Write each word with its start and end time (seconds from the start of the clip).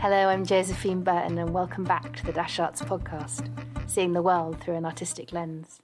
Hello, 0.00 0.28
I'm 0.30 0.46
Josephine 0.46 1.02
Burton, 1.02 1.36
and 1.36 1.52
welcome 1.52 1.84
back 1.84 2.16
to 2.16 2.24
the 2.24 2.32
Dash 2.32 2.58
Arts 2.58 2.80
podcast, 2.80 3.50
seeing 3.86 4.14
the 4.14 4.22
world 4.22 4.58
through 4.58 4.76
an 4.76 4.86
artistic 4.86 5.30
lens. 5.30 5.78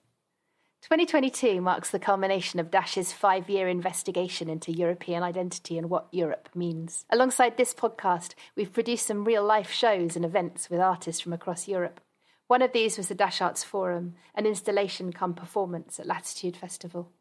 2022 0.80 1.60
marks 1.60 1.90
the 1.90 1.98
culmination 1.98 2.58
of 2.58 2.70
Dash's 2.70 3.12
five 3.12 3.50
year 3.50 3.68
investigation 3.68 4.48
into 4.48 4.72
European 4.72 5.22
identity 5.22 5.76
and 5.76 5.90
what 5.90 6.08
Europe 6.12 6.48
means. 6.54 7.04
Alongside 7.10 7.58
this 7.58 7.74
podcast, 7.74 8.32
we've 8.56 8.72
produced 8.72 9.06
some 9.06 9.26
real 9.26 9.44
life 9.44 9.70
shows 9.70 10.16
and 10.16 10.24
events 10.24 10.70
with 10.70 10.80
artists 10.80 11.20
from 11.20 11.34
across 11.34 11.68
Europe. 11.68 12.00
One 12.46 12.62
of 12.62 12.72
these 12.72 12.96
was 12.96 13.08
the 13.08 13.14
Dash 13.14 13.42
Arts 13.42 13.64
Forum, 13.64 14.14
an 14.34 14.46
installation 14.46 15.12
come 15.12 15.34
performance 15.34 16.00
at 16.00 16.06
Latitude 16.06 16.56
Festival. 16.56 17.12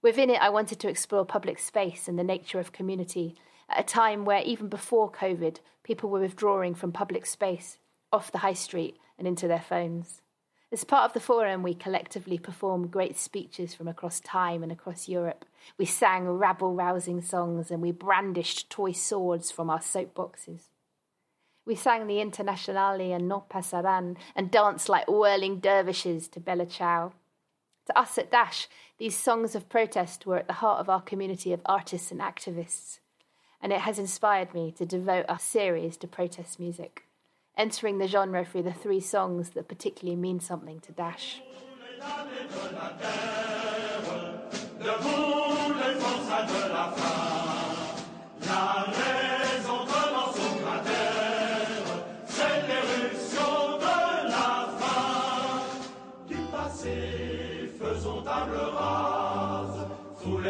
Within 0.00 0.30
it, 0.30 0.40
I 0.40 0.48
wanted 0.48 0.80
to 0.80 0.88
explore 0.88 1.26
public 1.26 1.58
space 1.58 2.08
and 2.08 2.18
the 2.18 2.24
nature 2.24 2.60
of 2.60 2.72
community 2.72 3.36
at 3.68 3.80
a 3.80 3.82
time 3.82 4.24
where, 4.24 4.42
even 4.42 4.68
before 4.68 5.10
COVID, 5.10 5.58
people 5.82 6.10
were 6.10 6.20
withdrawing 6.20 6.74
from 6.74 6.92
public 6.92 7.26
space, 7.26 7.78
off 8.12 8.32
the 8.32 8.38
high 8.38 8.54
street, 8.54 8.96
and 9.18 9.26
into 9.26 9.48
their 9.48 9.60
phones. 9.60 10.22
As 10.72 10.82
part 10.82 11.04
of 11.04 11.12
the 11.12 11.20
forum, 11.20 11.62
we 11.62 11.74
collectively 11.74 12.36
performed 12.36 12.90
great 12.90 13.16
speeches 13.16 13.74
from 13.74 13.86
across 13.86 14.18
time 14.18 14.62
and 14.64 14.72
across 14.72 15.08
Europe. 15.08 15.44
We 15.78 15.84
sang 15.84 16.28
rabble 16.28 16.74
rousing 16.74 17.20
songs 17.22 17.70
and 17.70 17.80
we 17.80 17.92
brandished 17.92 18.70
toy 18.70 18.90
swords 18.90 19.52
from 19.52 19.70
our 19.70 19.78
soapboxes. 19.78 20.70
We 21.64 21.76
sang 21.76 22.08
the 22.08 22.20
Internationale 22.20 23.12
and 23.12 23.28
No 23.28 23.44
Pasaran 23.48 24.16
and 24.34 24.50
danced 24.50 24.88
like 24.88 25.06
whirling 25.06 25.60
dervishes 25.60 26.26
to 26.28 26.40
Bella 26.40 26.66
Ciao. 26.66 27.12
To 27.86 27.98
us 27.98 28.18
at 28.18 28.32
Dash, 28.32 28.66
these 28.98 29.16
songs 29.16 29.54
of 29.54 29.68
protest 29.68 30.26
were 30.26 30.38
at 30.38 30.48
the 30.48 30.54
heart 30.54 30.80
of 30.80 30.88
our 30.88 31.02
community 31.02 31.52
of 31.52 31.60
artists 31.66 32.10
and 32.10 32.20
activists, 32.20 32.98
and 33.64 33.72
it 33.72 33.80
has 33.80 33.98
inspired 33.98 34.52
me 34.52 34.70
to 34.72 34.84
devote 34.84 35.24
a 35.26 35.38
series 35.38 35.96
to 35.96 36.06
protest 36.06 36.60
music, 36.60 37.06
entering 37.56 37.96
the 37.96 38.06
genre 38.06 38.44
through 38.44 38.62
the 38.62 38.74
three 38.74 39.00
songs 39.00 39.50
that 39.50 39.68
particularly 39.68 40.20
mean 40.20 40.38
something 40.38 40.80
to 40.80 40.92
Dash. 40.92 41.40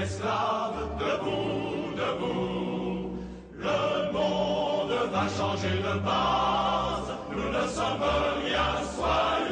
esclaves, 0.04 0.98
debout, 0.98 0.98
debout. 0.98 1.53
Changer 5.28 5.78
de 5.78 5.98
base, 6.00 7.10
nous 7.30 7.48
ne 7.48 7.66
sommes 7.66 8.02
rien, 8.42 8.82
soyons 8.94 9.43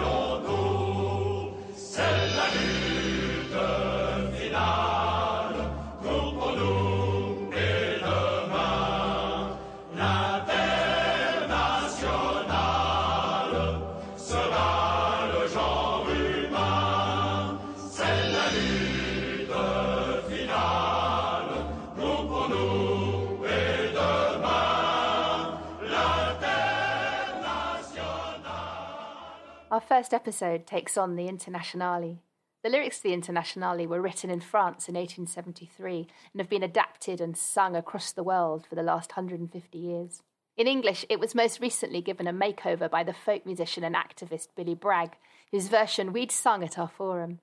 first 29.92 30.14
episode 30.14 30.66
takes 30.66 30.96
on 30.96 31.16
the 31.16 31.28
Internationale. 31.28 32.16
The 32.64 32.70
lyrics 32.70 32.96
to 32.96 33.02
the 33.02 33.12
Internationale 33.12 33.86
were 33.86 34.00
written 34.00 34.30
in 34.30 34.40
France 34.40 34.88
in 34.88 34.94
1873 34.94 36.06
and 36.32 36.40
have 36.40 36.48
been 36.48 36.62
adapted 36.62 37.20
and 37.20 37.36
sung 37.36 37.76
across 37.76 38.10
the 38.10 38.22
world 38.22 38.64
for 38.66 38.74
the 38.74 38.82
last 38.82 39.10
150 39.10 39.76
years. 39.76 40.22
In 40.56 40.66
English, 40.66 41.04
it 41.10 41.20
was 41.20 41.34
most 41.34 41.60
recently 41.60 42.00
given 42.00 42.26
a 42.26 42.32
makeover 42.32 42.90
by 42.90 43.04
the 43.04 43.12
folk 43.12 43.44
musician 43.44 43.84
and 43.84 43.94
activist 43.94 44.48
Billy 44.56 44.74
Bragg, 44.74 45.10
whose 45.50 45.68
version 45.68 46.14
we'd 46.14 46.32
sung 46.32 46.64
at 46.64 46.78
our 46.78 46.88
forum. 46.88 47.40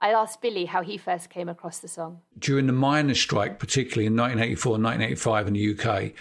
I 0.00 0.10
asked 0.10 0.40
Billy 0.40 0.66
how 0.66 0.82
he 0.82 0.96
first 0.96 1.28
came 1.28 1.48
across 1.48 1.78
the 1.78 1.88
song. 1.88 2.20
during 2.38 2.66
the 2.66 2.72
miners' 2.72 3.20
strike, 3.20 3.58
particularly 3.58 4.06
in 4.06 4.16
1984 4.16 4.76
and 4.76 4.84
1985 4.84 5.46
in 5.48 5.54
the 5.54 5.74
UK, 5.74 6.12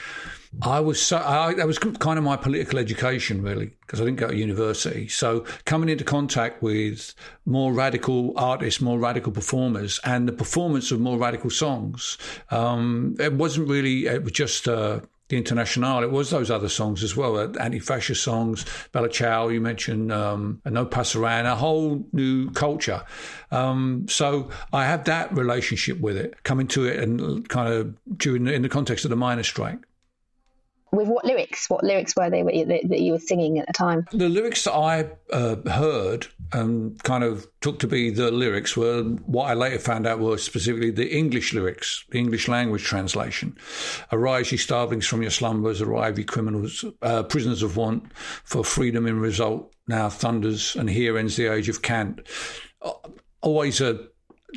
I 0.61 0.79
was 0.79 0.99
so 0.99 1.17
I, 1.17 1.53
that 1.53 1.67
was 1.67 1.77
kind 1.77 2.17
of 2.17 2.23
my 2.23 2.35
political 2.37 2.79
education, 2.79 3.43
really, 3.43 3.73
because 3.81 4.01
I 4.01 4.05
didn't 4.05 4.17
go 4.17 4.29
to 4.29 4.35
university. 4.35 5.07
So 5.07 5.45
coming 5.65 5.89
into 5.89 6.03
contact 6.03 6.63
with 6.63 7.13
more 7.45 7.73
radical 7.73 8.33
artists, 8.37 8.81
more 8.81 8.97
radical 8.97 9.31
performers, 9.31 9.99
and 10.03 10.27
the 10.27 10.33
performance 10.33 10.91
of 10.91 10.99
more 10.99 11.17
radical 11.17 11.49
songs, 11.49 12.17
um, 12.49 13.15
it 13.19 13.33
wasn't 13.33 13.69
really. 13.69 14.07
It 14.07 14.23
was 14.23 14.33
just. 14.33 14.67
Uh, 14.67 15.01
the 15.29 15.37
International, 15.37 16.03
it 16.03 16.11
was 16.11 16.29
those 16.29 16.49
other 16.49 16.69
songs 16.69 17.03
as 17.03 17.15
well, 17.15 17.37
uh, 17.37 17.51
anti-fascist 17.59 18.23
songs, 18.23 18.65
Bella 18.91 19.09
Ciao, 19.09 19.49
you 19.49 19.59
mentioned, 19.59 20.11
um, 20.11 20.61
No 20.65 20.85
Pasaran, 20.85 21.45
a 21.45 21.55
whole 21.55 22.05
new 22.13 22.49
culture. 22.51 23.03
Um, 23.51 24.05
so 24.09 24.49
I 24.71 24.85
have 24.85 25.05
that 25.05 25.33
relationship 25.33 25.99
with 25.99 26.17
it, 26.17 26.43
coming 26.43 26.67
to 26.69 26.85
it 26.85 26.99
and 26.99 27.47
kind 27.49 27.73
of 27.73 28.17
during 28.17 28.47
in 28.47 28.61
the 28.61 28.69
context 28.69 29.05
of 29.05 29.09
the 29.09 29.17
miners' 29.17 29.47
strike. 29.47 29.79
With 30.91 31.07
what 31.07 31.25
lyrics? 31.25 31.69
What 31.69 31.83
lyrics 31.83 32.15
were 32.15 32.29
they 32.29 32.41
that, 32.43 32.99
you 32.99 33.13
were 33.13 33.19
singing 33.19 33.59
at 33.59 33.67
the 33.67 33.73
time? 33.73 34.07
The 34.11 34.29
lyrics 34.29 34.63
that 34.63 34.73
I 34.73 35.09
uh, 35.33 35.57
heard 35.69 36.27
and 36.53 37.01
kind 37.03 37.23
of 37.23 37.45
took 37.59 37.79
to 37.79 37.87
be 37.87 38.09
the 38.09 38.31
lyrics 38.31 38.77
were 38.77 39.03
what 39.03 39.49
I 39.49 39.53
later 39.53 39.79
found 39.79 40.07
out 40.07 40.19
were 40.19 40.37
specifically 40.37 40.91
the 40.91 41.13
English 41.13 41.53
lyrics, 41.53 42.05
the 42.09 42.19
English 42.19 42.47
language 42.47 42.83
translation. 42.83 43.57
Arise, 44.11 44.51
ye 44.51 44.57
starvelings 44.57 45.05
from 45.05 45.21
your 45.21 45.31
slumbers, 45.31 45.81
arrive, 45.81 46.17
ye 46.17 46.23
criminals, 46.23 46.85
uh, 47.01 47.23
prisoners 47.23 47.63
of 47.63 47.75
want, 47.75 48.11
for 48.15 48.63
freedom 48.63 49.05
in 49.05 49.19
result 49.19 49.73
now 49.87 50.09
thunders, 50.09 50.75
and 50.75 50.89
here 50.89 51.17
ends 51.17 51.35
the 51.35 51.47
age 51.47 51.69
of 51.69 51.81
cant. 51.81 52.21
Uh, 52.81 52.93
Always 53.41 53.79
uh, 53.81 53.97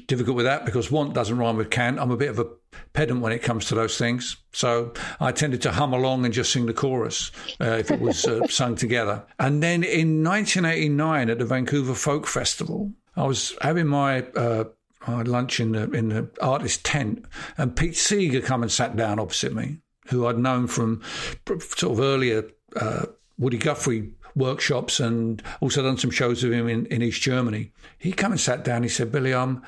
difficult 0.07 0.37
with 0.37 0.47
that 0.47 0.65
because 0.65 0.91
want 0.91 1.15
doesn't 1.15 1.37
rhyme 1.37 1.57
with 1.57 1.71
cant. 1.71 1.99
I'm 1.99 2.11
a 2.11 2.17
bit 2.17 2.31
of 2.31 2.39
a 2.39 2.47
pedant 2.93 3.21
when 3.21 3.33
it 3.33 3.43
comes 3.43 3.67
to 3.67 3.75
those 3.75 3.99
things. 3.99 4.37
So 4.53 4.93
I 5.21 5.33
tended 5.33 5.63
to 5.63 5.73
hum 5.73 5.93
along 5.93 6.25
and 6.25 6.35
just 6.35 6.53
sing 6.53 6.67
the 6.67 6.75
chorus 6.75 7.31
uh, 7.61 7.77
if 7.79 7.91
it 7.91 8.01
was 8.01 8.25
uh, 8.27 8.47
sung 8.49 8.75
together. 8.75 9.25
And 9.39 9.63
then 9.63 9.83
in 9.83 10.23
1989 10.23 11.31
at 11.31 11.39
the 11.39 11.45
Vancouver 11.45 11.95
Folk 11.95 12.27
Festival, 12.27 12.93
I 13.17 13.25
was 13.25 13.57
having 13.61 13.87
my 13.87 14.23
uh, 14.37 14.65
my 15.07 15.23
lunch 15.23 15.61
in 15.61 15.73
the 15.73 15.91
in 15.91 16.11
the 16.11 16.31
artist 16.41 16.85
tent, 16.85 17.25
and 17.57 17.75
Pete 17.75 17.97
Seeger 17.97 18.41
come 18.41 18.63
and 18.63 18.71
sat 18.71 18.97
down 18.97 19.19
opposite 19.19 19.55
me, 19.55 19.79
who 20.07 20.27
I'd 20.27 20.39
known 20.39 20.67
from 20.67 21.03
sort 21.47 21.93
of 21.93 22.01
earlier 22.01 22.45
uh, 22.77 23.07
Woody 23.39 23.59
Guthrie 23.59 24.11
workshops 24.37 25.01
and 25.01 25.43
also 25.61 25.83
done 25.83 25.99
some 25.99 26.11
shows 26.11 26.43
with 26.43 26.53
him 26.53 26.69
in, 26.69 26.87
in 26.87 27.03
East 27.03 27.21
Germany. 27.21 27.73
He 27.99 28.13
come 28.13 28.33
and 28.33 28.41
sat 28.41 28.65
down. 28.65 28.83
He 28.83 28.89
said, 28.89 29.11
"Billy, 29.11 29.35
I'm 29.35 29.63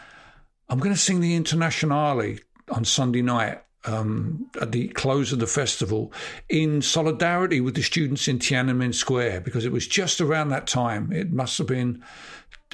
I'm 0.72 0.78
going 0.78 0.94
to 0.94 1.00
sing 1.00 1.20
the 1.20 1.36
Internationale 1.36 2.36
on 2.70 2.84
Sunday 2.84 3.22
night." 3.22 3.62
Um, 3.84 4.48
at 4.60 4.70
the 4.70 4.86
close 4.88 5.32
of 5.32 5.40
the 5.40 5.46
festival, 5.48 6.12
in 6.48 6.82
solidarity 6.82 7.60
with 7.60 7.74
the 7.74 7.82
students 7.82 8.28
in 8.28 8.38
Tiananmen 8.38 8.94
Square, 8.94 9.40
because 9.40 9.64
it 9.64 9.72
was 9.72 9.88
just 9.88 10.20
around 10.20 10.50
that 10.50 10.68
time. 10.68 11.10
It 11.12 11.32
must 11.32 11.58
have 11.58 11.66
been 11.66 12.00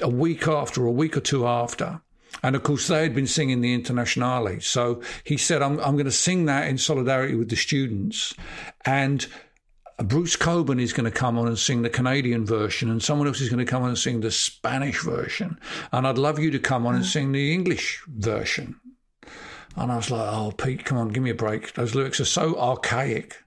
a 0.01 0.07
week 0.07 0.47
after, 0.47 0.85
a 0.85 0.91
week 0.91 1.17
or 1.17 1.19
two 1.19 1.47
after. 1.47 2.01
And 2.43 2.55
of 2.55 2.61
course, 2.61 2.87
they 2.87 3.01
had 3.01 3.15
been 3.15 3.25
singing 3.25 3.61
the 3.61 3.73
Internationale. 3.73 4.59
So 4.59 5.01
he 5.23 5.35
said, 5.35 5.63
I'm, 5.63 5.79
I'm 5.79 5.95
going 5.95 6.05
to 6.05 6.11
sing 6.11 6.45
that 6.45 6.67
in 6.67 6.77
solidarity 6.77 7.33
with 7.33 7.49
the 7.49 7.55
students. 7.55 8.35
And 8.85 9.25
Bruce 10.03 10.37
Cockburn 10.37 10.79
is 10.79 10.93
going 10.93 11.11
to 11.11 11.11
come 11.11 11.37
on 11.37 11.47
and 11.47 11.59
sing 11.59 11.81
the 11.81 11.89
Canadian 11.89 12.45
version, 12.45 12.89
and 12.89 13.03
someone 13.03 13.27
else 13.27 13.41
is 13.41 13.49
going 13.49 13.65
to 13.65 13.69
come 13.69 13.83
on 13.83 13.89
and 13.89 13.97
sing 13.97 14.21
the 14.21 14.31
Spanish 14.31 15.03
version. 15.03 15.59
And 15.91 16.07
I'd 16.07 16.17
love 16.17 16.39
you 16.39 16.51
to 16.51 16.59
come 16.59 16.87
on 16.87 16.95
and 16.95 17.03
mm. 17.03 17.07
sing 17.07 17.31
the 17.31 17.53
English 17.53 18.01
version. 18.07 18.79
And 19.75 19.91
I 19.91 19.97
was 19.97 20.09
like, 20.09 20.33
oh, 20.33 20.51
Pete, 20.51 20.85
come 20.85 20.97
on, 20.97 21.09
give 21.09 21.23
me 21.23 21.29
a 21.31 21.35
break. 21.35 21.73
Those 21.73 21.95
lyrics 21.95 22.19
are 22.19 22.25
so 22.25 22.57
archaic. 22.57 23.43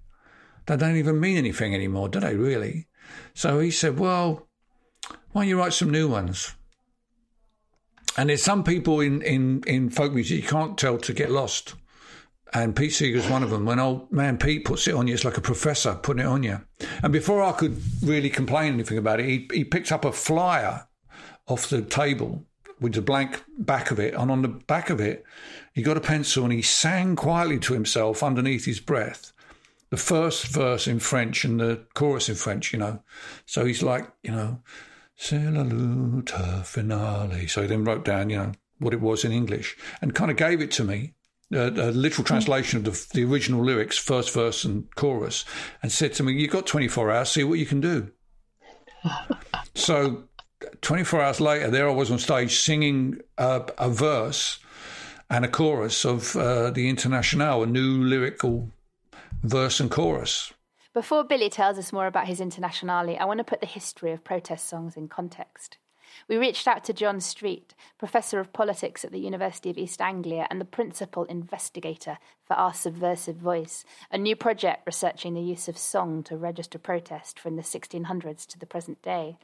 They 0.67 0.77
don't 0.77 0.97
even 0.97 1.21
mean 1.21 1.37
anything 1.37 1.75
anymore, 1.75 2.09
do 2.09 2.21
they, 2.21 2.37
really? 2.37 2.87
So 3.35 3.59
he 3.59 3.71
said, 3.71 3.99
well, 3.99 4.47
why 5.33 5.43
don't 5.43 5.49
you 5.49 5.59
write 5.59 5.73
some 5.73 5.91
new 5.91 6.09
ones? 6.09 6.55
And 8.17 8.29
there's 8.29 8.43
some 8.43 8.63
people 8.63 9.01
in, 9.01 9.23
in, 9.23 9.63
in 9.67 9.89
folk 9.89 10.13
music 10.13 10.43
you 10.43 10.49
can't 10.49 10.77
tell 10.77 10.99
to 10.99 11.13
get 11.15 11.31
lost. 11.31 11.75
And 12.55 12.77
Pete 12.77 12.93
Seeger's 12.93 13.29
one 13.29 13.43
of 13.43 13.51
them. 13.51 13.65
When 13.65 13.79
old 13.79 14.13
man 14.13 14.37
Pete 14.37 14.65
puts 14.65 14.87
it 14.87 14.95
on 14.95 15.07
you, 15.07 15.15
it's 15.15 15.25
like 15.25 15.39
a 15.39 15.43
professor 15.43 15.95
putting 15.95 16.23
it 16.23 16.27
on 16.27 16.43
you. 16.43 16.61
And 17.03 17.13
before 17.13 17.43
I 17.43 17.53
could 17.53 17.81
really 18.03 18.29
complain 18.29 18.75
anything 18.75 18.99
about 18.99 19.21
it, 19.21 19.27
he, 19.27 19.49
he 19.53 19.65
picked 19.65 19.91
up 19.91 20.05
a 20.05 20.13
flyer 20.13 20.87
off 21.49 21.69
the 21.69 21.83
table 21.83 22.45
with 22.79 22.95
the 22.95 23.03
blank 23.03 23.43
back 23.59 23.91
of 23.91 23.99
it. 23.99 24.15
And 24.15 24.31
on 24.31 24.43
the 24.43 24.49
back 24.49 24.91
of 24.91 25.01
it, 25.01 25.25
he 25.73 25.83
got 25.83 25.97
a 25.97 26.01
pencil 26.01 26.45
and 26.45 26.53
he 26.53 26.63
sang 26.63 27.17
quietly 27.17 27.59
to 27.61 27.73
himself 27.73 28.23
underneath 28.23 28.67
his 28.67 28.81
breath 28.81 29.33
the 29.93 29.99
first 29.99 30.47
verse 30.47 30.87
in 30.87 30.99
French 30.99 31.45
and 31.45 31.61
the 31.61 31.85
chorus 31.93 32.31
in 32.31 32.35
French, 32.35 32.73
you 32.73 32.79
know. 32.79 33.03
So 33.45 33.67
he's 33.67 33.83
like, 33.83 34.11
you 34.23 34.31
know, 34.33 34.63
c'est 35.17 35.51
la 35.51 35.65
lutte 35.65 36.65
finale. 36.65 37.47
So 37.47 37.61
he 37.61 37.69
then 37.69 37.85
wrote 37.85 38.03
down, 38.03 38.31
you 38.31 38.39
know, 38.39 38.53
what 38.79 38.95
it 38.95 39.03
was 39.03 39.23
in 39.23 39.33
English 39.33 39.77
and 40.01 40.15
kind 40.15 40.31
of 40.31 40.39
gave 40.39 40.63
it 40.63 40.71
to 40.73 40.85
me. 40.85 41.13
A, 41.53 41.69
a 41.69 41.91
literal 41.91 42.25
translation 42.25 42.79
of 42.79 42.85
the, 42.85 43.07
the 43.15 43.25
original 43.25 43.65
lyrics, 43.65 43.99
first 43.99 44.33
verse 44.33 44.65
and 44.65 44.93
chorus, 44.95 45.45
and 45.83 45.93
said 45.93 46.13
to 46.15 46.23
me, 46.23 46.33
You've 46.33 46.51
got 46.51 46.67
24 46.67 47.11
hours, 47.11 47.31
see 47.31 47.45
what 47.45 47.59
you 47.59 47.67
can 47.67 47.81
do. 47.81 48.11
so 49.75 50.25
24 50.81 51.21
hours 51.21 51.41
later, 51.41 51.71
there 51.71 51.89
I 51.89 51.93
was 51.93 52.11
on 52.11 52.19
stage 52.19 52.61
singing 52.61 53.21
a, 53.39 53.63
a 53.79 53.91
verse 53.91 54.59
and 55.31 55.45
a 55.45 55.49
chorus 55.49 56.05
of 56.05 56.37
uh, 56.37 56.71
the 56.71 56.89
Internationale, 56.89 57.63
a 57.63 57.67
new 57.67 58.03
lyrical 58.03 58.71
verse 59.43 59.81
and 59.81 59.91
chorus. 59.91 60.53
Before 60.95 61.25
Billy 61.25 61.49
tells 61.49 61.79
us 61.79 61.93
more 61.93 62.07
about 62.07 62.27
his 62.27 62.41
Internationale, 62.41 63.17
I 63.19 63.25
want 63.25 63.39
to 63.39 63.45
put 63.45 63.61
the 63.61 63.67
history 63.67 64.13
of 64.13 64.25
protest 64.25 64.69
songs 64.69 64.97
in 64.97 65.09
context. 65.09 65.79
We 66.29 66.37
reached 66.37 66.67
out 66.67 66.85
to 66.85 66.93
John 66.93 67.21
Street, 67.21 67.75
Professor 67.99 68.41
of 68.41 68.53
Politics 68.53 69.05
at 69.05 69.13
the 69.13 69.21
University 69.21 69.71
of 69.71 69.79
East 69.79 70.01
Anglia 70.01 70.47
and 70.51 70.61
the 70.61 70.65
Principal 70.65 71.25
Investigator 71.25 72.19
for 72.45 72.55
Our 72.55 72.75
Subversive 72.75 73.37
Voice, 73.37 73.85
a 74.11 74.19
new 74.19 74.37
project 74.37 74.83
researching 74.87 75.35
the 75.35 75.41
use 75.41 75.69
of 75.69 75.79
song 75.79 76.23
to 76.25 76.37
register 76.37 76.79
protest 76.79 77.39
from 77.39 77.57
the 77.57 77.63
1600s 77.63 78.47
to 78.47 78.59
the 78.59 78.67
present 78.67 79.03
day. 79.03 79.39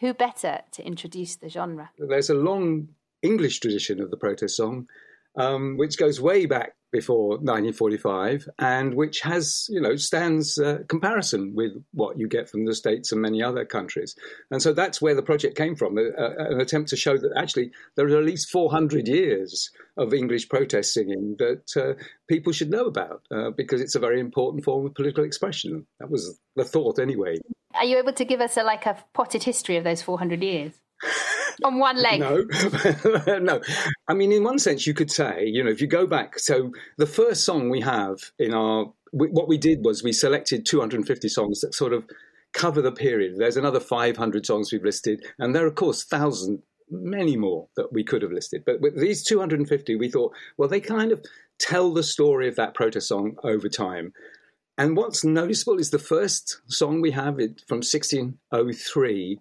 Who 0.00 0.14
better 0.14 0.60
to 0.72 0.86
introduce 0.86 1.36
the 1.36 1.48
genre? 1.48 1.90
There's 1.98 2.30
a 2.30 2.34
long 2.34 2.88
English 3.22 3.60
tradition 3.60 4.00
of 4.00 4.10
the 4.10 4.16
protest 4.16 4.56
song, 4.56 4.88
um, 5.36 5.76
which 5.76 5.98
goes 5.98 6.20
way 6.20 6.46
back 6.46 6.74
before 6.92 7.30
1945 7.38 8.48
and 8.58 8.94
which 8.94 9.20
has, 9.20 9.66
you 9.68 9.80
know, 9.80 9.96
stands 9.96 10.58
uh, 10.58 10.78
comparison 10.88 11.54
with 11.54 11.72
what 11.92 12.18
you 12.18 12.26
get 12.26 12.48
from 12.48 12.64
the 12.64 12.74
States 12.74 13.12
and 13.12 13.20
many 13.20 13.42
other 13.42 13.64
countries. 13.64 14.16
And 14.50 14.60
so 14.60 14.72
that's 14.72 15.00
where 15.00 15.14
the 15.14 15.22
project 15.22 15.56
came 15.56 15.76
from, 15.76 15.98
a, 15.98 16.02
a, 16.02 16.52
an 16.52 16.60
attempt 16.60 16.90
to 16.90 16.96
show 16.96 17.16
that 17.16 17.32
actually 17.36 17.70
there 17.96 18.06
are 18.06 18.18
at 18.18 18.24
least 18.24 18.50
400 18.50 19.06
years 19.06 19.70
of 19.96 20.12
English 20.12 20.48
protest 20.48 20.92
singing 20.92 21.36
that 21.38 21.76
uh, 21.76 22.02
people 22.28 22.52
should 22.52 22.70
know 22.70 22.86
about 22.86 23.22
uh, 23.30 23.50
because 23.50 23.80
it's 23.80 23.94
a 23.94 24.00
very 24.00 24.20
important 24.20 24.64
form 24.64 24.86
of 24.86 24.94
political 24.94 25.24
expression. 25.24 25.86
That 26.00 26.10
was 26.10 26.38
the 26.56 26.64
thought 26.64 26.98
anyway. 26.98 27.36
Are 27.74 27.84
you 27.84 27.98
able 27.98 28.14
to 28.14 28.24
give 28.24 28.40
us 28.40 28.56
a, 28.56 28.64
like 28.64 28.86
a 28.86 28.96
potted 29.14 29.44
history 29.44 29.76
of 29.76 29.84
those 29.84 30.02
400 30.02 30.42
years? 30.42 30.80
on 31.64 31.78
one 31.78 31.96
leg. 31.96 32.20
No, 32.20 32.44
no. 33.38 33.60
I 34.08 34.14
mean, 34.14 34.32
in 34.32 34.44
one 34.44 34.58
sense, 34.58 34.86
you 34.86 34.94
could 34.94 35.10
say, 35.10 35.44
you 35.46 35.62
know, 35.62 35.70
if 35.70 35.80
you 35.80 35.86
go 35.86 36.06
back, 36.06 36.38
so 36.38 36.72
the 36.98 37.06
first 37.06 37.44
song 37.44 37.70
we 37.70 37.80
have 37.80 38.18
in 38.38 38.54
our, 38.54 38.92
what 39.12 39.48
we 39.48 39.58
did 39.58 39.84
was 39.84 40.02
we 40.02 40.12
selected 40.12 40.66
250 40.66 41.28
songs 41.28 41.60
that 41.60 41.74
sort 41.74 41.92
of 41.92 42.04
cover 42.52 42.82
the 42.82 42.92
period. 42.92 43.36
There's 43.38 43.56
another 43.56 43.80
500 43.80 44.46
songs 44.46 44.72
we've 44.72 44.84
listed, 44.84 45.24
and 45.38 45.54
there 45.54 45.64
are, 45.64 45.68
of 45.68 45.74
course, 45.74 46.04
thousands, 46.04 46.60
many 46.90 47.36
more 47.36 47.68
that 47.76 47.92
we 47.92 48.04
could 48.04 48.22
have 48.22 48.32
listed. 48.32 48.64
But 48.66 48.80
with 48.80 48.98
these 48.98 49.22
250, 49.24 49.96
we 49.96 50.10
thought, 50.10 50.32
well, 50.56 50.68
they 50.68 50.80
kind 50.80 51.12
of 51.12 51.24
tell 51.58 51.92
the 51.92 52.02
story 52.02 52.48
of 52.48 52.56
that 52.56 52.74
protest 52.74 53.08
song 53.08 53.36
over 53.44 53.68
time. 53.68 54.12
And 54.76 54.96
what's 54.96 55.24
noticeable 55.24 55.78
is 55.78 55.90
the 55.90 55.98
first 55.98 56.60
song 56.66 57.00
we 57.00 57.10
have 57.10 57.36
from 57.68 57.78
1603 57.78 59.38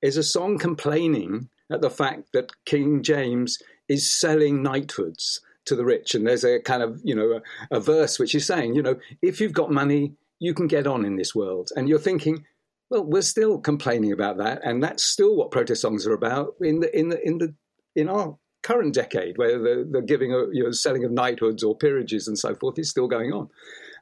is 0.00 0.16
a 0.16 0.22
song 0.22 0.58
complaining 0.58 1.48
at 1.70 1.80
the 1.80 1.90
fact 1.90 2.32
that 2.32 2.52
King 2.64 3.02
James 3.02 3.58
is 3.88 4.10
selling 4.10 4.62
knighthoods 4.62 5.40
to 5.66 5.76
the 5.76 5.84
rich. 5.84 6.14
And 6.14 6.26
there's 6.26 6.44
a 6.44 6.60
kind 6.60 6.82
of, 6.82 7.00
you 7.04 7.14
know, 7.14 7.40
a, 7.70 7.76
a, 7.76 7.80
verse 7.80 8.18
which 8.18 8.34
is 8.34 8.46
saying, 8.46 8.74
you 8.74 8.82
know, 8.82 8.96
if 9.20 9.40
you've 9.40 9.52
got 9.52 9.70
money, 9.70 10.14
you 10.38 10.54
can 10.54 10.66
get 10.66 10.86
on 10.86 11.04
in 11.04 11.16
this 11.16 11.34
world. 11.34 11.70
And 11.76 11.88
you're 11.88 11.98
thinking, 11.98 12.44
well, 12.88 13.04
we're 13.04 13.22
still 13.22 13.58
complaining 13.58 14.12
about 14.12 14.38
that. 14.38 14.60
And 14.64 14.82
that's 14.82 15.04
still 15.04 15.36
what 15.36 15.50
protest 15.50 15.82
songs 15.82 16.06
are 16.06 16.14
about 16.14 16.54
in 16.60 16.80
the, 16.80 16.96
in 16.96 17.08
the, 17.08 17.26
in 17.26 17.38
the, 17.38 17.54
in 17.96 18.08
our 18.08 18.38
current 18.62 18.94
decade, 18.94 19.38
where 19.38 19.58
the, 19.58 19.88
the 19.90 20.02
giving, 20.02 20.32
of, 20.32 20.48
you 20.52 20.62
know, 20.62 20.70
selling 20.70 21.04
of 21.04 21.10
knighthoods 21.10 21.64
or 21.64 21.76
peerages 21.76 22.28
and 22.28 22.38
so 22.38 22.54
forth 22.54 22.78
is 22.78 22.90
still 22.90 23.08
going 23.08 23.32
on. 23.32 23.48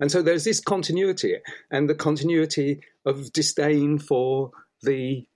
And 0.01 0.11
so 0.11 0.23
there's 0.23 0.45
this 0.45 0.61
continuity 0.61 1.37
and 1.71 1.89
the 1.89 1.95
continuity 1.95 2.81
of 3.07 3.33
disdain 3.33 3.99
for 3.99 4.51
the 4.83 5.27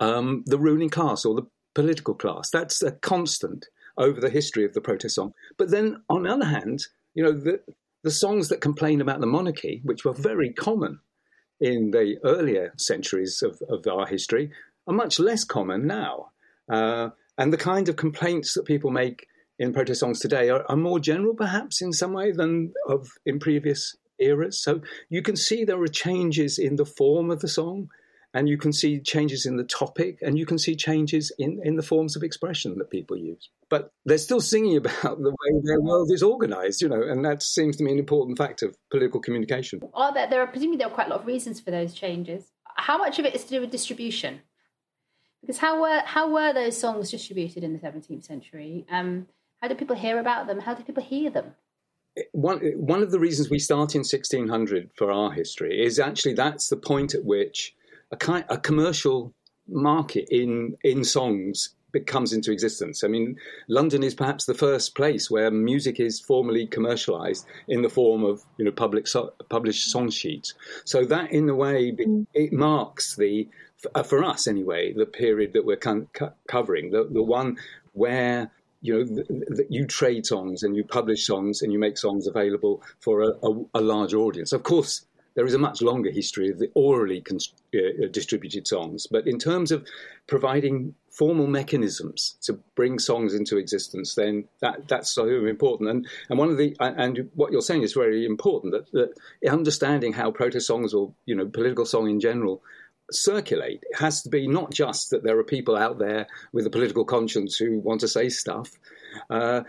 um, 0.00 0.44
the 0.46 0.58
ruling 0.58 0.90
class 0.90 1.24
or 1.24 1.34
the 1.34 1.46
political 1.74 2.14
class. 2.14 2.50
That's 2.50 2.82
a 2.82 2.92
constant 2.92 3.66
over 3.96 4.20
the 4.20 4.30
history 4.30 4.64
of 4.64 4.74
the 4.74 4.80
protest 4.80 5.14
song. 5.16 5.34
But 5.56 5.70
then, 5.70 6.02
on 6.08 6.24
the 6.24 6.32
other 6.32 6.46
hand, 6.46 6.86
you 7.14 7.22
know, 7.22 7.32
the, 7.32 7.60
the 8.02 8.10
songs 8.10 8.48
that 8.48 8.60
complain 8.60 9.00
about 9.00 9.20
the 9.20 9.26
monarchy, 9.26 9.80
which 9.84 10.04
were 10.04 10.12
very 10.12 10.52
common 10.52 11.00
in 11.60 11.92
the 11.92 12.16
earlier 12.24 12.72
centuries 12.76 13.42
of, 13.42 13.60
of 13.68 13.86
our 13.86 14.06
history, 14.06 14.50
are 14.86 14.94
much 14.94 15.18
less 15.18 15.44
common 15.44 15.86
now. 15.86 16.30
Uh, 16.68 17.10
and 17.38 17.52
the 17.52 17.58
kind 17.58 17.88
of 17.88 17.96
complaints 17.96 18.54
that 18.54 18.64
people 18.64 18.90
make 18.90 19.26
in 19.58 19.72
protest 19.72 20.00
songs 20.00 20.20
today 20.20 20.50
are, 20.50 20.64
are, 20.68 20.76
more 20.76 20.98
general, 20.98 21.34
perhaps, 21.34 21.80
in 21.80 21.92
some 21.92 22.12
way 22.12 22.32
than 22.32 22.72
of 22.88 23.08
in 23.24 23.38
previous 23.38 23.96
eras. 24.18 24.62
So 24.62 24.82
you 25.08 25.22
can 25.22 25.36
see 25.36 25.64
there 25.64 25.80
are 25.80 25.88
changes 25.88 26.58
in 26.58 26.76
the 26.76 26.84
form 26.84 27.30
of 27.30 27.40
the 27.40 27.48
song, 27.48 27.88
and 28.34 28.48
you 28.48 28.58
can 28.58 28.72
see 28.72 29.00
changes 29.00 29.46
in 29.46 29.56
the 29.56 29.64
topic 29.64 30.18
and 30.20 30.36
you 30.36 30.44
can 30.44 30.58
see 30.58 30.74
changes 30.74 31.32
in, 31.38 31.60
in 31.64 31.76
the 31.76 31.82
forms 31.82 32.16
of 32.16 32.22
expression 32.22 32.76
that 32.78 32.90
people 32.90 33.16
use. 33.16 33.48
But 33.70 33.92
they're 34.04 34.18
still 34.18 34.40
singing 34.40 34.76
about 34.76 35.22
the 35.22 35.30
way 35.30 35.60
their 35.62 35.80
world 35.80 36.10
is 36.12 36.22
organized 36.22 36.82
you 36.82 36.88
know 36.88 37.02
and 37.02 37.24
that 37.24 37.42
seems 37.42 37.76
to 37.76 37.84
me 37.84 37.92
an 37.92 37.98
important 37.98 38.36
fact 38.36 38.62
of 38.62 38.76
political 38.90 39.20
communication. 39.20 39.80
Are 39.94 40.12
there 40.12 40.26
there 40.28 40.40
are 40.42 40.46
presumably 40.46 40.78
there 40.78 40.88
are 40.88 40.94
quite 40.94 41.06
a 41.06 41.10
lot 41.10 41.20
of 41.20 41.26
reasons 41.26 41.60
for 41.60 41.70
those 41.70 41.94
changes. 41.94 42.50
How 42.76 42.98
much 42.98 43.18
of 43.18 43.24
it 43.24 43.34
is 43.34 43.44
to 43.44 43.50
do 43.50 43.60
with 43.60 43.70
distribution? 43.70 44.40
Because 45.40 45.58
how 45.58 45.80
were 45.80 46.00
how 46.04 46.30
were 46.30 46.52
those 46.52 46.78
songs 46.78 47.10
distributed 47.10 47.62
in 47.62 47.72
the 47.72 47.78
17th 47.78 48.24
century? 48.24 48.86
Um, 48.90 49.26
how 49.60 49.68
did 49.68 49.78
people 49.78 49.96
hear 49.96 50.18
about 50.18 50.46
them? 50.46 50.60
How 50.60 50.74
did 50.74 50.86
people 50.86 51.02
hear 51.02 51.30
them? 51.30 51.54
One 52.32 52.60
one 52.76 53.02
of 53.02 53.10
the 53.10 53.20
reasons 53.20 53.50
we 53.50 53.58
start 53.58 53.94
in 53.94 54.00
1600 54.00 54.90
for 54.96 55.10
our 55.12 55.32
history 55.32 55.84
is 55.84 55.98
actually 55.98 56.34
that's 56.34 56.68
the 56.68 56.76
point 56.76 57.14
at 57.14 57.24
which 57.24 57.74
a 58.10 58.16
kind 58.16 58.44
a 58.48 58.58
commercial 58.58 59.34
market 59.66 60.26
in 60.30 60.76
in 60.82 61.04
songs 61.04 61.74
comes 62.06 62.32
into 62.32 62.50
existence. 62.50 63.04
I 63.04 63.08
mean, 63.08 63.36
London 63.68 64.02
is 64.02 64.14
perhaps 64.14 64.44
the 64.44 64.54
first 64.54 64.94
place 64.94 65.30
where 65.30 65.50
music 65.50 66.00
is 66.00 66.20
formally 66.20 66.66
commercialized 66.66 67.46
in 67.68 67.82
the 67.82 67.88
form 67.88 68.24
of 68.24 68.44
you 68.58 68.64
know 68.64 68.72
public 68.72 69.06
so, 69.06 69.32
published 69.48 69.90
song 69.90 70.10
sheets. 70.10 70.54
So 70.84 71.04
that, 71.04 71.32
in 71.32 71.48
a 71.48 71.54
way, 71.54 71.92
mm. 71.92 72.26
it 72.34 72.52
marks 72.52 73.16
the 73.16 73.48
for 74.06 74.24
us 74.24 74.46
anyway 74.46 74.94
the 74.94 75.04
period 75.04 75.52
that 75.52 75.66
we're 75.66 75.76
covering 76.48 76.90
the 76.90 77.04
the 77.04 77.22
one 77.22 77.58
where 77.92 78.50
you 78.80 79.04
know 79.04 79.24
you 79.68 79.86
trade 79.86 80.24
songs 80.24 80.62
and 80.62 80.74
you 80.74 80.84
publish 80.84 81.26
songs 81.26 81.60
and 81.62 81.72
you 81.72 81.78
make 81.78 81.98
songs 81.98 82.26
available 82.26 82.82
for 83.00 83.22
a, 83.22 83.28
a, 83.42 83.64
a 83.74 83.80
large 83.80 84.14
audience. 84.14 84.52
Of 84.52 84.62
course, 84.62 85.06
there 85.34 85.46
is 85.46 85.54
a 85.54 85.58
much 85.58 85.82
longer 85.82 86.10
history 86.10 86.50
of 86.50 86.58
the 86.58 86.70
orally 86.74 87.22
uh, 87.30 88.06
distributed 88.10 88.66
songs. 88.66 89.06
But 89.10 89.26
in 89.26 89.38
terms 89.38 89.72
of 89.72 89.86
providing 90.26 90.94
formal 91.10 91.46
mechanisms 91.46 92.36
to 92.42 92.54
bring 92.74 92.98
songs 92.98 93.34
into 93.34 93.56
existence, 93.56 94.14
then 94.14 94.44
that, 94.60 94.88
that's 94.88 95.10
so 95.10 95.26
important. 95.46 95.90
And, 95.90 96.06
and 96.28 96.38
one 96.38 96.50
of 96.50 96.58
the 96.58 96.76
and 96.80 97.30
what 97.34 97.52
you're 97.52 97.62
saying 97.62 97.82
is 97.82 97.92
very 97.92 98.24
important 98.26 98.72
that, 98.72 98.90
that 98.92 99.50
understanding 99.50 100.12
how 100.12 100.30
protest 100.30 100.66
songs 100.66 100.94
or 100.94 101.12
you 101.26 101.34
know 101.34 101.46
political 101.46 101.84
song 101.84 102.08
in 102.08 102.20
general 102.20 102.62
circulate. 103.10 103.84
Has 103.98 104.22
to 104.22 104.28
be 104.28 104.48
not 104.48 104.72
just 104.72 105.10
that 105.10 105.22
there 105.22 105.38
are 105.38 105.44
people 105.44 105.76
out 105.76 105.98
there 105.98 106.26
with 106.52 106.66
a 106.66 106.70
political 106.70 107.04
conscience 107.04 107.56
who 107.56 107.78
want 107.78 108.00
to 108.00 108.08
say 108.08 108.28
stuff. 108.28 108.70
Uh, 109.30 109.62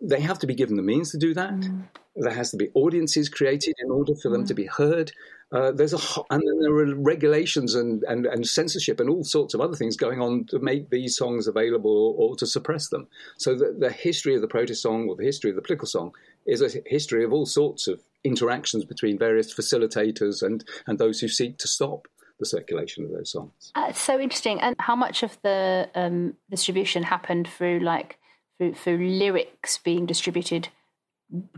they 0.00 0.20
have 0.20 0.38
to 0.40 0.46
be 0.46 0.54
given 0.54 0.76
the 0.76 0.82
means 0.82 1.10
to 1.10 1.18
do 1.18 1.34
that. 1.34 1.54
Mm. 1.54 1.84
There 2.16 2.32
has 2.32 2.50
to 2.50 2.56
be 2.56 2.68
audiences 2.74 3.28
created 3.28 3.74
in 3.78 3.90
order 3.90 4.12
for 4.22 4.30
them 4.30 4.44
mm. 4.44 4.48
to 4.48 4.54
be 4.54 4.66
heard. 4.66 5.12
Uh, 5.50 5.70
there's 5.70 5.92
a 5.92 5.98
and 6.30 6.42
then 6.46 6.60
there 6.60 6.72
are 6.72 6.94
regulations 6.94 7.74
and, 7.74 8.02
and, 8.04 8.26
and 8.26 8.46
censorship 8.46 9.00
and 9.00 9.10
all 9.10 9.22
sorts 9.22 9.54
of 9.54 9.60
other 9.60 9.76
things 9.76 9.96
going 9.96 10.20
on 10.20 10.46
to 10.46 10.58
make 10.58 10.88
these 10.90 11.16
songs 11.16 11.46
available 11.46 11.90
or, 11.90 12.30
or 12.30 12.36
to 12.36 12.46
suppress 12.46 12.88
them. 12.88 13.06
So 13.38 13.54
the, 13.54 13.74
the 13.78 13.90
history 13.90 14.34
of 14.34 14.40
the 14.40 14.48
protest 14.48 14.82
song 14.82 15.08
or 15.08 15.16
the 15.16 15.24
history 15.24 15.50
of 15.50 15.56
the 15.56 15.62
political 15.62 15.86
song 15.86 16.12
is 16.46 16.62
a 16.62 16.82
history 16.86 17.24
of 17.24 17.32
all 17.32 17.46
sorts 17.46 17.86
of 17.86 18.00
interactions 18.24 18.84
between 18.84 19.18
various 19.18 19.52
facilitators 19.54 20.42
and, 20.42 20.64
and 20.86 20.98
those 20.98 21.20
who 21.20 21.28
seek 21.28 21.58
to 21.58 21.68
stop 21.68 22.08
the 22.38 22.46
circulation 22.46 23.04
of 23.04 23.10
those 23.10 23.30
songs. 23.30 23.72
Uh, 23.74 23.92
so 23.92 24.18
interesting. 24.18 24.60
And 24.60 24.74
how 24.78 24.96
much 24.96 25.22
of 25.22 25.38
the 25.42 25.88
um, 25.94 26.34
distribution 26.50 27.02
happened 27.02 27.48
through 27.48 27.80
like 27.80 28.18
through, 28.58 28.98
lyrics 28.98 29.78
being 29.78 30.06
distributed 30.06 30.68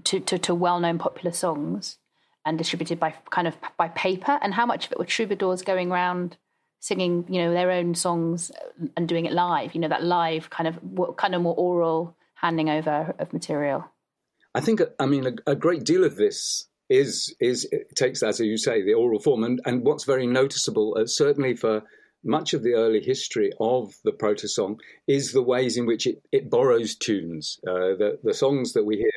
to, 0.05 0.21
to, 0.21 0.39
to 0.39 0.55
well-known 0.55 0.99
popular 0.99 1.33
songs 1.33 1.99
and 2.47 2.59
distributed 2.59 3.01
by 3.01 3.15
kind 3.31 3.49
of 3.49 3.57
by 3.77 3.89
paper, 3.89 4.39
and 4.43 4.55
how 4.55 4.67
much 4.67 4.87
of 4.87 4.93
it 4.93 4.99
were 4.99 5.05
troubadours 5.05 5.63
going 5.63 5.91
around 5.91 6.37
singing, 6.81 7.25
you 7.29 7.41
know, 7.43 7.53
their 7.53 7.71
own 7.71 7.95
songs 7.95 8.53
and 8.97 9.09
doing 9.09 9.25
it 9.25 9.33
live. 9.33 9.75
You 9.75 9.81
know, 9.81 9.89
that 9.89 10.05
live 10.05 10.51
kind 10.51 10.69
of 10.69 10.79
kind 11.17 11.35
of 11.35 11.43
more 11.43 11.55
oral 11.57 12.17
handing 12.35 12.69
over 12.69 13.15
of 13.19 13.33
material. 13.33 13.91
I 14.55 14.61
think, 14.61 14.83
I 14.99 15.07
mean, 15.07 15.27
a, 15.27 15.53
a 15.53 15.57
great 15.57 15.85
deal 15.85 16.05
of 16.05 16.17
this 16.17 16.69
is 16.91 17.35
is 17.41 17.67
takes 17.95 18.23
as 18.23 18.39
you 18.41 18.59
say 18.59 18.83
the 18.83 18.93
oral 18.93 19.19
form, 19.19 19.43
and 19.43 19.61
and 19.65 19.83
what's 19.83 20.05
very 20.05 20.27
noticeable, 20.27 20.97
uh, 20.99 21.07
certainly 21.07 21.57
for 21.57 21.83
much 22.25 22.55
of 22.55 22.63
the 22.63 22.75
early 22.75 23.01
history 23.01 23.53
of 23.61 23.95
the 24.05 24.13
proto 24.13 24.49
song 24.49 24.81
is 25.07 25.33
the 25.33 25.43
ways 25.43 25.77
in 25.77 25.87
which 25.87 26.07
it, 26.07 26.23
it 26.33 26.51
borrows 26.51 26.95
tunes. 26.95 27.59
Uh, 27.67 27.95
the 27.99 28.19
the 28.23 28.35
songs 28.35 28.73
that 28.73 28.85
we 28.85 28.97
hear 28.97 29.11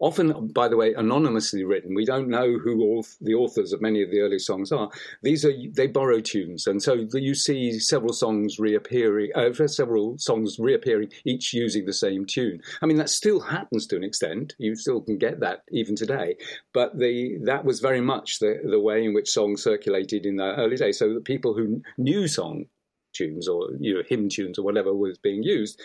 often, 0.00 0.48
by 0.48 0.66
the 0.66 0.76
way, 0.76 0.94
anonymously 0.94 1.64
written. 1.64 1.94
We 1.94 2.04
don't 2.06 2.28
know 2.28 2.58
who 2.58 2.80
all 2.82 3.06
the 3.20 3.34
authors 3.34 3.72
of 3.72 3.80
many 3.80 4.02
of 4.02 4.10
the 4.10 4.20
early 4.20 4.38
songs 4.38 4.72
are. 4.72 4.90
These 5.22 5.44
are 5.44 5.52
they 5.72 5.86
borrow 5.86 6.20
tunes, 6.20 6.66
and 6.66 6.82
so 6.82 7.06
you 7.12 7.34
see 7.34 7.78
several 7.78 8.12
songs 8.12 8.58
reappearing, 8.58 9.30
uh, 9.34 9.52
several 9.66 10.18
songs 10.18 10.58
reappearing, 10.58 11.10
each 11.24 11.52
using 11.52 11.84
the 11.84 11.92
same 11.92 12.26
tune. 12.26 12.60
I 12.82 12.86
mean, 12.86 12.96
that 12.96 13.10
still 13.10 13.40
happens 13.40 13.86
to 13.88 13.96
an 13.96 14.04
extent. 14.04 14.54
You 14.58 14.74
still 14.74 15.02
can 15.02 15.18
get 15.18 15.40
that 15.40 15.62
even 15.70 15.94
today, 15.94 16.36
but 16.72 16.98
the 16.98 17.38
that 17.44 17.64
was 17.64 17.80
very 17.80 18.00
much 18.00 18.38
the 18.38 18.60
the 18.64 18.80
way 18.80 19.04
in 19.04 19.14
which 19.14 19.28
songs 19.28 19.62
circulated 19.62 20.24
in 20.26 20.36
the 20.36 20.54
early 20.56 20.76
days. 20.76 20.98
So 20.98 21.14
that 21.14 21.24
people 21.24 21.54
who 21.54 21.82
knew 21.98 22.26
song 22.26 22.64
tunes 23.12 23.48
or 23.48 23.70
you 23.78 23.94
know 23.94 24.02
hymn 24.08 24.28
tunes 24.28 24.58
or 24.58 24.62
whatever 24.62 24.94
was 24.94 25.18
being 25.18 25.42
used 25.42 25.80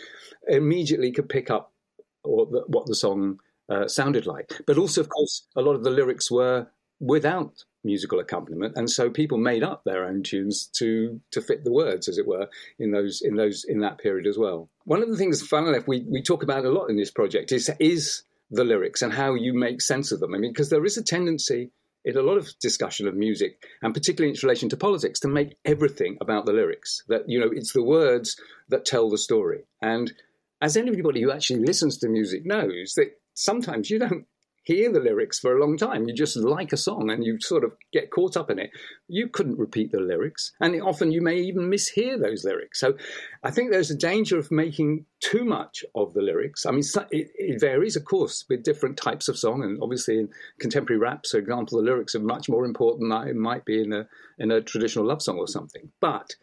immediately 0.47 1.11
could 1.11 1.27
pick 1.27 1.49
up 1.49 1.73
what 2.21 2.51
the, 2.51 2.63
what 2.67 2.85
the 2.85 2.95
song 2.95 3.39
uh, 3.69 3.87
sounded 3.87 4.25
like. 4.25 4.61
But 4.65 4.77
also, 4.77 5.01
of 5.01 5.09
course, 5.09 5.47
a 5.55 5.61
lot 5.61 5.75
of 5.75 5.83
the 5.83 5.89
lyrics 5.89 6.29
were 6.29 6.67
without 6.99 7.63
musical 7.83 8.19
accompaniment, 8.19 8.73
and 8.75 8.89
so 8.89 9.09
people 9.09 9.37
made 9.37 9.63
up 9.63 9.83
their 9.83 10.05
own 10.05 10.23
tunes 10.23 10.67
to 10.77 11.19
to 11.31 11.41
fit 11.41 11.63
the 11.63 11.71
words, 11.71 12.07
as 12.07 12.17
it 12.17 12.27
were, 12.27 12.47
in 12.79 12.91
those 12.91 13.21
in 13.21 13.35
those 13.35 13.63
in 13.63 13.79
that 13.79 13.97
period 13.97 14.27
as 14.27 14.37
well. 14.37 14.69
One 14.85 15.01
of 15.01 15.09
the 15.09 15.17
things, 15.17 15.41
finally, 15.45 15.79
we 15.87 16.05
we 16.09 16.21
talk 16.21 16.43
about 16.43 16.65
a 16.65 16.71
lot 16.71 16.89
in 16.89 16.97
this 16.97 17.11
project 17.11 17.51
is 17.51 17.69
is 17.79 18.23
the 18.51 18.63
lyrics 18.63 19.01
and 19.01 19.13
how 19.13 19.33
you 19.33 19.53
make 19.53 19.81
sense 19.81 20.11
of 20.11 20.19
them. 20.19 20.33
I 20.35 20.37
mean, 20.37 20.51
because 20.51 20.69
there 20.69 20.85
is 20.85 20.97
a 20.97 21.03
tendency 21.03 21.71
in 22.03 22.15
a 22.15 22.21
lot 22.21 22.37
of 22.37 22.47
discussion 22.59 23.07
of 23.07 23.15
music, 23.15 23.63
and 23.81 23.93
particularly 23.93 24.29
in 24.29 24.35
its 24.35 24.43
relation 24.43 24.69
to 24.69 24.77
politics, 24.77 25.19
to 25.19 25.27
make 25.27 25.57
everything 25.65 26.17
about 26.21 26.45
the 26.45 26.53
lyrics. 26.53 27.03
That 27.07 27.23
you 27.27 27.39
know, 27.39 27.49
it's 27.51 27.73
the 27.73 27.83
words 27.83 28.35
that 28.69 28.85
tell 28.85 29.09
the 29.09 29.17
story. 29.17 29.63
And 29.81 30.13
as 30.61 30.77
anybody 30.77 31.21
who 31.21 31.31
actually 31.31 31.65
listens 31.65 31.97
to 31.97 32.07
music 32.07 32.45
knows, 32.45 32.93
that 32.95 33.17
sometimes 33.35 33.89
you 33.89 33.99
don't 33.99 34.25
hear 34.65 34.91
the 34.91 34.99
lyrics 34.99 35.39
for 35.39 35.55
a 35.55 35.59
long 35.59 35.77
time. 35.77 36.07
You 36.07 36.13
just 36.13 36.35
like 36.35 36.73
a 36.73 36.77
song 36.77 37.11
and 37.11 37.23
you 37.23 37.39
sort 37.39 37.63
of 37.63 37.73
get 37.93 38.09
caught 38.09 38.35
up 38.35 38.49
in 38.49 38.57
it. 38.57 38.71
You 39.07 39.29
couldn't 39.29 39.59
repeat 39.59 39.91
the 39.91 39.99
lyrics, 39.99 40.51
and 40.59 40.81
often 40.81 41.11
you 41.11 41.21
may 41.21 41.37
even 41.37 41.69
mishear 41.69 42.19
those 42.19 42.43
lyrics. 42.43 42.79
So 42.79 42.95
I 43.43 43.51
think 43.51 43.71
there's 43.71 43.91
a 43.91 43.97
danger 43.97 44.37
of 44.39 44.51
making 44.51 45.05
too 45.21 45.45
much 45.45 45.85
of 45.93 46.13
the 46.13 46.21
lyrics. 46.21 46.65
I 46.65 46.71
mean, 46.71 46.83
it, 47.11 47.61
varies, 47.61 47.95
of 47.95 48.05
course, 48.05 48.43
with 48.49 48.63
different 48.63 48.97
types 48.97 49.27
of 49.27 49.37
song, 49.37 49.63
and 49.63 49.79
obviously 49.81 50.17
in 50.17 50.29
contemporary 50.59 50.99
rap, 50.99 51.25
for 51.29 51.37
example, 51.37 51.77
the 51.77 51.85
lyrics 51.85 52.15
are 52.15 52.19
much 52.19 52.49
more 52.49 52.65
important 52.65 53.11
than 53.11 53.27
it 53.27 53.35
might 53.35 53.65
be 53.65 53.81
in 53.81 53.93
a 53.93 54.07
in 54.39 54.51
a 54.51 54.61
traditional 54.61 55.05
love 55.05 55.21
song 55.21 55.37
or 55.37 55.47
something. 55.47 55.91
But 56.01 56.35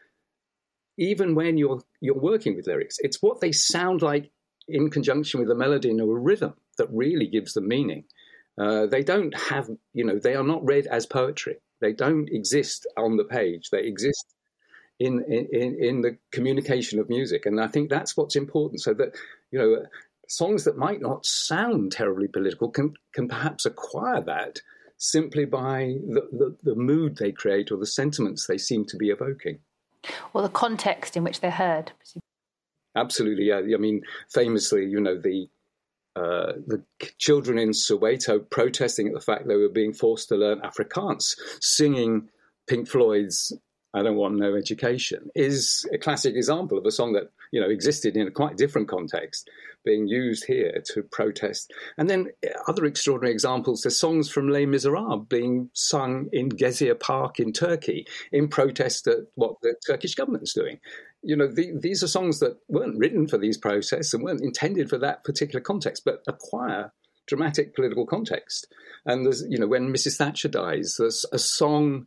even 0.96 1.34
when 1.34 1.58
you're 1.58 1.82
you're 2.00 2.14
working 2.14 2.54
with 2.54 2.68
lyrics, 2.68 2.98
it's 3.00 3.20
what 3.20 3.40
they 3.40 3.50
sound 3.50 4.00
like 4.00 4.30
in 4.68 4.90
conjunction 4.90 5.40
with 5.40 5.50
a 5.50 5.56
melody 5.56 5.90
and 5.90 6.00
a 6.00 6.04
rhythm 6.06 6.54
that 6.78 6.88
really 6.90 7.26
gives 7.26 7.54
them 7.54 7.68
meaning. 7.68 8.04
Uh, 8.58 8.86
they 8.86 9.02
don't 9.02 9.36
have, 9.38 9.70
you 9.94 10.04
know, 10.04 10.18
they 10.18 10.34
are 10.34 10.44
not 10.44 10.64
read 10.64 10.86
as 10.86 11.06
poetry. 11.06 11.56
They 11.80 11.92
don't 11.92 12.28
exist 12.28 12.86
on 12.96 13.16
the 13.16 13.24
page. 13.24 13.70
They 13.70 13.82
exist 13.84 14.34
in, 15.00 15.24
in, 15.24 15.76
in 15.80 16.00
the 16.02 16.16
communication 16.30 16.98
of 16.98 17.08
music. 17.08 17.46
And 17.46 17.60
I 17.60 17.66
think 17.66 17.90
that's 17.90 18.16
what's 18.16 18.36
important. 18.36 18.82
So 18.82 18.94
that, 18.94 19.16
you 19.50 19.58
know, 19.58 19.86
songs 20.28 20.64
that 20.64 20.76
might 20.76 21.00
not 21.00 21.26
sound 21.26 21.92
terribly 21.92 22.28
political 22.28 22.70
can, 22.70 22.94
can 23.14 23.26
perhaps 23.26 23.66
acquire 23.66 24.20
that 24.22 24.60
simply 24.98 25.44
by 25.44 25.96
the, 26.06 26.28
the, 26.30 26.56
the 26.62 26.74
mood 26.76 27.16
they 27.16 27.32
create 27.32 27.72
or 27.72 27.78
the 27.78 27.86
sentiments 27.86 28.46
they 28.46 28.58
seem 28.58 28.84
to 28.84 28.96
be 28.96 29.10
evoking. 29.10 29.58
Or 30.34 30.42
the 30.42 30.48
context 30.48 31.16
in 31.16 31.24
which 31.24 31.40
they're 31.40 31.50
heard. 31.50 31.90
Absolutely, 32.96 33.46
yeah. 33.46 33.58
I 33.58 33.78
mean, 33.78 34.02
famously, 34.32 34.84
you 34.86 35.00
know, 35.00 35.18
the 35.18 35.48
uh, 36.14 36.52
the 36.66 36.82
children 37.18 37.58
in 37.58 37.70
Soweto 37.70 38.38
protesting 38.50 39.08
at 39.08 39.14
the 39.14 39.20
fact 39.20 39.48
they 39.48 39.56
were 39.56 39.68
being 39.68 39.94
forced 39.94 40.28
to 40.28 40.36
learn 40.36 40.60
Afrikaans, 40.60 41.36
singing 41.60 42.28
Pink 42.66 42.88
Floyd's 42.88 43.52
"I 43.94 44.02
Don't 44.02 44.16
Want 44.16 44.36
No 44.36 44.54
Education" 44.54 45.30
is 45.34 45.86
a 45.92 45.98
classic 45.98 46.34
example 46.34 46.76
of 46.76 46.84
a 46.84 46.90
song 46.90 47.14
that 47.14 47.30
you 47.50 47.60
know 47.60 47.70
existed 47.70 48.16
in 48.16 48.28
a 48.28 48.30
quite 48.30 48.58
different 48.58 48.88
context, 48.88 49.48
being 49.86 50.06
used 50.06 50.44
here 50.44 50.82
to 50.92 51.02
protest. 51.02 51.72
And 51.96 52.10
then 52.10 52.28
uh, 52.46 52.50
other 52.68 52.84
extraordinary 52.84 53.32
examples: 53.32 53.80
there's 53.80 53.98
songs 53.98 54.30
from 54.30 54.50
Les 54.50 54.66
Miserables 54.66 55.28
being 55.28 55.70
sung 55.72 56.28
in 56.30 56.50
Gezi 56.50 56.98
Park 57.00 57.40
in 57.40 57.54
Turkey 57.54 58.06
in 58.32 58.48
protest 58.48 59.06
at 59.06 59.18
what 59.34 59.56
the 59.62 59.74
Turkish 59.86 60.14
government's 60.14 60.52
doing 60.52 60.78
you 61.22 61.36
know, 61.36 61.46
the, 61.46 61.72
these 61.78 62.02
are 62.02 62.08
songs 62.08 62.40
that 62.40 62.58
weren't 62.68 62.98
written 62.98 63.28
for 63.28 63.38
these 63.38 63.56
protests 63.56 64.12
and 64.12 64.24
weren't 64.24 64.42
intended 64.42 64.88
for 64.88 64.98
that 64.98 65.24
particular 65.24 65.60
context, 65.60 66.04
but 66.04 66.22
acquire 66.26 66.92
dramatic 67.26 67.74
political 67.74 68.06
context. 68.06 68.66
And 69.06 69.24
there's, 69.24 69.44
you 69.48 69.58
know, 69.58 69.68
when 69.68 69.92
Mrs. 69.92 70.16
Thatcher 70.16 70.48
dies, 70.48 70.96
there's 70.98 71.24
a 71.32 71.38
song 71.38 72.06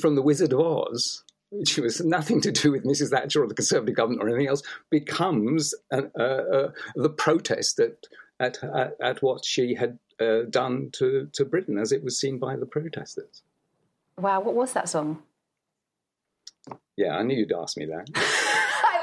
from 0.00 0.14
The 0.14 0.22
Wizard 0.22 0.52
of 0.52 0.60
Oz, 0.60 1.22
which 1.50 1.76
was 1.78 2.00
nothing 2.00 2.40
to 2.42 2.52
do 2.52 2.72
with 2.72 2.84
Mrs. 2.84 3.10
Thatcher 3.10 3.42
or 3.42 3.46
the 3.46 3.54
Conservative 3.54 3.94
government 3.94 4.22
or 4.22 4.28
anything 4.28 4.48
else, 4.48 4.62
becomes 4.90 5.74
uh, 5.92 6.02
uh, 6.18 6.70
the 6.94 7.10
protest 7.10 7.78
at, 7.78 8.06
at, 8.40 8.62
at, 8.64 8.96
at, 9.02 9.22
what 9.22 9.44
she 9.44 9.74
had 9.74 9.98
uh, 10.20 10.42
done 10.48 10.90
to, 10.92 11.28
to 11.34 11.44
Britain 11.44 11.78
as 11.78 11.92
it 11.92 12.02
was 12.02 12.18
seen 12.18 12.38
by 12.38 12.56
the 12.56 12.66
protesters. 12.66 13.42
Wow, 14.18 14.40
what 14.40 14.54
was 14.54 14.72
that 14.72 14.88
song? 14.88 15.22
Yeah, 16.96 17.16
I 17.16 17.22
knew 17.22 17.36
you'd 17.36 17.52
ask 17.52 17.76
me 17.76 17.86
that. 17.86 18.08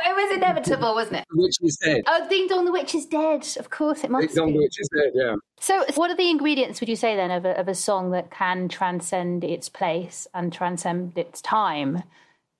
it 0.05 0.15
was 0.15 0.35
inevitable, 0.35 0.93
wasn't 0.95 1.17
it? 1.17 1.25
The 1.29 1.41
witch 1.41 1.57
is 1.61 1.77
dead. 1.77 2.01
Oh, 2.07 2.27
Ding 2.27 2.47
Dong, 2.47 2.65
the 2.65 2.71
witch 2.71 2.95
is 2.95 3.05
dead. 3.05 3.47
Of 3.57 3.69
course, 3.69 4.03
it 4.03 4.09
must 4.09 4.27
Ding 4.27 4.35
Dong, 4.35 4.47
be. 4.47 4.53
the 4.53 4.59
witch 4.59 4.79
is 4.79 4.89
dead. 4.95 5.11
Yeah. 5.13 5.35
So, 5.59 5.85
what 5.95 6.09
are 6.09 6.15
the 6.15 6.29
ingredients? 6.29 6.79
Would 6.79 6.89
you 6.89 6.95
say 6.95 7.15
then 7.15 7.31
of 7.31 7.45
a, 7.45 7.57
of 7.59 7.67
a 7.67 7.75
song 7.75 8.11
that 8.11 8.31
can 8.31 8.67
transcend 8.67 9.43
its 9.43 9.69
place 9.69 10.27
and 10.33 10.51
transcend 10.51 11.17
its 11.17 11.41
time? 11.41 12.03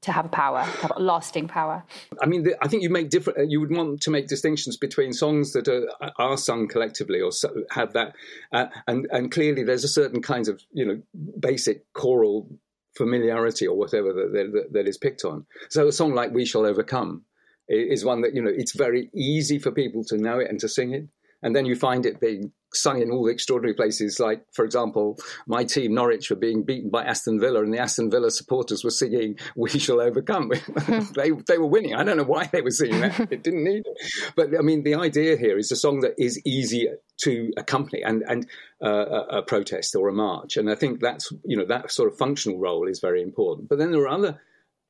To 0.01 0.11
have 0.11 0.25
a 0.25 0.27
power, 0.27 0.65
to 0.65 0.81
have 0.81 0.91
a 0.97 1.01
lasting 1.01 1.47
power. 1.47 1.81
I 2.21 2.25
mean, 2.25 2.43
the, 2.43 2.57
I 2.61 2.67
think 2.67 2.83
you 2.83 2.89
make 2.89 3.09
different. 3.09 3.39
Uh, 3.39 3.43
you 3.43 3.61
would 3.61 3.71
want 3.71 4.01
to 4.01 4.11
make 4.11 4.27
distinctions 4.27 4.75
between 4.75 5.13
songs 5.13 5.53
that 5.53 5.69
are, 5.69 5.87
are 6.17 6.35
sung 6.35 6.67
collectively 6.67 7.21
or 7.21 7.31
so, 7.31 7.63
have 7.71 7.93
that, 7.93 8.13
uh, 8.51 8.65
and 8.85 9.07
and 9.11 9.31
clearly 9.31 9.63
there's 9.63 9.85
a 9.85 9.87
certain 9.87 10.21
kinds 10.21 10.49
of 10.49 10.61
you 10.73 10.85
know 10.85 11.01
basic 11.39 11.85
choral 11.93 12.49
familiarity 12.95 13.67
or 13.67 13.77
whatever 13.77 14.13
that, 14.13 14.31
that, 14.33 14.73
that 14.73 14.87
is 14.87 14.97
picked 14.97 15.25
on. 15.25 15.45
So 15.69 15.87
a 15.87 15.91
song 15.91 16.13
like 16.13 16.31
"We 16.31 16.45
Shall 16.45 16.65
Overcome" 16.65 17.23
is 17.67 18.05
one 18.05 18.21
that 18.21 18.35
you 18.35 18.41
know 18.41 18.51
it's 18.53 18.75
very 18.75 19.09
easy 19.13 19.59
for 19.59 19.71
people 19.71 20.03
to 20.05 20.17
know 20.17 20.39
it 20.39 20.49
and 20.49 20.59
to 20.59 20.69
sing 20.69 20.93
it, 20.93 21.07
and 21.41 21.55
then 21.55 21.65
you 21.65 21.75
find 21.75 22.05
it 22.05 22.19
being 22.19 22.51
sung 22.73 23.01
in 23.01 23.11
all 23.11 23.25
the 23.25 23.31
extraordinary 23.31 23.73
places. 23.73 24.19
Like, 24.19 24.45
for 24.51 24.65
example, 24.65 25.17
my 25.47 25.63
team 25.63 25.93
Norwich 25.93 26.29
were 26.29 26.35
being 26.35 26.63
beaten 26.63 26.89
by 26.89 27.03
Aston 27.03 27.39
Villa, 27.39 27.63
and 27.63 27.73
the 27.73 27.79
Aston 27.79 28.09
Villa 28.09 28.31
supporters 28.31 28.83
were 28.83 28.89
singing 28.89 29.37
"We 29.55 29.69
Shall 29.69 30.01
Overcome." 30.01 30.51
they 31.15 31.31
they 31.47 31.57
were 31.57 31.67
winning. 31.67 31.95
I 31.95 32.03
don't 32.03 32.17
know 32.17 32.23
why 32.23 32.45
they 32.45 32.61
were 32.61 32.71
singing 32.71 33.01
that. 33.01 33.31
it 33.31 33.43
didn't 33.43 33.63
need 33.63 33.83
it. 33.85 34.33
But 34.35 34.57
I 34.57 34.61
mean, 34.61 34.83
the 34.83 34.95
idea 34.95 35.37
here 35.37 35.57
is 35.57 35.71
a 35.71 35.75
song 35.75 36.01
that 36.01 36.13
is 36.17 36.41
easy 36.45 36.89
to 37.21 37.51
accompany 37.57 38.01
and 38.03 38.23
and 38.27 38.47
uh, 38.83 38.89
a, 38.89 39.37
a 39.37 39.41
protest 39.43 39.95
or 39.95 40.09
a 40.09 40.13
march, 40.13 40.57
and 40.57 40.69
I 40.69 40.75
think 40.75 40.99
that's 40.99 41.31
you 41.43 41.57
know 41.57 41.65
that 41.65 41.91
sort 41.91 42.11
of 42.11 42.17
functional 42.17 42.59
role 42.59 42.87
is 42.87 42.99
very 42.99 43.21
important. 43.21 43.69
But 43.69 43.79
then 43.79 43.91
there 43.91 44.01
are 44.01 44.09
other 44.09 44.41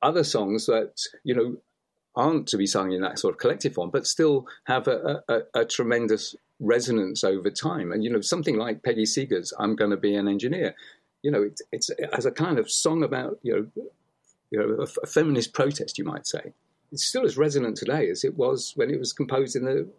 other 0.01 0.23
songs 0.23 0.65
that 0.67 0.93
you 1.23 1.35
know 1.35 1.57
aren't 2.15 2.47
to 2.47 2.57
be 2.57 2.67
sung 2.67 2.91
in 2.91 3.01
that 3.01 3.19
sort 3.19 3.33
of 3.33 3.39
collective 3.39 3.73
form, 3.73 3.89
but 3.89 4.05
still 4.05 4.45
have 4.65 4.87
a, 4.87 5.23
a, 5.27 5.61
a 5.61 5.65
tremendous 5.65 6.35
resonance 6.63 7.23
over 7.23 7.49
time. 7.49 7.91
And 7.91 8.03
you 8.03 8.09
know, 8.09 8.21
something 8.21 8.57
like 8.57 8.83
Peggy 8.83 9.05
Seeger's 9.05 9.53
"I'm 9.59 9.75
Going 9.75 9.91
to 9.91 9.97
Be 9.97 10.15
an 10.15 10.27
Engineer," 10.27 10.75
you 11.21 11.31
know, 11.31 11.43
it, 11.43 11.59
it's 11.71 11.89
as 12.11 12.25
a 12.25 12.31
kind 12.31 12.59
of 12.59 12.71
song 12.71 13.03
about 13.03 13.39
you 13.43 13.53
know, 13.53 13.83
you 14.51 14.59
know, 14.59 14.83
a, 14.83 14.87
a, 15.03 15.07
feminist 15.07 15.53
protest, 15.53 15.97
you 15.97 16.05
might 16.05 16.27
say. 16.27 16.53
It's 16.91 17.05
still 17.05 17.25
as 17.25 17.37
resonant 17.37 17.77
today 17.77 18.09
as 18.09 18.23
it 18.23 18.37
was 18.37 18.73
when 18.75 18.91
it 18.91 18.99
was 18.99 19.13
composed 19.13 19.55
in 19.55 19.65
the 19.65 19.89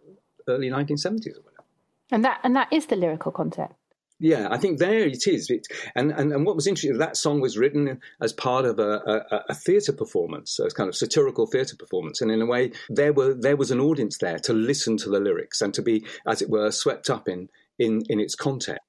early 0.47 0.69
1970s 0.69 1.37
or 1.37 1.41
whatever. 1.41 1.63
And 2.11 2.23
that 2.23 2.39
and 2.43 2.55
that 2.55 2.71
is 2.71 2.85
the 2.85 2.95
lyrical 2.95 3.31
content. 3.31 3.71
Yeah, 4.19 4.47
I 4.49 4.57
think 4.57 4.79
there 4.79 5.05
it 5.05 5.27
is. 5.27 5.49
It, 5.49 5.67
and, 5.93 6.11
and, 6.11 6.31
and 6.31 6.45
what 6.45 6.55
was 6.55 6.67
interesting, 6.67 6.97
that 6.97 7.17
song 7.17 7.41
was 7.41 7.57
written 7.57 7.99
as 8.21 8.31
part 8.31 8.63
of 8.63 8.79
a, 8.79 9.23
a, 9.29 9.43
a 9.49 9.53
theatre 9.53 9.91
performance, 9.91 10.57
a 10.57 10.69
kind 10.69 10.87
of 10.87 10.95
satirical 10.95 11.47
theatre 11.47 11.75
performance. 11.75 12.21
And 12.21 12.31
in 12.31 12.41
a 12.41 12.45
way, 12.45 12.71
there 12.87 13.11
were 13.11 13.33
there 13.33 13.57
was 13.57 13.71
an 13.71 13.81
audience 13.81 14.17
there 14.19 14.39
to 14.39 14.53
listen 14.53 14.95
to 14.97 15.09
the 15.09 15.19
lyrics 15.19 15.61
and 15.61 15.73
to 15.73 15.81
be, 15.81 16.05
as 16.25 16.41
it 16.41 16.49
were, 16.49 16.71
swept 16.71 17.09
up 17.09 17.27
in 17.27 17.49
in, 17.77 18.03
in 18.07 18.21
its 18.21 18.35
content. 18.35 18.79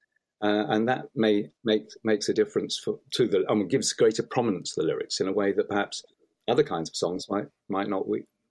Uh, 0.40 0.64
and 0.68 0.88
that 0.88 1.06
may 1.16 1.50
make 1.64 1.88
makes 2.04 2.28
a 2.28 2.34
difference 2.34 2.78
for, 2.78 3.00
to 3.14 3.26
the, 3.26 3.44
I 3.48 3.54
mean, 3.54 3.68
gives 3.68 3.92
greater 3.94 4.22
prominence 4.22 4.74
to 4.74 4.82
the 4.82 4.86
lyrics 4.86 5.18
in 5.18 5.26
a 5.26 5.32
way 5.32 5.52
that 5.52 5.68
perhaps 5.68 6.04
other 6.46 6.62
kinds 6.62 6.88
of 6.88 6.94
songs 6.94 7.26
might 7.28 7.46
might 7.68 7.88
not 7.88 8.04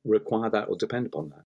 require 0.04 0.50
that 0.50 0.68
or 0.68 0.76
depend 0.76 1.06
upon 1.06 1.30
that. 1.30 1.46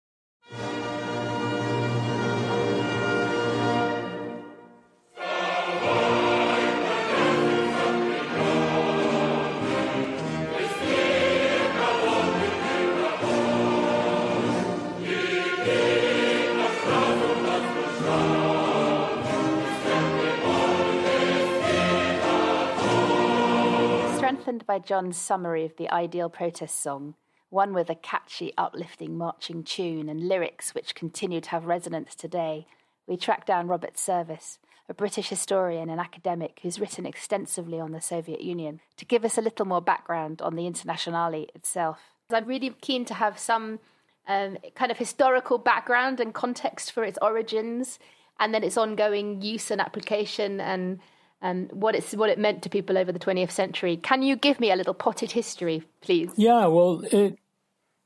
By 24.59 24.79
John's 24.79 25.17
summary 25.17 25.65
of 25.65 25.77
the 25.77 25.89
ideal 25.89 26.29
protest 26.29 26.81
song, 26.81 27.15
one 27.49 27.73
with 27.73 27.89
a 27.89 27.95
catchy, 27.95 28.53
uplifting 28.57 29.17
marching 29.17 29.63
tune 29.63 30.09
and 30.09 30.27
lyrics 30.27 30.75
which 30.75 30.95
continue 30.95 31.41
to 31.41 31.49
have 31.49 31.65
resonance 31.65 32.15
today, 32.15 32.67
we 33.07 33.17
track 33.17 33.45
down 33.45 33.67
Robert 33.67 33.97
Service, 33.97 34.59
a 34.87 34.93
British 34.93 35.29
historian 35.29 35.89
and 35.89 35.99
academic 35.99 36.59
who's 36.61 36.79
written 36.79 37.05
extensively 37.05 37.79
on 37.79 37.91
the 37.91 38.01
Soviet 38.01 38.41
Union, 38.41 38.81
to 38.97 39.05
give 39.05 39.25
us 39.25 39.37
a 39.37 39.41
little 39.41 39.65
more 39.65 39.81
background 39.81 40.41
on 40.41 40.55
the 40.55 40.67
Internationale 40.67 41.45
itself. 41.55 41.99
I'm 42.31 42.45
really 42.45 42.69
keen 42.81 43.05
to 43.05 43.13
have 43.13 43.39
some 43.39 43.79
um, 44.27 44.57
kind 44.75 44.91
of 44.91 44.97
historical 44.97 45.57
background 45.57 46.19
and 46.19 46.33
context 46.33 46.91
for 46.91 47.03
its 47.03 47.17
origins, 47.21 47.99
and 48.39 48.53
then 48.53 48.63
its 48.63 48.77
ongoing 48.77 49.41
use 49.41 49.71
and 49.71 49.81
application, 49.81 50.59
and 50.59 50.99
and 51.41 51.71
what 51.71 51.95
it's 51.95 52.13
what 52.13 52.29
it 52.29 52.37
meant 52.37 52.61
to 52.63 52.69
people 52.69 52.97
over 52.97 53.11
the 53.11 53.19
20th 53.19 53.51
century. 53.51 53.97
Can 53.97 54.21
you 54.21 54.35
give 54.35 54.59
me 54.59 54.71
a 54.71 54.75
little 54.75 54.93
potted 54.93 55.31
history, 55.31 55.83
please? 56.01 56.31
Yeah, 56.37 56.67
well, 56.67 57.03
it. 57.11 57.37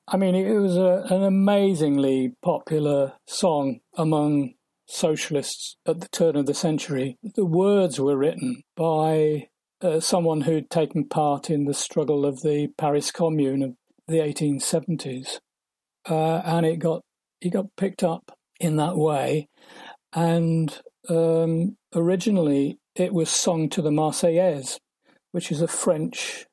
I 0.08 0.18
mean, 0.18 0.36
it 0.36 0.54
was 0.54 0.77
a, 0.77 1.04
an 1.10 1.24
amazingly 1.24 2.36
popular 2.44 3.13
song 3.25 3.80
among 3.96 4.54
socialists 4.86 5.77
at 5.88 6.00
the 6.00 6.08
turn 6.08 6.36
of 6.36 6.46
the 6.46 6.54
century. 6.54 7.18
The 7.24 7.46
words 7.46 8.00
were 8.00 8.15
written 8.15 8.62
by 8.75 9.48
uh, 9.82 10.00
someone 10.00 10.42
who'd 10.42 10.70
taken 10.70 11.06
part 11.06 11.50
in 11.50 11.65
the 11.65 11.74
struggle 11.74 12.24
of 12.25 12.42
the 12.42 12.68
Paris 12.77 13.12
Commune 13.12 13.63
of 13.63 13.75
the 14.08 14.18
1870s, 14.18 15.39
uh, 16.08 16.38
and 16.46 16.65
it 16.65 16.77
got 16.77 17.01
it 17.42 17.50
got 17.50 17.75
picked 17.75 18.04
up 18.04 18.38
in 18.60 18.77
that 18.77 18.96
way. 18.96 19.50
And 20.13 20.77
um, 21.10 21.77
originally, 21.94 22.77
it 22.95 23.13
was 23.13 23.29
sung 23.29 23.69
to 23.69 23.81
the 23.81 23.91
Marseillaise, 23.91 24.79
which 25.31 25.51
is 25.51 25.61
a 25.61 25.67
French 25.67 26.45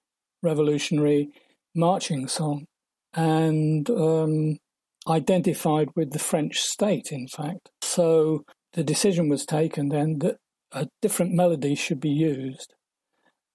revolutionary 0.43 1.31
marching 1.75 2.27
song, 2.29 2.67
and 3.15 3.89
um, 3.91 4.59
identified 5.09 5.89
with 5.95 6.13
the 6.13 6.19
French 6.19 6.61
state, 6.61 7.13
in 7.13 7.29
fact. 7.29 7.71
So 7.83 8.45
the 8.73 8.85
decision 8.85 9.29
was 9.29 9.47
taken 9.47 9.89
then 9.89 10.19
that 10.21 10.39
a 10.73 10.89
different 11.01 11.33
melody 11.33 11.75
should 11.75 12.01
be 12.01 12.11
used. 12.11 12.75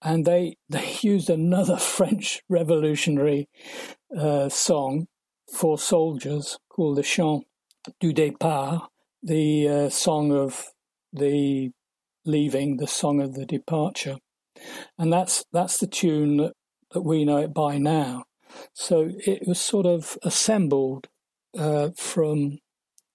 And 0.02 0.26
they, 0.26 0.56
they 0.70 0.98
used 1.02 1.30
another 1.30 1.78
French 1.78 2.42
revolutionary 2.50 3.48
uh, 4.18 4.50
song 4.50 5.08
for 5.52 5.78
soldiers 5.78 6.58
called 6.70 6.98
the 6.98 7.04
Chant 7.04 7.44
du 8.00 8.14
Départ, 8.14 8.88
the 9.24 9.68
uh, 9.68 9.90
song 9.90 10.32
of 10.32 10.72
the 11.14 11.72
leaving, 12.28 12.78
the 12.78 12.88
song 12.88 13.22
of 13.22 13.34
the 13.34 13.46
departure. 13.46 14.18
And 14.98 15.12
that's, 15.12 15.46
that's 15.52 15.78
the 15.78 15.88
tune 15.88 16.38
that, 16.38 16.54
that 16.92 17.02
we 17.02 17.26
know 17.26 17.38
it 17.38 17.54
by 17.54 17.78
now. 17.78 18.26
So 18.74 19.12
it 19.26 19.48
was 19.48 19.60
sort 19.60 19.86
of 19.86 20.18
assembled 20.24 21.08
uh, 21.58 21.90
from 21.96 22.60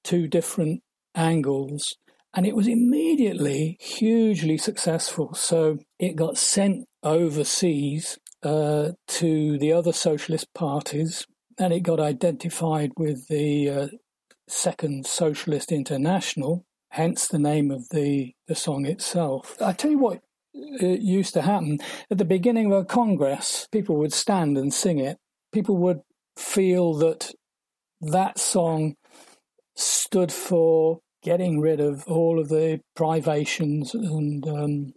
two 0.05 0.29
different 0.29 0.83
angles 1.15 1.97
and 2.35 2.47
it 2.47 2.57
was 2.57 2.67
immediately 2.67 3.77
hugely 3.81 4.57
successful. 4.57 5.35
So 5.35 5.79
it 5.99 6.17
got 6.17 6.39
sent 6.39 6.87
overseas 7.03 8.19
uh, 8.43 8.93
to 9.07 9.59
the 9.59 9.73
other 9.73 9.93
socialist 9.93 10.53
parties 10.55 11.27
and 11.59 11.73
it 11.73 11.81
got 11.81 12.01
identified 12.01 12.93
with 12.97 13.29
the 13.29 13.71
uh, 13.71 13.89
Second 14.49 15.07
Socialist 15.07 15.71
International, 15.71 16.65
hence 16.93 17.27
the 17.27 17.39
name 17.39 17.71
of 17.71 17.89
the, 17.89 18.35
the 18.49 18.55
song 18.55 18.85
itself. 18.85 19.57
I 19.63 19.73
tell 19.73 19.91
you 19.91 19.99
what 19.99 20.21
it 20.53 21.01
used 21.01 21.33
to 21.33 21.41
happen 21.41 21.79
at 22.11 22.19
the 22.19 22.25
beginning 22.27 22.67
of 22.67 22.73
a 22.73 22.85
congress, 22.85 23.67
people 23.73 23.97
would 23.97 24.13
stand 24.13 24.59
and 24.59 24.73
sing 24.73 24.99
it. 24.99 25.17
People 25.53 25.79
would 25.79 26.01
feel 26.37 26.93
that 26.95 27.33
that 28.03 28.39
song 28.39 28.97
stood 29.75 30.31
for 30.31 31.01
getting 31.23 31.61
rid 31.61 31.81
of 31.81 32.05
all 32.07 32.39
of 32.39 32.51
the 32.51 32.81
privations 32.95 33.95
and 33.95 34.47
um, 34.47 34.93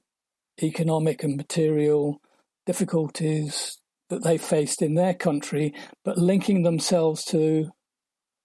economic 0.61 1.23
and 1.23 1.37
material 1.37 2.19
difficulties 2.65 3.77
that 4.09 4.21
they 4.23 4.37
faced 4.37 4.81
in 4.81 4.95
their 4.95 5.13
country, 5.13 5.73
but 6.03 6.17
linking 6.17 6.63
themselves 6.63 7.23
to 7.23 7.69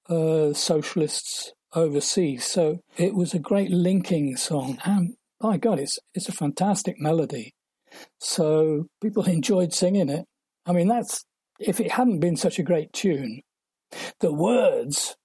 uh, 0.09 0.53
socialists 0.53 1.53
overseas. 1.75 2.45
So 2.45 2.81
it 2.97 3.15
was 3.15 3.35
a 3.35 3.39
great 3.39 3.71
linking 3.71 4.37
song, 4.37 4.79
and 4.85 5.15
by 5.41 5.57
God, 5.57 5.79
it's 5.79 5.99
it's 6.15 6.29
a 6.29 6.33
fantastic 6.33 6.97
melody. 6.99 7.53
So 8.19 8.87
people 9.03 9.25
enjoyed 9.27 9.73
singing 9.73 10.09
it. 10.09 10.27
I 10.67 10.73
mean, 10.73 10.89
that's 10.89 11.25
if 11.59 11.81
it 11.81 11.93
hadn't 11.93 12.21
been 12.21 12.37
such 12.37 12.59
a 12.59 12.65
great 12.65 12.93
tune, 12.93 13.41
the 14.21 14.33
words 14.33 15.17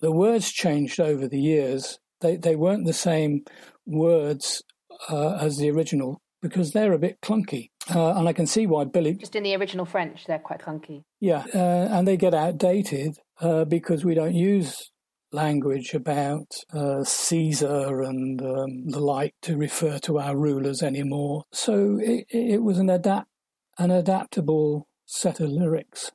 the 0.00 0.12
words 0.12 0.50
changed 0.50 1.00
over 1.00 1.28
the 1.28 1.40
years. 1.40 1.98
They 2.20 2.36
they 2.36 2.56
weren't 2.56 2.86
the 2.86 2.92
same 2.92 3.44
words 3.86 4.62
uh, 5.08 5.34
as 5.34 5.58
the 5.58 5.70
original 5.70 6.20
because 6.40 6.72
they're 6.72 6.92
a 6.92 6.98
bit 6.98 7.20
clunky. 7.22 7.68
Uh, 7.94 8.14
and 8.14 8.28
I 8.28 8.32
can 8.32 8.46
see 8.46 8.66
why 8.66 8.84
Billy. 8.84 9.14
Just 9.14 9.36
in 9.36 9.42
the 9.42 9.54
original 9.56 9.84
French, 9.84 10.24
they're 10.26 10.38
quite 10.38 10.60
clunky. 10.60 11.02
Yeah, 11.20 11.44
uh, 11.54 11.88
and 11.90 12.08
they 12.08 12.16
get 12.16 12.34
outdated 12.34 13.18
uh, 13.40 13.64
because 13.64 14.04
we 14.04 14.14
don't 14.14 14.34
use 14.34 14.90
language 15.34 15.92
about 15.94 16.54
uh, 16.72 17.04
Caesar 17.04 18.02
and 18.02 18.40
um, 18.40 18.88
the 18.88 19.00
like 19.00 19.34
to 19.42 19.56
refer 19.56 19.98
to 19.98 20.18
our 20.18 20.36
rulers 20.36 20.82
anymore. 20.82 21.44
So 21.52 21.98
it, 22.00 22.26
it 22.30 22.62
was 22.62 22.78
an 22.78 22.88
adapt 22.88 23.28
an 23.76 23.90
adaptable 23.90 24.86
set 25.04 25.40
of 25.40 25.50
lyrics. 25.50 26.12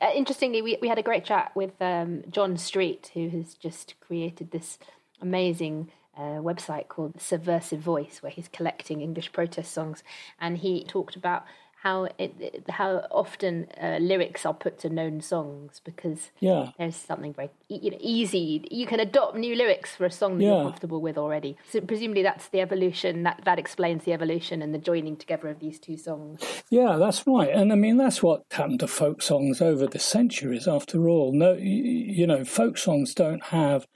Uh, 0.00 0.10
interestingly, 0.14 0.62
we, 0.62 0.78
we 0.82 0.88
had 0.88 0.98
a 0.98 1.02
great 1.02 1.24
chat 1.24 1.52
with 1.54 1.80
um, 1.80 2.22
John 2.30 2.56
Street, 2.56 3.10
who 3.14 3.28
has 3.30 3.54
just 3.54 3.94
created 4.00 4.50
this 4.50 4.78
amazing 5.20 5.90
uh, 6.16 6.40
website 6.40 6.88
called 6.88 7.20
Subversive 7.20 7.80
Voice, 7.80 8.18
where 8.20 8.32
he's 8.32 8.48
collecting 8.48 9.00
English 9.00 9.32
protest 9.32 9.72
songs, 9.72 10.02
and 10.40 10.58
he 10.58 10.84
talked 10.84 11.16
about 11.16 11.44
how 11.82 12.08
it, 12.16 12.64
how 12.68 13.04
often 13.10 13.66
uh, 13.82 13.98
lyrics 14.00 14.46
are 14.46 14.54
put 14.54 14.78
to 14.78 14.88
known 14.88 15.20
songs 15.20 15.80
because 15.84 16.30
yeah. 16.38 16.70
there's 16.78 16.94
something 16.94 17.32
very 17.32 17.50
you 17.68 17.90
know 17.90 17.98
easy. 18.00 18.64
You 18.70 18.86
can 18.86 19.00
adopt 19.00 19.36
new 19.36 19.56
lyrics 19.56 19.96
for 19.96 20.04
a 20.04 20.10
song 20.10 20.38
that 20.38 20.44
yeah. 20.44 20.50
you're 20.54 20.62
comfortable 20.62 21.00
with 21.00 21.18
already. 21.18 21.56
So 21.68 21.80
presumably 21.80 22.22
that's 22.22 22.46
the 22.48 22.60
evolution 22.60 23.24
that 23.24 23.40
that 23.44 23.58
explains 23.58 24.04
the 24.04 24.12
evolution 24.12 24.62
and 24.62 24.72
the 24.72 24.78
joining 24.78 25.16
together 25.16 25.48
of 25.48 25.58
these 25.58 25.80
two 25.80 25.96
songs. 25.96 26.40
Yeah, 26.70 26.98
that's 26.98 27.26
right. 27.26 27.50
And 27.50 27.72
I 27.72 27.74
mean 27.74 27.96
that's 27.96 28.22
what 28.22 28.44
happened 28.52 28.78
to 28.80 28.86
folk 28.86 29.20
songs 29.20 29.60
over 29.60 29.88
the 29.88 29.98
centuries. 29.98 30.68
After 30.68 31.08
all, 31.08 31.32
no, 31.32 31.54
you 31.54 32.28
know, 32.28 32.44
folk 32.44 32.78
songs 32.78 33.12
don't 33.12 33.42
have 33.46 33.88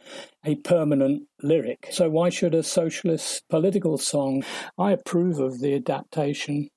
a 0.45 0.57
permanent 0.57 1.29
lyric. 1.41 1.89
So 1.93 2.11
why 2.11 2.31
should 2.31 2.55
a 2.55 2.65
socialist 2.65 3.45
political 3.49 3.97
song? 3.97 4.45
I 4.77 4.91
approve 4.91 5.39
of 5.39 5.61
the 5.61 5.75
adaptation 5.75 6.69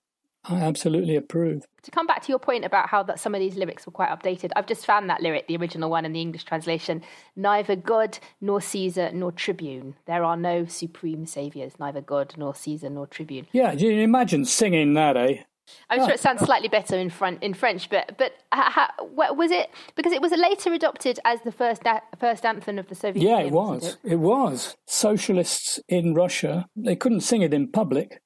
I 0.46 0.56
absolutely 0.62 1.16
approve. 1.16 1.66
To 1.84 1.92
come 1.92 2.08
back 2.08 2.22
to 2.24 2.30
your 2.30 2.40
point 2.40 2.66
about 2.66 2.90
how 2.90 3.04
that 3.04 3.20
some 3.20 3.36
of 3.36 3.40
these 3.40 3.56
lyrics 3.56 3.86
were 3.86 3.92
quite 3.92 4.10
updated, 4.10 4.52
I've 4.56 4.68
just 4.68 4.86
found 4.86 5.10
that 5.10 5.22
lyric, 5.22 5.48
the 5.48 5.58
original 5.58 5.90
one 5.90 6.06
in 6.06 6.14
the 6.14 6.22
English 6.22 6.46
translation. 6.46 7.02
Neither 7.36 7.76
God 7.76 8.20
nor 8.42 8.62
Caesar 8.62 9.12
nor 9.14 9.32
Tribune. 9.32 9.96
There 10.06 10.24
are 10.24 10.38
no 10.38 10.66
supreme 10.66 11.26
saviors, 11.26 11.74
neither 11.80 12.02
God 12.02 12.34
nor 12.38 12.56
Caesar 12.56 12.90
nor 12.90 13.08
Tribune. 13.08 13.48
Yeah, 13.52 13.74
you 13.74 13.92
imagine 14.02 14.46
singing 14.46 14.94
that, 14.94 15.18
eh? 15.18 15.44
I'm 15.90 16.00
sure 16.00 16.12
it 16.12 16.20
sounds 16.20 16.42
slightly 16.42 16.68
better 16.68 16.96
in 16.96 17.10
front 17.10 17.44
in 17.44 17.54
French, 17.54 17.90
but 17.90 18.18
but 18.18 18.34
how, 18.52 18.90
was 19.00 19.52
it 19.52 19.70
because 19.96 20.14
it 20.14 20.22
was 20.22 20.32
later 20.32 20.74
adopted 20.74 21.20
as 21.26 21.42
the 21.42 21.52
first 21.52 21.84
first 22.20 22.46
anthem 22.46 22.80
of 22.80 22.88
the 22.88 22.96
Soviet 22.96 23.22
yeah, 23.22 23.38
Union? 23.40 23.46
Yeah, 23.46 23.48
it 23.48 23.54
was. 23.54 23.86
It? 23.86 24.12
it 24.14 24.20
was. 24.20 24.78
Socialists 24.88 25.80
in 25.88 26.14
Russia 26.14 26.68
they 26.76 26.96
couldn't 26.96 27.22
sing 27.22 27.42
it 27.42 27.54
in 27.54 27.72
public 27.72 28.22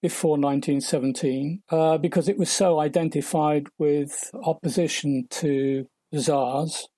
before 0.00 0.38
1917 0.38 1.62
uh, 1.70 1.98
because 1.98 2.28
it 2.28 2.38
was 2.38 2.50
so 2.50 2.78
identified 2.78 3.66
with 3.78 4.30
opposition 4.44 5.26
to 5.30 5.86
the 6.12 6.20
Tsars. 6.20 6.88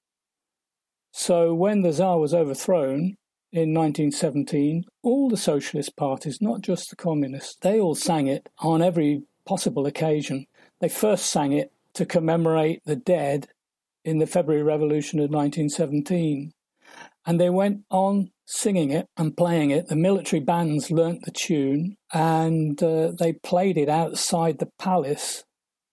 So 1.13 1.55
when 1.55 1.83
the 1.83 1.93
Tsar 1.93 2.19
was 2.19 2.35
overthrown 2.35 3.17
in 3.53 3.75
1917, 3.75 4.85
all 5.03 5.29
the 5.29 5.37
socialist 5.37 5.97
parties, 5.97 6.41
not 6.41 6.61
just 6.61 6.91
the 6.91 6.97
communists, 6.97 7.57
they 7.61 7.81
all 7.81 7.95
sang 7.95 8.27
it 8.27 8.49
on 8.59 8.83
every 8.83 9.23
possible 9.45 9.87
occasion. 9.87 10.47
They 10.81 10.89
first 10.89 11.27
sang 11.27 11.53
it 11.53 11.73
to 11.95 12.07
commemorate 12.07 12.83
the 12.85 12.97
dead 12.97 13.49
in 14.05 14.19
the 14.19 14.27
February 14.27 14.63
Revolution 14.63 15.19
of 15.19 15.31
1917. 15.31 16.53
And 17.27 17.41
they 17.41 17.51
went 17.51 17.83
on 17.91 18.31
singing 18.51 18.91
it 18.91 19.07
and 19.17 19.37
playing 19.37 19.71
it. 19.71 19.87
The 19.87 19.97
military 19.97 20.41
bands 20.41 20.91
learnt 20.91 21.25
the 21.25 21.31
tune 21.31 21.97
and 22.13 22.83
uh, 22.83 23.13
they 23.17 23.33
played 23.33 23.79
it 23.79 23.89
outside 23.89 24.59
the 24.59 24.71
palace 24.79 25.45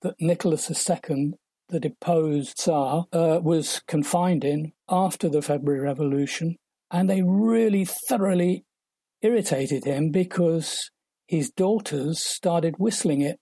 that 0.02 0.16
Nicholas 0.20 0.70
II, 0.70 1.34
the 1.70 1.80
deposed 1.80 2.58
Tsar, 2.58 3.06
uh, 3.14 3.40
was 3.42 3.82
confined 3.88 4.44
in 4.44 4.74
after 4.90 5.30
the 5.30 5.42
February 5.42 5.82
Revolution. 5.82 6.56
And 6.90 7.10
they 7.10 7.22
really 7.22 7.86
thoroughly 7.86 8.66
irritated 9.22 9.86
him 9.86 10.10
because 10.10 10.90
his 11.28 11.52
daughters 11.52 12.24
started 12.24 12.76
whistling 12.80 13.22
it 13.22 13.38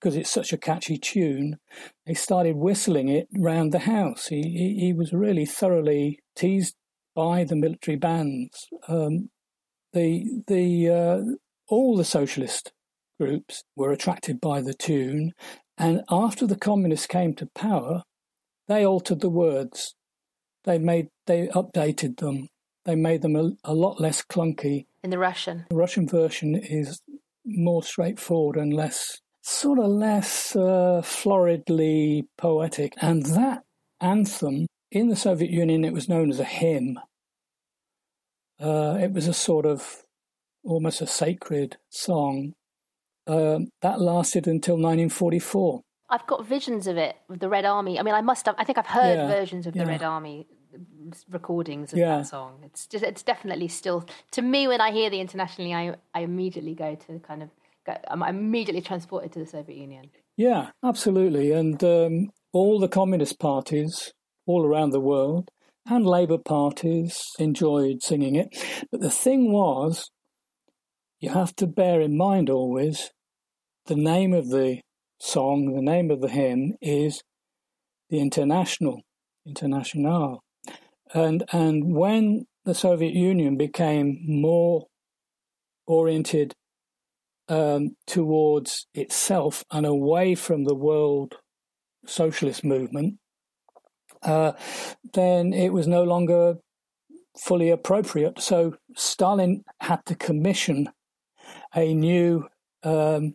because 0.00 0.16
it's 0.16 0.30
such 0.30 0.52
a 0.52 0.58
catchy 0.58 0.96
tune, 0.96 1.58
They 2.06 2.14
started 2.14 2.56
whistling 2.56 3.08
it 3.08 3.28
round 3.36 3.72
the 3.72 3.80
house. 3.80 4.28
He, 4.28 4.42
he, 4.42 4.86
he 4.86 4.92
was 4.94 5.12
really 5.12 5.44
thoroughly 5.44 6.20
teased 6.34 6.74
by 7.14 7.44
the 7.44 7.56
military 7.56 7.96
bands. 7.96 8.68
Um, 8.88 9.30
the 9.92 10.42
the 10.46 10.88
uh, 10.88 11.20
all 11.68 11.96
the 11.96 12.04
socialist 12.04 12.72
groups 13.18 13.64
were 13.76 13.92
attracted 13.92 14.40
by 14.40 14.60
the 14.62 14.74
tune, 14.74 15.32
and 15.76 16.02
after 16.10 16.46
the 16.46 16.56
communists 16.56 17.06
came 17.06 17.34
to 17.34 17.46
power, 17.54 18.02
they 18.68 18.84
altered 18.84 19.20
the 19.20 19.30
words. 19.30 19.94
They 20.64 20.78
made 20.78 21.08
they 21.26 21.48
updated 21.48 22.18
them. 22.18 22.48
They 22.84 22.94
made 22.94 23.22
them 23.22 23.36
a, 23.36 23.50
a 23.64 23.74
lot 23.74 24.00
less 24.00 24.22
clunky. 24.22 24.86
In 25.02 25.10
the 25.10 25.18
Russian, 25.18 25.66
The 25.70 25.76
Russian 25.76 26.08
version 26.08 26.54
is 26.54 27.00
more 27.44 27.82
straightforward 27.82 28.56
and 28.56 28.72
less 28.72 29.20
sort 29.42 29.78
of 29.78 29.86
less 29.86 30.54
uh, 30.54 31.02
floridly 31.02 32.24
poetic. 32.36 32.94
And 33.00 33.24
that 33.26 33.62
anthem 34.00 34.66
in 34.90 35.08
the 35.08 35.16
Soviet 35.16 35.50
Union, 35.50 35.84
it 35.84 35.92
was 35.92 36.08
known 36.08 36.30
as 36.30 36.40
a 36.40 36.44
hymn. 36.44 36.98
Uh, 38.60 38.98
it 39.00 39.12
was 39.12 39.26
a 39.26 39.32
sort 39.32 39.64
of 39.66 40.02
almost 40.64 41.00
a 41.00 41.06
sacred 41.06 41.76
song 41.88 42.52
um, 43.26 43.68
that 43.82 44.00
lasted 44.00 44.46
until 44.46 44.74
1944. 44.74 45.80
I've 46.10 46.26
got 46.26 46.44
visions 46.44 46.86
of 46.86 46.96
it 46.96 47.16
with 47.28 47.40
the 47.40 47.48
Red 47.48 47.64
Army. 47.64 47.98
I 47.98 48.02
mean, 48.02 48.14
I 48.14 48.20
must 48.20 48.46
have. 48.46 48.56
I 48.58 48.64
think 48.64 48.78
I've 48.78 48.86
heard 48.86 49.16
Yeah, 49.16 49.28
versions 49.28 49.66
of 49.66 49.76
yeah. 49.76 49.84
the 49.84 49.88
Red 49.90 50.02
Army 50.02 50.46
recordings 51.30 51.92
of 51.92 51.98
Yeah. 51.98 52.18
that 52.18 52.26
song. 52.26 52.60
It's 52.64 52.86
just, 52.86 53.04
it's 53.04 53.22
definitely 53.22 53.68
still 53.68 54.04
to 54.32 54.42
me 54.42 54.68
when 54.68 54.80
I 54.80 54.90
hear 54.92 55.08
the 55.10 55.20
Internationale, 55.20 55.96
I 56.14 56.20
I 56.20 56.22
immediately 56.22 56.74
go 56.74 56.96
to 57.06 57.18
kind 57.20 57.42
of 57.42 57.50
go, 57.86 57.96
I'm 58.08 58.22
immediately 58.22 58.82
transported 58.82 59.32
to 59.32 59.38
the 59.38 59.46
Soviet 59.46 59.76
Union. 59.78 60.10
Yeah, 60.36 60.70
absolutely. 60.84 61.52
And 61.52 61.82
um, 61.84 62.30
all 62.52 62.78
the 62.80 62.88
communist 62.88 63.38
parties 63.38 64.12
all 64.46 64.64
around 64.64 64.90
the 64.90 65.00
world 65.00 65.50
and 65.86 66.06
Labour 66.06 66.38
parties 66.38 67.22
enjoyed 67.38 68.02
singing 68.02 68.36
it. 68.36 68.48
But 68.90 69.00
the 69.00 69.10
thing 69.10 69.52
was, 69.52 70.10
you 71.18 71.30
have 71.30 71.54
to 71.56 71.66
bear 71.66 72.00
in 72.00 72.16
mind 72.16 72.48
always 72.48 73.10
the 73.86 73.96
name 73.96 74.32
of 74.32 74.50
the 74.50 74.80
song, 75.18 75.72
the 75.74 75.82
name 75.82 76.10
of 76.10 76.20
the 76.20 76.28
hymn 76.28 76.74
is 76.80 77.22
the 78.08 78.20
International, 78.20 79.02
International. 79.46 80.42
And, 81.12 81.44
and 81.52 81.94
when 81.94 82.46
the 82.64 82.74
Soviet 82.74 83.14
Union 83.14 83.56
became 83.56 84.20
more 84.26 84.86
oriented 85.86 86.54
um, 87.48 87.96
towards 88.06 88.86
itself 88.94 89.64
and 89.72 89.84
away 89.84 90.34
from 90.34 90.64
the 90.64 90.74
world 90.74 91.34
socialist 92.06 92.64
movement, 92.64 93.19
uh, 94.22 94.52
then 95.12 95.52
it 95.52 95.72
was 95.72 95.86
no 95.86 96.04
longer 96.04 96.58
fully 97.38 97.70
appropriate. 97.70 98.40
So 98.40 98.76
Stalin 98.94 99.64
had 99.80 100.04
to 100.06 100.14
commission 100.14 100.90
a 101.74 101.94
new 101.94 102.48
um, 102.82 103.34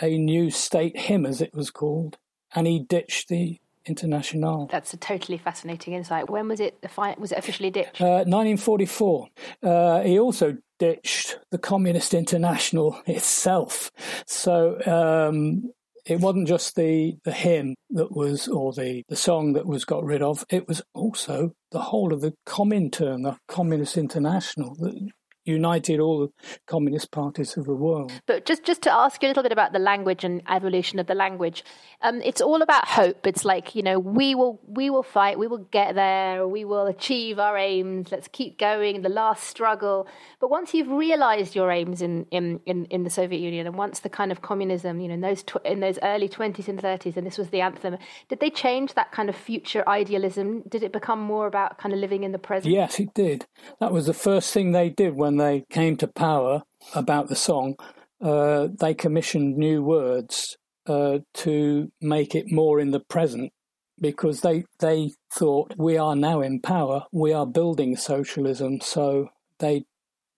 a 0.00 0.18
new 0.18 0.50
state 0.50 0.98
hymn, 0.98 1.24
as 1.24 1.40
it 1.40 1.54
was 1.54 1.70
called, 1.70 2.18
and 2.54 2.66
he 2.66 2.80
ditched 2.80 3.28
the 3.28 3.60
International. 3.86 4.66
That's 4.72 4.94
a 4.94 4.96
totally 4.96 5.36
fascinating 5.36 5.92
insight. 5.92 6.30
When 6.30 6.48
was 6.48 6.58
it? 6.58 6.82
Was 7.18 7.32
it 7.32 7.38
officially 7.38 7.70
ditched? 7.70 8.00
Uh, 8.00 8.24
1944. 8.24 9.28
Uh, 9.62 10.00
he 10.00 10.18
also 10.18 10.56
ditched 10.78 11.38
the 11.50 11.58
Communist 11.58 12.14
International 12.14 12.98
itself. 13.06 13.90
So 14.26 14.80
um, 14.86 15.70
it 16.06 16.20
wasn't 16.20 16.48
just 16.48 16.76
the, 16.76 17.16
the 17.24 17.32
hymn 17.32 17.74
that 17.90 18.14
was, 18.14 18.48
or 18.48 18.72
the, 18.72 19.02
the 19.08 19.16
song 19.16 19.54
that 19.54 19.66
was 19.66 19.84
got 19.84 20.04
rid 20.04 20.22
of, 20.22 20.44
it 20.50 20.68
was 20.68 20.82
also 20.94 21.52
the 21.70 21.80
whole 21.80 22.12
of 22.12 22.20
the 22.20 22.34
Comintern, 22.46 23.22
the 23.22 23.36
Communist 23.48 23.96
International, 23.96 24.74
that 24.76 25.10
united 25.44 26.00
all 26.00 26.20
the 26.20 26.58
communist 26.66 27.10
parties 27.10 27.56
of 27.56 27.64
the 27.66 27.74
world. 27.74 28.12
But 28.26 28.44
just 28.44 28.64
just 28.64 28.82
to 28.82 28.92
ask 28.92 29.22
you 29.22 29.28
a 29.28 29.30
little 29.30 29.42
bit 29.42 29.52
about 29.52 29.72
the 29.72 29.78
language 29.78 30.24
and 30.24 30.42
evolution 30.48 30.98
of 30.98 31.06
the 31.06 31.14
language, 31.14 31.64
um, 32.02 32.20
it's 32.22 32.40
all 32.40 32.62
about 32.62 32.86
hope. 32.86 33.26
It's 33.26 33.44
like 33.44 33.74
you 33.74 33.82
know 33.82 33.98
we 33.98 34.34
will 34.34 34.60
we 34.66 34.90
will 34.90 35.02
fight, 35.02 35.38
we 35.38 35.46
will 35.46 35.66
get 35.70 35.94
there, 35.94 36.46
we 36.48 36.64
will 36.64 36.86
achieve 36.86 37.38
our 37.38 37.56
aims. 37.56 38.10
Let's 38.10 38.28
keep 38.28 38.58
going. 38.58 39.02
The 39.02 39.08
last 39.08 39.44
struggle. 39.44 40.06
But 40.40 40.50
once 40.50 40.74
you've 40.74 40.90
realised 40.90 41.54
your 41.54 41.70
aims 41.70 42.02
in, 42.02 42.26
in, 42.30 42.60
in, 42.66 42.86
in 42.86 43.04
the 43.04 43.10
Soviet 43.10 43.40
Union, 43.40 43.66
and 43.66 43.76
once 43.76 44.00
the 44.00 44.08
kind 44.08 44.32
of 44.32 44.42
communism, 44.42 45.00
you 45.00 45.08
know, 45.08 45.14
in 45.14 45.20
those 45.20 45.42
tw- 45.42 45.64
in 45.64 45.80
those 45.80 45.98
early 46.02 46.28
twenties 46.28 46.68
and 46.68 46.80
thirties, 46.80 47.16
and 47.16 47.26
this 47.26 47.38
was 47.38 47.50
the 47.50 47.60
anthem, 47.60 47.96
did 48.28 48.40
they 48.40 48.50
change 48.50 48.94
that 48.94 49.12
kind 49.12 49.28
of 49.28 49.36
future 49.36 49.88
idealism? 49.88 50.62
Did 50.68 50.82
it 50.82 50.92
become 50.92 51.20
more 51.20 51.46
about 51.46 51.78
kind 51.78 51.92
of 51.92 52.00
living 52.00 52.24
in 52.24 52.32
the 52.32 52.38
present? 52.38 52.72
Yes, 52.74 53.00
it 53.00 53.14
did. 53.14 53.46
That 53.80 53.92
was 53.92 54.06
the 54.06 54.14
first 54.14 54.52
thing 54.52 54.72
they 54.72 54.90
did 54.90 55.14
when 55.14 55.33
they 55.36 55.64
came 55.70 55.96
to 55.98 56.08
power 56.08 56.62
about 56.94 57.28
the 57.28 57.36
song. 57.36 57.76
Uh, 58.20 58.68
they 58.80 58.94
commissioned 58.94 59.56
new 59.56 59.82
words 59.82 60.56
uh, 60.86 61.18
to 61.34 61.90
make 62.00 62.34
it 62.34 62.50
more 62.50 62.80
in 62.80 62.90
the 62.90 63.00
present 63.00 63.52
because 64.00 64.40
they 64.40 64.64
they 64.80 65.10
thought 65.32 65.74
we 65.76 65.96
are 65.96 66.16
now 66.16 66.40
in 66.40 66.60
power, 66.60 67.04
we 67.12 67.32
are 67.32 67.46
building 67.46 67.96
socialism, 67.96 68.80
so 68.80 69.28
they 69.58 69.84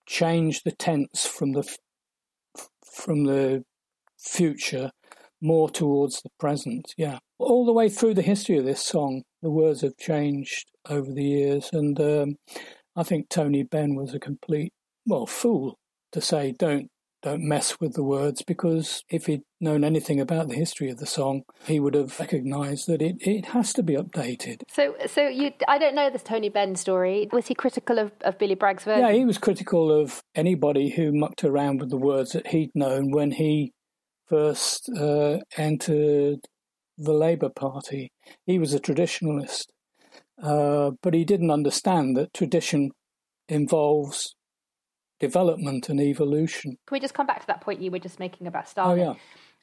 changed 0.07 0.63
the 0.65 0.73
tense 0.73 1.27
from 1.27 1.53
the 1.53 1.61
f- 1.67 2.69
from 2.85 3.25
the 3.25 3.65
future 4.19 4.91
more 5.41 5.71
towards 5.71 6.23
the 6.23 6.31
present. 6.39 6.95
Yeah, 6.97 7.19
all 7.39 7.67
the 7.67 7.73
way 7.73 7.89
through 7.89 8.15
the 8.15 8.23
history 8.23 8.59
of 8.59 8.65
this 8.65 8.85
song, 8.85 9.23
the 9.43 9.51
words 9.51 9.83
have 9.83 9.97
changed 9.97 10.71
over 10.89 11.13
the 11.13 11.25
years, 11.25 11.71
and 11.73 11.99
um, 12.01 12.37
I 12.95 13.03
think 13.03 13.29
Tony 13.29 13.63
Benn 13.63 13.95
was 13.95 14.15
a 14.15 14.21
complete 14.21 14.73
well 15.07 15.27
fool 15.27 15.79
to 16.13 16.21
say 16.21 16.53
don't 16.59 16.91
don't 17.27 17.43
mess 17.43 17.81
with 17.81 17.95
the 17.95 18.05
words 18.05 18.43
because 18.43 19.03
if 19.11 19.27
he'd 19.27 19.43
known 19.61 19.83
anything 19.83 20.21
about 20.21 20.49
the 20.49 20.55
history 20.55 20.89
of 20.91 20.99
the 20.99 21.07
song, 21.07 21.43
he 21.67 21.81
would 21.81 21.95
have 21.95 22.21
recognised 22.21 22.87
that 22.87 23.03
it, 23.03 23.17
it 23.19 23.47
has 23.47 23.73
to 23.73 23.83
be 23.83 23.95
updated. 23.95 24.63
So, 24.69 24.95
so 25.09 25.27
you, 25.27 25.51
I 25.67 25.79
don't 25.79 25.97
know 25.97 26.09
this 26.09 26.23
Tony 26.23 26.51
Benn 26.51 26.77
story. 26.77 27.29
Was 27.33 27.49
he 27.49 27.55
critical 27.55 27.99
of, 27.99 28.13
of 28.21 28.39
Billy 28.39 28.55
Bragg's 28.55 28.85
version? 28.85 29.05
Yeah, 29.05 29.13
he 29.13 29.25
was 29.25 29.39
critical 29.39 29.91
of 29.91 30.23
anybody 30.37 30.91
who 30.91 31.11
mucked 31.11 31.43
around 31.43 31.81
with 31.81 31.91
the 31.91 31.97
words 31.97 32.31
that 32.31 32.47
he'd 32.49 32.71
known 32.77 33.11
when 33.11 33.33
he 33.33 33.73
first 34.29 34.89
uh, 34.97 35.39
entered 35.57 36.47
the 36.97 37.13
Labour 37.13 37.49
Party. 37.49 38.13
He 38.45 38.61
was 38.61 38.73
a 38.73 38.79
traditionalist, 38.79 39.65
uh, 40.41 40.93
but 41.03 41.13
he 41.13 41.25
didn't 41.25 41.51
understand 41.51 42.17
that 42.17 42.33
tradition 42.33 42.93
involves 43.49 44.36
development 45.19 45.89
and 45.89 46.01
evolution. 46.01 46.79
Can 46.87 46.95
we 46.95 47.01
just 47.01 47.15
come 47.15 47.27
back 47.27 47.41
to 47.41 47.47
that 47.47 47.61
point 47.61 47.81
you 47.81 47.91
were 47.91 47.99
just 47.99 48.19
making 48.19 48.47
about 48.47 48.69
Stalin? 48.69 48.99
Oh, 48.99 49.03
yeah. 49.03 49.15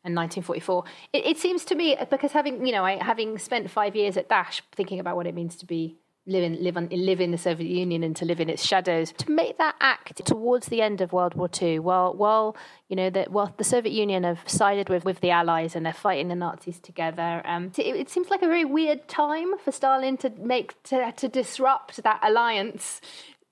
And 0.06 0.16
1944. 0.16 0.84
It, 1.14 1.26
it 1.26 1.38
seems 1.38 1.64
to 1.66 1.76
me 1.76 1.96
because 2.10 2.34
having 2.34 2.66
you 2.66 2.74
know 2.74 2.84
I, 2.84 3.02
having 3.02 3.38
spent 3.38 3.70
five 3.70 3.96
years 3.96 4.18
at 4.18 4.28
Dash, 4.28 4.62
thinking 4.74 5.00
about 5.00 5.16
what 5.16 5.28
it 5.28 5.34
means 5.34 5.56
to 5.58 5.66
be 5.66 5.98
live 6.26 6.44
in 6.44 6.64
live 6.64 6.78
on, 6.78 6.88
live 6.90 7.20
in 7.20 7.32
the 7.32 7.38
Soviet 7.38 7.70
Union 7.70 8.04
and 8.04 8.16
to 8.16 8.26
live 8.26 8.40
in 8.40 8.50
its 8.50 8.66
shadows, 8.66 9.12
to 9.14 9.30
make 9.32 9.58
that 9.58 9.76
act 9.82 10.26
towards 10.26 10.68
the 10.68 10.82
end 10.82 11.02
of 11.02 11.12
World 11.12 11.36
War 11.36 11.50
II, 11.62 11.80
while 11.80 12.14
while 12.14 12.56
you 12.88 12.96
know 12.96 13.10
that 13.10 13.32
while 13.32 13.54
the 13.58 13.64
Soviet 13.64 13.94
Union 13.94 14.24
have 14.24 14.40
sided 14.46 14.90
with 14.90 15.04
with 15.04 15.20
the 15.20 15.32
Allies 15.32 15.76
and 15.76 15.86
they're 15.86 15.94
fighting 15.94 16.30
the 16.30 16.36
Nazis 16.36 16.80
together, 16.80 17.42
um, 17.46 17.72
it, 17.78 17.96
it 17.96 18.10
seems 18.10 18.30
like 18.30 18.42
a 18.42 18.48
very 18.48 18.66
weird 18.66 19.08
time 19.08 19.58
for 19.58 19.72
Stalin 19.72 20.18
to 20.18 20.30
make 20.40 20.82
to 20.84 21.12
to 21.12 21.28
disrupt 21.28 22.02
that 22.04 22.20
alliance 22.24 23.02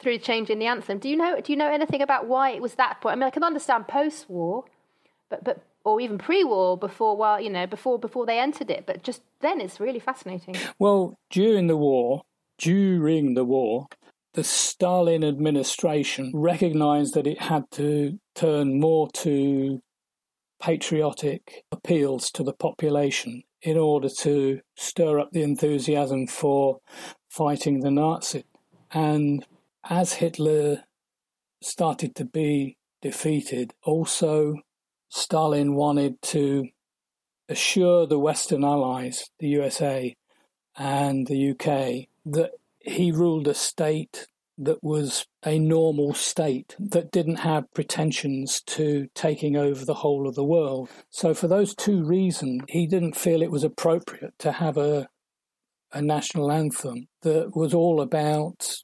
through 0.01 0.17
changing 0.17 0.59
the 0.59 0.65
anthem. 0.65 0.97
Do 0.97 1.07
you 1.07 1.15
know? 1.15 1.39
Do 1.39 1.51
you 1.51 1.57
know 1.57 1.71
anything 1.71 2.01
about 2.01 2.27
why 2.27 2.51
it 2.51 2.61
was 2.61 2.75
that 2.75 2.99
point? 3.01 3.13
I 3.13 3.15
mean, 3.15 3.27
I 3.27 3.29
can 3.29 3.43
understand 3.43 3.87
post-war, 3.87 4.65
but 5.29 5.43
but 5.43 5.63
or 5.83 5.99
even 5.99 6.17
pre-war, 6.17 6.77
before 6.77 7.17
well, 7.17 7.39
you 7.39 7.49
know, 7.49 7.65
before 7.65 7.97
before 7.97 8.25
they 8.25 8.39
entered 8.39 8.69
it. 8.69 8.85
But 8.85 9.03
just 9.03 9.21
then, 9.39 9.61
it's 9.61 9.79
really 9.79 9.99
fascinating. 9.99 10.55
Well, 10.79 11.17
during 11.29 11.67
the 11.67 11.77
war, 11.77 12.23
during 12.57 13.33
the 13.33 13.45
war, 13.45 13.87
the 14.33 14.43
Stalin 14.43 15.23
administration 15.23 16.31
recognized 16.33 17.13
that 17.15 17.27
it 17.27 17.41
had 17.41 17.63
to 17.71 18.19
turn 18.35 18.79
more 18.79 19.09
to 19.11 19.81
patriotic 20.61 21.63
appeals 21.71 22.29
to 22.31 22.43
the 22.43 22.53
population 22.53 23.43
in 23.63 23.77
order 23.77 24.09
to 24.09 24.61
stir 24.75 25.19
up 25.19 25.31
the 25.31 25.43
enthusiasm 25.43 26.27
for 26.27 26.79
fighting 27.29 27.79
the 27.79 27.91
Nazis. 27.91 28.43
And 28.93 29.45
as 29.89 30.13
Hitler 30.13 30.83
started 31.61 32.15
to 32.15 32.25
be 32.25 32.77
defeated, 33.01 33.73
also 33.83 34.55
Stalin 35.09 35.75
wanted 35.75 36.21
to 36.21 36.67
assure 37.49 38.07
the 38.07 38.19
Western 38.19 38.63
allies, 38.63 39.29
the 39.39 39.49
USA 39.49 40.15
and 40.77 41.27
the 41.27 41.51
UK, 41.51 42.07
that 42.25 42.51
he 42.79 43.11
ruled 43.11 43.47
a 43.47 43.53
state 43.53 44.27
that 44.57 44.83
was 44.83 45.25
a 45.43 45.57
normal 45.57 46.13
state 46.13 46.75
that 46.79 47.11
didn't 47.11 47.37
have 47.37 47.71
pretensions 47.73 48.61
to 48.61 49.07
taking 49.15 49.55
over 49.55 49.83
the 49.83 49.95
whole 49.95 50.27
of 50.27 50.35
the 50.35 50.43
world. 50.43 50.89
So, 51.09 51.33
for 51.33 51.47
those 51.47 51.73
two 51.73 52.03
reasons, 52.03 52.61
he 52.69 52.85
didn't 52.85 53.15
feel 53.15 53.41
it 53.41 53.51
was 53.51 53.63
appropriate 53.63 54.37
to 54.39 54.51
have 54.51 54.77
a, 54.77 55.09
a 55.91 56.01
national 56.01 56.51
anthem 56.51 57.07
that 57.23 57.55
was 57.55 57.73
all 57.73 58.01
about 58.01 58.83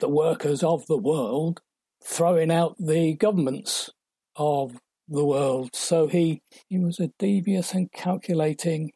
the 0.00 0.08
workers 0.08 0.62
of 0.62 0.86
the 0.86 0.98
world 0.98 1.60
throwing 2.02 2.50
out 2.50 2.76
the 2.78 3.14
governments 3.14 3.90
of 4.36 4.80
the 5.08 5.24
world. 5.24 5.70
So, 5.74 6.06
he, 6.06 6.42
he 6.68 6.78
was 6.78 6.98
a 6.98 7.12
devious 7.18 7.72
and 7.74 7.90
calculating 7.92 8.92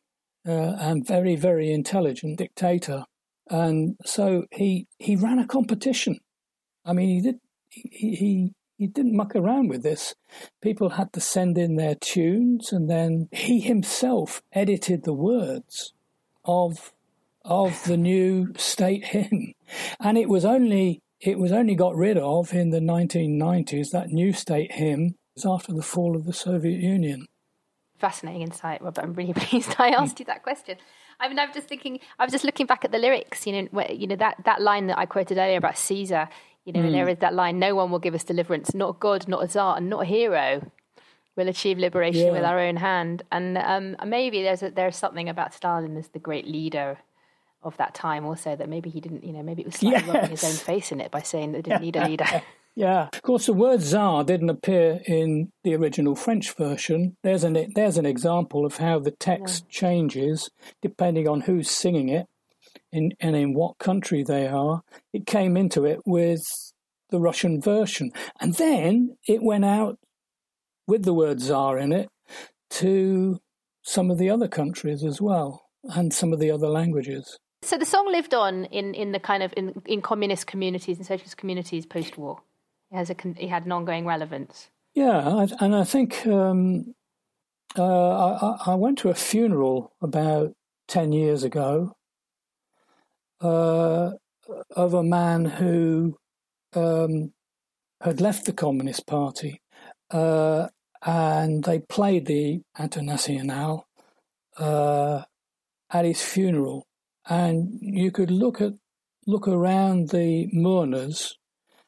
uh, 0.46 0.76
and 0.78 1.06
very, 1.06 1.36
very 1.36 1.72
intelligent 1.72 2.38
dictator 2.38 3.04
and 3.50 3.96
so 4.04 4.46
he 4.52 4.86
he 4.98 5.16
ran 5.16 5.38
a 5.38 5.46
competition. 5.46 6.20
I 6.84 6.92
mean, 6.92 7.08
he 7.08 7.20
did 7.20 7.40
he 7.68 8.14
he, 8.14 8.52
he 8.78 8.86
didn't 8.86 9.16
muck 9.16 9.36
around 9.36 9.68
with 9.68 9.82
this. 9.82 10.14
People 10.62 10.90
had 10.90 11.12
to 11.12 11.20
send 11.20 11.58
in 11.58 11.76
their 11.76 11.94
tunes, 11.94 12.72
and 12.72 12.88
then 12.88 13.28
he 13.32 13.60
himself 13.60 14.42
edited 14.52 15.04
the 15.04 15.12
words 15.12 15.92
of 16.44 16.92
of 17.44 17.84
the 17.84 17.96
new 17.96 18.52
state 18.56 19.04
hymn, 19.04 19.52
and 20.00 20.16
it 20.16 20.28
was 20.28 20.44
only 20.44 21.00
it 21.20 21.38
was 21.38 21.52
only 21.52 21.74
got 21.74 21.94
rid 21.94 22.18
of 22.18 22.52
in 22.52 22.70
the 22.70 22.80
1990s. 22.80 23.90
That 23.90 24.10
new 24.10 24.32
state 24.32 24.72
hymn 24.72 25.14
was 25.34 25.46
after 25.46 25.72
the 25.72 25.82
fall 25.82 26.16
of 26.16 26.24
the 26.24 26.32
Soviet 26.32 26.80
Union. 26.80 27.26
Fascinating 27.98 28.42
insight, 28.42 28.82
Robert. 28.82 29.02
I'm 29.02 29.14
really 29.14 29.32
pleased 29.36 29.76
I 29.78 29.90
asked 29.90 30.18
you 30.18 30.26
that 30.26 30.42
question. 30.42 30.76
I 31.20 31.28
mean, 31.28 31.38
I'm 31.38 31.52
just 31.52 31.68
thinking. 31.68 32.00
I 32.18 32.24
was 32.24 32.32
just 32.32 32.44
looking 32.44 32.66
back 32.66 32.84
at 32.84 32.92
the 32.92 32.98
lyrics. 32.98 33.46
You 33.46 33.52
know, 33.52 33.68
where, 33.70 33.92
you 33.92 34.06
know 34.06 34.16
that 34.16 34.36
that 34.44 34.60
line 34.60 34.86
that 34.88 34.98
I 34.98 35.06
quoted 35.06 35.38
earlier 35.38 35.58
about 35.58 35.78
Caesar. 35.78 36.28
You 36.64 36.72
know, 36.72 36.80
mm. 36.80 36.86
and 36.86 36.94
there 36.94 37.08
is 37.08 37.18
that 37.18 37.34
line: 37.34 37.58
"No 37.58 37.74
one 37.74 37.90
will 37.90 37.98
give 37.98 38.14
us 38.14 38.24
deliverance, 38.24 38.74
not 38.74 39.00
God, 39.00 39.28
not 39.28 39.44
a 39.44 39.48
czar, 39.48 39.76
and 39.76 39.90
not 39.90 40.02
a 40.02 40.06
hero." 40.06 40.70
We'll 41.36 41.48
achieve 41.48 41.78
liberation 41.78 42.26
yeah. 42.26 42.32
with 42.32 42.44
our 42.44 42.60
own 42.60 42.76
hand, 42.76 43.24
and 43.32 43.58
um, 43.58 43.96
maybe 44.06 44.42
there's 44.42 44.62
a, 44.62 44.70
there's 44.70 44.96
something 44.96 45.28
about 45.28 45.52
Stalin 45.52 45.96
as 45.96 46.08
the 46.08 46.20
great 46.20 46.46
leader 46.46 46.98
of 47.64 47.76
that 47.78 47.94
time, 47.94 48.24
also 48.24 48.54
that 48.56 48.68
maybe 48.68 48.90
he 48.90 49.00
didn't. 49.00 49.24
You 49.24 49.32
know, 49.32 49.42
maybe 49.42 49.62
it 49.62 49.66
was 49.66 49.76
slightly 49.76 50.06
yes. 50.06 50.14
rubbing 50.14 50.30
his 50.30 50.44
own 50.44 50.52
face 50.52 50.92
in 50.92 51.00
it 51.00 51.10
by 51.10 51.22
saying 51.22 51.52
that 51.52 51.64
they 51.64 51.70
didn't 51.70 51.82
need 51.82 51.96
a 51.96 52.06
leader. 52.06 52.42
Yeah, 52.76 53.08
of 53.12 53.22
course, 53.22 53.46
the 53.46 53.52
word 53.52 53.82
"czar" 53.82 54.24
didn't 54.24 54.50
appear 54.50 55.00
in 55.06 55.52
the 55.62 55.76
original 55.76 56.16
French 56.16 56.56
version. 56.56 57.16
There's 57.22 57.44
an 57.44 57.68
there's 57.76 57.98
an 57.98 58.06
example 58.06 58.66
of 58.66 58.78
how 58.78 58.98
the 58.98 59.12
text 59.12 59.66
yeah. 59.66 59.70
changes 59.70 60.50
depending 60.82 61.28
on 61.28 61.42
who's 61.42 61.70
singing 61.70 62.08
it, 62.08 62.26
in 62.90 63.12
and 63.20 63.36
in 63.36 63.54
what 63.54 63.78
country 63.78 64.24
they 64.24 64.48
are. 64.48 64.82
It 65.12 65.24
came 65.24 65.56
into 65.56 65.84
it 65.84 66.00
with 66.04 66.42
the 67.10 67.20
Russian 67.20 67.60
version, 67.60 68.10
and 68.40 68.54
then 68.54 69.18
it 69.28 69.40
went 69.40 69.64
out 69.64 69.98
with 70.88 71.04
the 71.04 71.14
word 71.14 71.40
"czar" 71.40 71.78
in 71.78 71.92
it 71.92 72.08
to 72.70 73.38
some 73.82 74.10
of 74.10 74.18
the 74.18 74.30
other 74.30 74.48
countries 74.48 75.04
as 75.04 75.20
well, 75.20 75.62
and 75.84 76.12
some 76.12 76.32
of 76.32 76.40
the 76.40 76.50
other 76.50 76.68
languages. 76.68 77.38
So 77.64 77.78
the 77.78 77.86
song 77.86 78.10
lived 78.10 78.34
on 78.34 78.66
in, 78.66 78.94
in 78.94 79.12
the 79.12 79.18
kind 79.18 79.42
of 79.42 79.54
in, 79.56 79.82
in 79.86 80.02
communist 80.02 80.46
communities 80.46 80.98
and 80.98 81.06
socialist 81.06 81.36
communities 81.36 81.86
post 81.86 82.18
war 82.18 82.40
It 82.90 82.96
has 82.96 83.10
a 83.10 83.16
it 83.38 83.48
had 83.48 83.64
an 83.64 83.72
ongoing 83.72 84.06
relevance. 84.06 84.68
Yeah, 84.94 85.46
and 85.60 85.74
I 85.74 85.82
think 85.84 86.24
um, 86.26 86.94
uh, 87.76 88.36
I, 88.36 88.72
I, 88.72 88.74
went 88.76 88.98
to 88.98 89.08
a 89.08 89.14
funeral 89.14 89.92
about 90.00 90.52
ten 90.86 91.10
years 91.10 91.42
ago 91.42 91.96
uh, 93.40 94.12
of 94.76 94.94
a 94.94 95.02
man 95.02 95.46
who 95.46 96.16
um, 96.74 97.32
had 98.00 98.20
left 98.20 98.44
the 98.44 98.52
Communist 98.52 99.06
Party, 99.06 99.60
uh, 100.10 100.68
and 101.02 101.64
they 101.64 101.80
played 101.80 102.26
the 102.26 102.60
Internationale 102.78 103.86
uh, 104.56 105.22
at 105.90 106.04
his 106.04 106.22
funeral, 106.22 106.86
and 107.28 107.78
you 107.80 108.10
could 108.10 108.30
look 108.30 108.60
at 108.60 108.72
look 109.26 109.48
around 109.48 110.10
the 110.10 110.48
mourners 110.52 111.38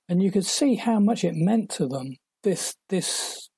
and 0.09 0.23
you 0.23 0.31
could 0.31 0.47
see 0.47 0.77
how 0.77 0.99
much 0.99 1.25
it 1.25 1.35
meant 1.35 1.71
to 1.71 1.87
them. 1.87 2.17
This 2.43 2.77
this 2.89 3.51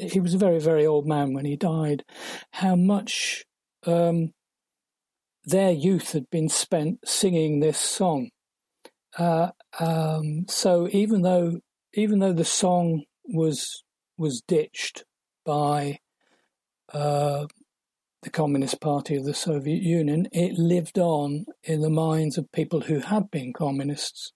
he 0.00 0.18
was 0.20 0.34
a 0.34 0.38
very 0.38 0.58
very 0.58 0.86
old 0.86 1.06
man 1.06 1.32
when 1.32 1.44
he 1.44 1.56
died. 1.56 2.04
How 2.52 2.74
much 2.74 3.44
um, 3.86 4.32
their 5.44 5.70
youth 5.70 6.12
had 6.12 6.28
been 6.30 6.48
spent 6.48 7.08
singing 7.08 7.60
this 7.60 7.78
song. 7.78 8.30
Uh, 9.16 9.50
um, 9.78 10.46
so 10.48 10.88
even 10.90 11.22
though 11.22 11.60
even 11.94 12.18
though 12.18 12.32
the 12.32 12.44
song 12.44 13.04
was 13.24 13.84
was 14.18 14.42
ditched 14.42 15.04
by 15.44 15.98
uh, 16.92 17.46
the 18.26 18.30
Communist 18.30 18.80
Party 18.80 19.14
of 19.14 19.24
the 19.24 19.32
Soviet 19.32 19.84
Union, 19.84 20.26
it 20.32 20.58
lived 20.58 20.98
on 20.98 21.46
in 21.62 21.80
the 21.80 21.88
minds 21.88 22.36
of 22.36 22.50
people 22.50 22.80
who 22.80 22.98
had 22.98 23.30
been 23.30 23.52
communists 23.52 24.32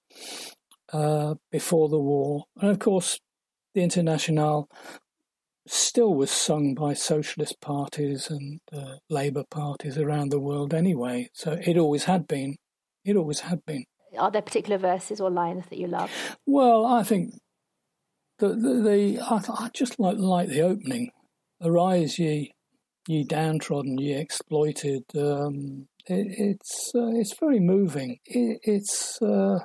uh, 0.93 1.35
before 1.51 1.89
the 1.89 1.99
war. 1.99 2.45
And 2.61 2.71
of 2.71 2.79
course, 2.79 3.19
the 3.75 3.83
Internationale 3.83 4.69
still 5.67 6.15
was 6.15 6.31
sung 6.31 6.75
by 6.75 6.95
socialist 6.95 7.61
parties 7.61 8.31
and 8.31 8.61
uh, 8.73 8.99
Labour 9.09 9.43
parties 9.51 9.99
around 9.99 10.31
the 10.31 10.39
world 10.39 10.73
anyway. 10.73 11.29
So 11.33 11.59
it 11.61 11.77
always 11.77 12.05
had 12.05 12.29
been. 12.29 12.59
It 13.05 13.17
always 13.17 13.41
had 13.41 13.67
been. 13.67 13.87
Are 14.17 14.31
there 14.31 14.41
particular 14.41 14.79
verses 14.79 15.21
or 15.21 15.31
lines 15.31 15.65
that 15.69 15.81
you 15.81 15.89
love? 15.89 16.13
Well, 16.47 16.87
I 16.87 17.03
think 17.03 17.35
the 18.39 18.51
the, 18.51 18.75
the 18.83 19.21
I, 19.21 19.43
I, 19.49 19.71
just 19.75 19.99
like 19.99 20.17
like 20.17 20.49
the 20.49 20.61
opening. 20.61 21.11
Arise, 21.61 22.21
ye 22.21 22.53
ye 23.07 23.25
downtrodden, 23.25 23.99
ye 23.99 24.15
exploited. 24.15 25.05
Um, 25.17 25.89
it, 26.07 26.27
it's 26.39 26.93
uh, 26.95 27.11
it's 27.15 27.39
very 27.39 27.61
moving. 27.61 28.19
It, 28.25 28.61
it's 28.63 29.21
uh, 29.23 29.61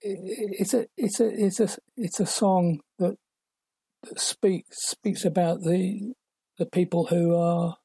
it's 0.00 0.74
a 0.74 0.86
it's 0.96 1.20
a 1.20 1.28
it's 1.28 1.60
a 1.60 1.68
it's 1.96 2.20
a 2.20 2.26
song 2.26 2.80
that, 2.98 3.16
that 4.02 4.20
speaks 4.20 4.88
speaks 4.88 5.24
about 5.24 5.62
the 5.62 6.12
the 6.58 6.66
people 6.66 7.06
who 7.06 7.34
are 7.34 7.76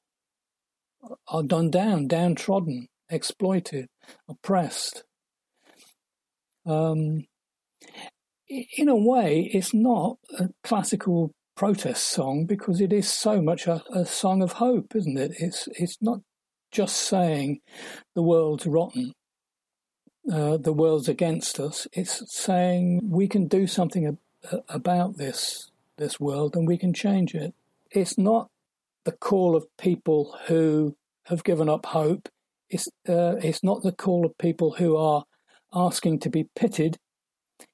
are 1.27 1.43
done 1.43 1.71
down, 1.71 2.07
downtrodden, 2.07 2.87
exploited, 3.09 3.87
oppressed. 4.27 5.03
Um, 6.65 7.25
in 8.49 8.89
a 8.89 8.95
way, 8.95 9.49
it's 9.53 9.73
not 9.73 10.17
a 10.37 10.49
classical 10.63 11.31
protest 11.59 12.07
song 12.07 12.45
because 12.45 12.79
it 12.79 12.93
is 12.93 13.11
so 13.11 13.41
much 13.41 13.67
a, 13.67 13.83
a 13.91 14.05
song 14.05 14.41
of 14.41 14.53
hope, 14.53 14.95
isn't 14.95 15.17
it? 15.17 15.33
It's 15.39 15.67
it's 15.75 15.97
not 15.99 16.21
just 16.71 16.95
saying 16.95 17.59
the 18.15 18.21
world's 18.21 18.65
rotten 18.65 19.11
uh, 20.31 20.55
the 20.55 20.71
world's 20.71 21.09
against 21.09 21.59
us. 21.59 21.85
It's 21.91 22.23
saying 22.33 23.01
we 23.03 23.27
can 23.27 23.49
do 23.49 23.67
something 23.67 24.05
ab- 24.05 24.63
about 24.69 25.17
this 25.17 25.69
this 25.97 26.17
world 26.17 26.55
and 26.55 26.65
we 26.65 26.77
can 26.77 26.93
change 26.93 27.35
it. 27.35 27.53
It's 27.91 28.17
not 28.17 28.47
the 29.03 29.11
call 29.11 29.53
of 29.53 29.67
people 29.77 30.37
who 30.47 30.95
have 31.25 31.43
given 31.43 31.67
up 31.67 31.87
hope. 31.87 32.29
It's 32.69 32.87
uh, 33.09 33.35
it's 33.43 33.65
not 33.65 33.83
the 33.83 33.91
call 33.91 34.25
of 34.25 34.37
people 34.37 34.75
who 34.75 34.95
are 34.95 35.25
asking 35.73 36.19
to 36.19 36.29
be 36.29 36.47
pitied. 36.55 36.95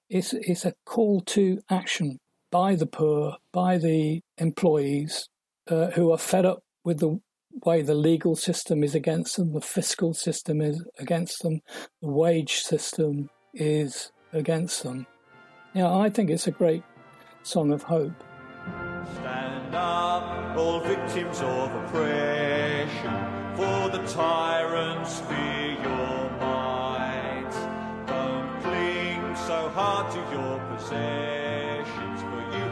It's 0.09 0.33
it's 0.33 0.65
a 0.65 0.73
call 0.87 1.21
to 1.35 1.61
action 1.69 2.17
by 2.51 2.75
the 2.75 2.85
poor, 2.85 3.37
by 3.51 3.77
the 3.77 4.21
employees 4.37 5.29
uh, 5.67 5.91
who 5.91 6.11
are 6.11 6.17
fed 6.17 6.45
up 6.45 6.63
with 6.83 6.99
the 6.99 7.19
way 7.63 7.81
the 7.81 7.95
legal 7.95 8.35
system 8.35 8.83
is 8.83 8.95
against 8.95 9.37
them, 9.37 9.53
the 9.53 9.61
fiscal 9.61 10.13
system 10.13 10.61
is 10.61 10.83
against 10.99 11.41
them, 11.41 11.61
the 12.01 12.09
wage 12.09 12.55
system 12.59 13.29
is 13.53 14.11
against 14.33 14.83
them. 14.83 15.07
Yeah, 15.73 15.93
I 15.93 16.09
think 16.09 16.29
it's 16.29 16.47
a 16.47 16.51
great 16.51 16.83
song 17.43 17.71
of 17.71 17.83
hope. 17.83 18.23
Stand 19.15 19.75
up, 19.75 20.57
all 20.57 20.79
victims 20.81 21.39
of 21.41 21.73
oppression, 21.75 23.13
for 23.55 23.89
the 23.89 24.05
tyrants 24.07 25.19
fear 25.21 25.71
your 25.71 26.29
might. 26.39 27.51
Don't 28.07 28.61
cling 28.61 29.35
so 29.35 29.69
hard 29.69 30.11
to 30.11 30.19
your 30.31 30.55
you 30.69 31.44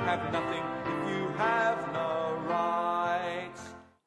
have 0.06 0.32
nothing 0.34 0.64
if 0.86 1.10
you 1.10 1.28
have 1.38 1.94
no 1.94 2.38
right. 2.48 3.52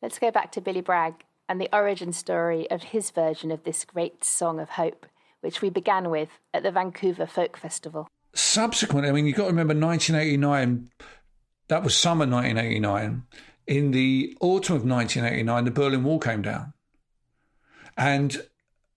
Let's 0.03 0.19
go 0.19 0.31
back 0.31 0.53
to 0.53 0.61
Billy 0.61 0.83
Bragg 0.83 1.25
and 1.49 1.61
the 1.61 1.71
origin 1.73 2.13
story 2.13 2.71
of 2.71 2.83
his 2.83 3.11
version 3.11 3.51
of 3.51 3.65
this 3.65 3.85
great 3.85 4.23
song 4.23 4.61
of 4.61 4.71
hope, 4.71 5.07
which 5.41 5.63
we 5.63 5.71
began 5.71 6.11
with 6.11 6.29
at 6.53 6.63
the 6.63 6.71
Vancouver 6.71 7.27
Folk 7.27 7.57
Festival. 7.57 8.09
Subsequently, 8.35 9.09
I 9.09 9.13
mean, 9.13 9.27
you've 9.27 9.37
got 9.37 9.45
to 9.45 9.51
remember 9.51 9.75
1989, 9.75 10.91
that 11.69 11.83
was 11.83 11.97
summer 11.97 12.27
1989. 12.27 13.23
In 13.67 13.91
the 13.93 14.37
autumn 14.41 14.77
of 14.77 14.85
1989, 14.85 15.65
the 15.65 15.71
Berlin 15.71 16.05
Wall 16.05 16.19
came 16.19 16.43
down. 16.43 16.75
And 17.97 18.43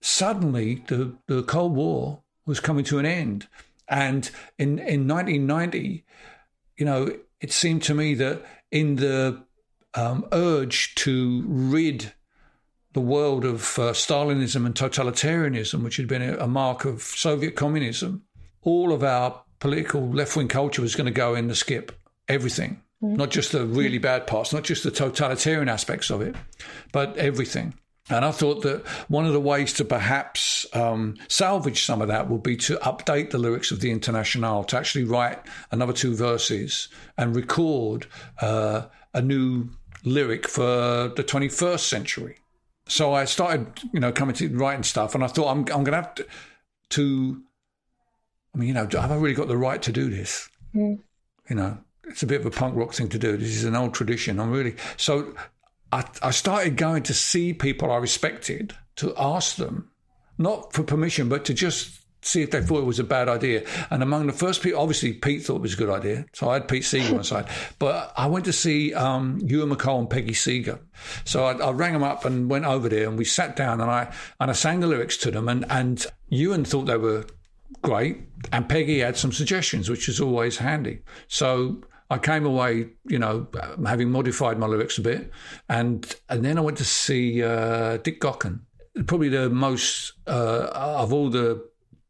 suddenly, 0.01 0.83
the, 0.87 1.15
the 1.27 1.43
Cold 1.43 1.75
War 1.75 2.23
was 2.45 2.59
coming 2.59 2.83
to 2.85 2.99
an 2.99 3.05
end. 3.05 3.47
And 3.87 4.29
in, 4.57 4.79
in 4.79 5.07
1990, 5.07 6.03
you 6.79 6.85
know, 6.85 7.13
it 7.41 7.51
seemed 7.51 7.83
to 7.83 7.93
me 7.93 8.15
that 8.15 8.41
in 8.71 8.95
the 8.95 9.43
um, 9.93 10.25
urge 10.31 10.95
to 10.95 11.43
rid 11.45 12.13
the 12.93 13.01
world 13.01 13.45
of 13.45 13.77
uh, 13.77 13.91
Stalinism 13.91 14.65
and 14.65 14.73
totalitarianism, 14.73 15.83
which 15.83 15.97
had 15.97 16.07
been 16.07 16.21
a, 16.21 16.37
a 16.37 16.47
mark 16.47 16.85
of 16.85 17.01
Soviet 17.01 17.55
communism, 17.55 18.23
all 18.61 18.93
of 18.93 19.03
our 19.03 19.43
political 19.59 20.09
left 20.09 20.35
wing 20.35 20.47
culture 20.47 20.81
was 20.81 20.95
going 20.95 21.05
to 21.05 21.11
go 21.11 21.35
in 21.35 21.47
the 21.47 21.55
skip. 21.55 21.91
Everything, 22.29 22.81
mm. 23.03 23.17
not 23.17 23.29
just 23.29 23.51
the 23.51 23.65
really 23.65 23.97
bad 23.97 24.25
parts, 24.25 24.53
not 24.53 24.63
just 24.63 24.83
the 24.83 24.91
totalitarian 24.91 25.67
aspects 25.67 26.09
of 26.09 26.21
it, 26.21 26.35
but 26.91 27.15
everything. 27.17 27.73
And 28.09 28.25
I 28.25 28.31
thought 28.31 28.63
that 28.63 28.85
one 29.07 29.25
of 29.25 29.33
the 29.33 29.39
ways 29.39 29.73
to 29.73 29.85
perhaps 29.85 30.65
um, 30.73 31.15
salvage 31.27 31.83
some 31.83 32.01
of 32.01 32.07
that 32.07 32.29
would 32.29 32.43
be 32.43 32.57
to 32.57 32.77
update 32.77 33.29
the 33.29 33.37
lyrics 33.37 33.71
of 33.71 33.81
the 33.81 33.91
Internationale, 33.91 34.63
to 34.65 34.77
actually 34.77 35.03
write 35.03 35.39
another 35.71 35.93
two 35.93 36.15
verses 36.15 36.87
and 37.17 37.35
record 37.35 38.07
uh, 38.41 38.83
a 39.13 39.21
new 39.21 39.69
lyric 40.03 40.47
for 40.47 40.63
the 41.15 41.23
21st 41.23 41.81
century. 41.81 42.37
So 42.87 43.13
I 43.13 43.25
started, 43.25 43.67
you 43.93 43.99
know, 43.99 44.11
coming 44.11 44.35
to 44.35 44.49
writing 44.57 44.83
stuff, 44.83 45.13
and 45.13 45.23
I 45.23 45.27
thought 45.27 45.51
I'm, 45.51 45.59
I'm 45.59 45.83
going 45.83 45.85
to 45.85 45.95
have 45.95 46.15
to, 46.15 46.25
to, 46.89 47.41
I 48.55 48.57
mean, 48.57 48.69
you 48.69 48.73
know, 48.73 48.87
have 48.91 49.11
I 49.11 49.15
really 49.15 49.35
got 49.35 49.47
the 49.47 49.57
right 49.57 49.81
to 49.83 49.91
do 49.91 50.09
this? 50.09 50.49
Mm. 50.73 50.99
You 51.49 51.55
know, 51.55 51.77
it's 52.07 52.23
a 52.23 52.27
bit 52.27 52.41
of 52.41 52.47
a 52.47 52.51
punk 52.51 52.75
rock 52.75 52.93
thing 52.93 53.09
to 53.09 53.19
do. 53.19 53.37
This 53.37 53.49
is 53.49 53.63
an 53.63 53.75
old 53.75 53.93
tradition. 53.93 54.39
I'm 54.39 54.51
really 54.51 54.75
so 54.97 55.33
I, 55.91 56.05
I 56.21 56.31
started 56.31 56.77
going 56.77 57.03
to 57.03 57.13
see 57.13 57.53
people 57.53 57.91
I 57.91 57.97
respected 57.97 58.75
to 58.97 59.13
ask 59.17 59.55
them, 59.55 59.89
not 60.37 60.73
for 60.73 60.83
permission, 60.83 61.29
but 61.29 61.45
to 61.45 61.53
just 61.53 61.99
see 62.21 62.41
if 62.41 62.51
they 62.51 62.61
thought 62.61 62.79
it 62.79 62.85
was 62.85 62.99
a 62.99 63.03
bad 63.03 63.29
idea. 63.29 63.63
And 63.89 64.03
among 64.03 64.27
the 64.27 64.33
first 64.33 64.61
people, 64.61 64.81
obviously 64.81 65.13
Pete 65.13 65.43
thought 65.43 65.57
it 65.57 65.61
was 65.61 65.73
a 65.73 65.77
good 65.77 65.89
idea. 65.89 66.25
So 66.33 66.49
I 66.49 66.55
had 66.55 66.67
Pete 66.67 66.83
Seeger 66.83 67.15
on 67.15 67.23
side. 67.23 67.47
But 67.79 68.13
I 68.17 68.27
went 68.27 68.45
to 68.45 68.53
see 68.53 68.93
um, 68.93 69.39
Ewan 69.43 69.69
MacColl 69.69 69.99
and 69.99 70.09
Peggy 70.09 70.33
Seeger. 70.33 70.79
So 71.23 71.45
I, 71.45 71.53
I, 71.53 71.71
rang 71.71 71.93
them 71.93 72.03
up 72.03 72.25
and 72.25 72.49
went 72.49 72.65
over 72.65 72.89
there 72.89 73.07
and 73.07 73.17
we 73.17 73.25
sat 73.25 73.55
down 73.55 73.79
and 73.79 73.89
I 73.89 74.13
and 74.39 74.49
I 74.51 74.53
sang 74.53 74.81
the 74.81 74.87
lyrics 74.87 75.17
to 75.17 75.31
them. 75.31 75.47
And, 75.47 75.65
and 75.69 76.05
Ewan 76.27 76.65
thought 76.65 76.85
they 76.85 76.97
were 76.97 77.25
great. 77.81 78.17
And 78.51 78.67
Peggy 78.67 78.99
had 78.99 79.17
some 79.17 79.31
suggestions, 79.31 79.89
which 79.89 80.09
is 80.09 80.19
always 80.19 80.57
handy. 80.57 80.99
So 81.27 81.81
I 82.09 82.17
came 82.17 82.45
away, 82.45 82.89
you 83.05 83.19
know, 83.19 83.47
having 83.85 84.09
modified 84.09 84.57
my 84.57 84.65
lyrics 84.65 84.97
a 84.97 85.01
bit, 85.01 85.31
and 85.67 86.15
and 86.27 86.43
then 86.43 86.57
I 86.57 86.61
went 86.61 86.77
to 86.79 86.85
see 86.85 87.43
uh, 87.43 87.97
Dick 87.97 88.19
Gaughan, 88.19 88.61
probably 89.05 89.29
the 89.29 89.49
most 89.49 90.13
uh, 90.25 90.69
of 90.73 91.13
all 91.13 91.29
the 91.29 91.63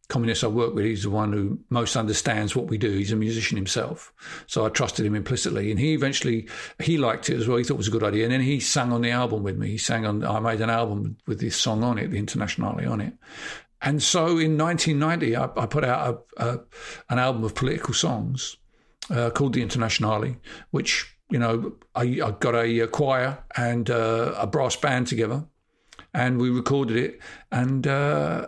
communists 0.07 0.43
I 0.43 0.47
work 0.47 0.73
with. 0.73 0.85
He's 0.85 1.03
the 1.03 1.09
one 1.09 1.33
who 1.33 1.59
most 1.69 1.95
understands 1.97 2.55
what 2.55 2.67
we 2.67 2.77
do. 2.77 2.91
He's 2.91 3.11
a 3.11 3.17
musician 3.17 3.57
himself, 3.57 4.13
so 4.47 4.65
I 4.65 4.69
trusted 4.69 5.05
him 5.05 5.15
implicitly, 5.15 5.69
and 5.69 5.79
he 5.79 5.93
eventually 5.93 6.47
he 6.81 6.97
liked 6.97 7.29
it 7.29 7.37
as 7.37 7.47
well. 7.47 7.57
He 7.57 7.65
thought 7.65 7.75
it 7.75 7.77
was 7.77 7.89
a 7.89 7.91
good 7.91 8.03
idea, 8.03 8.23
and 8.23 8.33
then 8.33 8.41
he 8.41 8.61
sang 8.61 8.93
on 8.93 9.01
the 9.01 9.11
album 9.11 9.43
with 9.43 9.57
me. 9.57 9.71
He 9.71 9.77
sang 9.77 10.05
on. 10.05 10.23
I 10.23 10.39
made 10.39 10.61
an 10.61 10.69
album 10.69 11.17
with 11.27 11.41
this 11.41 11.57
song 11.57 11.83
on 11.83 11.97
it, 11.97 12.09
the 12.09 12.19
Internationale 12.19 12.89
on 12.89 13.01
it, 13.01 13.13
and 13.81 14.01
so 14.01 14.37
in 14.37 14.57
1990, 14.57 15.35
I, 15.35 15.43
I 15.57 15.65
put 15.65 15.83
out 15.83 16.25
a, 16.37 16.43
a, 16.43 16.59
an 17.09 17.19
album 17.19 17.43
of 17.43 17.55
political 17.55 17.93
songs 17.93 18.55
uh, 19.09 19.29
called 19.29 19.53
the 19.53 19.61
Internationale, 19.61 20.35
which 20.71 21.15
you 21.29 21.39
know 21.39 21.73
I, 21.95 22.19
I 22.23 22.31
got 22.39 22.55
a, 22.55 22.79
a, 22.79 22.87
choir 22.87 23.43
and 23.55 23.89
uh, 23.89 24.33
a 24.37 24.47
brass 24.47 24.75
band 24.75 25.07
together, 25.07 25.45
and 26.13 26.39
we 26.39 26.49
recorded 26.49 26.97
it. 26.97 27.19
And 27.51 27.87
uh, 27.87 28.47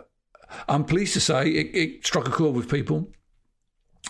I'm 0.68 0.84
pleased 0.84 1.14
to 1.14 1.20
say 1.20 1.48
it, 1.50 1.74
it 1.74 2.06
struck 2.06 2.28
a 2.28 2.30
chord 2.30 2.54
with 2.54 2.70
people. 2.70 3.10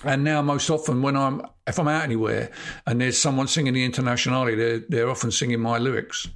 And 0.05 0.25
now, 0.25 0.43
most 0.43 0.69
often, 0.71 1.03
when 1.03 1.17
I'm 1.17 1.43
if 1.67 1.79
I'm 1.79 1.89
out 1.89 2.03
anywhere 2.03 2.51
and 2.87 3.01
there's 3.01 3.19
someone 3.19 3.47
singing 3.47 3.75
the 3.75 3.85
Internationale, 3.85 4.57
they're 4.57 4.81
they're 4.89 5.11
often 5.11 5.31
singing 5.31 5.61
my 5.61 5.79
lyrics. 5.79 6.29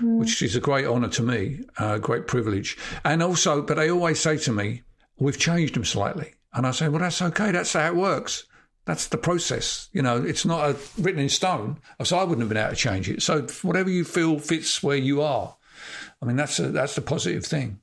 Mm. 0.00 0.18
Which 0.18 0.42
is 0.42 0.54
a 0.54 0.60
great 0.60 0.84
honour 0.84 1.08
to 1.08 1.22
me, 1.22 1.60
a 1.78 1.98
great 1.98 2.26
privilege. 2.26 2.76
And 3.02 3.22
also, 3.22 3.62
but 3.62 3.76
they 3.76 3.90
always 3.90 4.20
say 4.20 4.36
to 4.38 4.52
me, 4.52 4.82
We've 5.18 5.38
changed 5.38 5.74
them 5.74 5.86
slightly. 5.86 6.34
And 6.52 6.66
I 6.66 6.72
say, 6.72 6.88
Well, 6.88 7.00
that's 7.00 7.22
okay. 7.22 7.50
That's 7.50 7.72
how 7.72 7.86
it 7.86 7.96
works 7.96 8.44
that's 8.86 9.08
the 9.08 9.18
process. 9.18 9.88
You 9.92 10.00
know, 10.00 10.22
it's 10.22 10.46
not 10.46 10.70
a, 10.70 10.76
written 10.98 11.20
in 11.20 11.28
stone. 11.28 11.78
So 12.02 12.18
I 12.18 12.22
wouldn't 12.22 12.40
have 12.40 12.48
been 12.48 12.56
able 12.56 12.70
to 12.70 12.76
change 12.76 13.10
it. 13.10 13.20
So 13.20 13.42
whatever 13.62 13.90
you 13.90 14.04
feel 14.04 14.38
fits 14.38 14.82
where 14.82 14.96
you 14.96 15.20
are. 15.20 15.56
I 16.22 16.24
mean, 16.24 16.36
that's 16.36 16.58
a, 16.58 16.68
that's 16.68 16.94
the 16.94 17.02
positive 17.02 17.44
thing. 17.44 17.80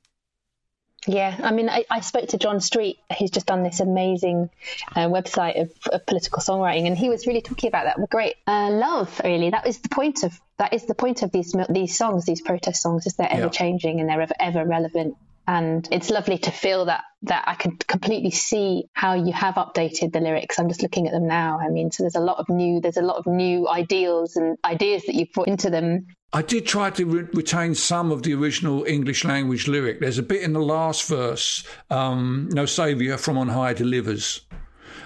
Yeah, 1.06 1.38
I 1.42 1.52
mean, 1.52 1.68
I, 1.68 1.84
I, 1.90 2.00
spoke 2.00 2.28
to 2.28 2.38
John 2.38 2.62
Street, 2.62 2.98
who's 3.18 3.30
just 3.30 3.44
done 3.44 3.62
this 3.62 3.80
amazing 3.80 4.48
uh, 4.96 5.06
website 5.08 5.60
of, 5.60 5.70
of, 5.92 6.06
political 6.06 6.40
songwriting, 6.40 6.86
and 6.86 6.96
he 6.96 7.10
was 7.10 7.26
really 7.26 7.42
talking 7.42 7.68
about 7.68 7.84
that. 7.84 8.08
Great 8.08 8.36
uh, 8.46 8.70
love, 8.70 9.20
really. 9.22 9.50
That 9.50 9.66
is 9.66 9.80
the 9.80 9.90
point 9.90 10.22
of 10.22 10.40
that 10.56 10.72
is 10.72 10.86
the 10.86 10.94
point 10.94 11.22
of 11.22 11.30
these 11.30 11.54
these 11.68 11.94
songs, 11.94 12.24
these 12.24 12.40
protest 12.40 12.80
songs, 12.80 13.06
is 13.06 13.16
they're 13.16 13.30
ever 13.30 13.50
changing 13.50 14.00
and 14.00 14.08
they're 14.08 14.22
ever, 14.22 14.32
ever 14.40 14.64
relevant 14.64 15.18
and 15.46 15.86
it's 15.92 16.10
lovely 16.10 16.38
to 16.38 16.50
feel 16.50 16.86
that 16.86 17.02
that 17.22 17.44
I 17.46 17.54
can 17.54 17.76
completely 17.76 18.30
see 18.30 18.84
how 18.92 19.14
you 19.14 19.32
have 19.32 19.54
updated 19.54 20.12
the 20.12 20.20
lyrics. 20.20 20.58
I'm 20.58 20.68
just 20.68 20.82
looking 20.82 21.06
at 21.06 21.12
them 21.12 21.26
now. 21.26 21.58
I 21.58 21.68
mean, 21.68 21.90
so 21.90 22.02
there's 22.02 22.14
a 22.14 22.20
lot 22.20 22.38
of 22.38 22.48
new 22.48 22.80
there's 22.80 22.96
a 22.96 23.02
lot 23.02 23.16
of 23.16 23.26
new 23.26 23.68
ideals 23.68 24.36
and 24.36 24.58
ideas 24.64 25.04
that 25.06 25.14
you've 25.14 25.32
put 25.32 25.48
into 25.48 25.70
them. 25.70 26.06
I 26.32 26.42
did 26.42 26.66
try 26.66 26.90
to 26.90 27.04
re- 27.04 27.28
retain 27.32 27.74
some 27.74 28.10
of 28.10 28.22
the 28.22 28.34
original 28.34 28.84
English 28.84 29.24
language 29.24 29.68
lyric. 29.68 30.00
There's 30.00 30.18
a 30.18 30.22
bit 30.22 30.42
in 30.42 30.52
the 30.52 30.62
last 30.62 31.06
verse, 31.06 31.64
um, 31.90 32.48
"No 32.52 32.66
Saviour 32.66 33.18
from 33.18 33.38
on 33.38 33.48
high 33.48 33.74
delivers." 33.74 34.40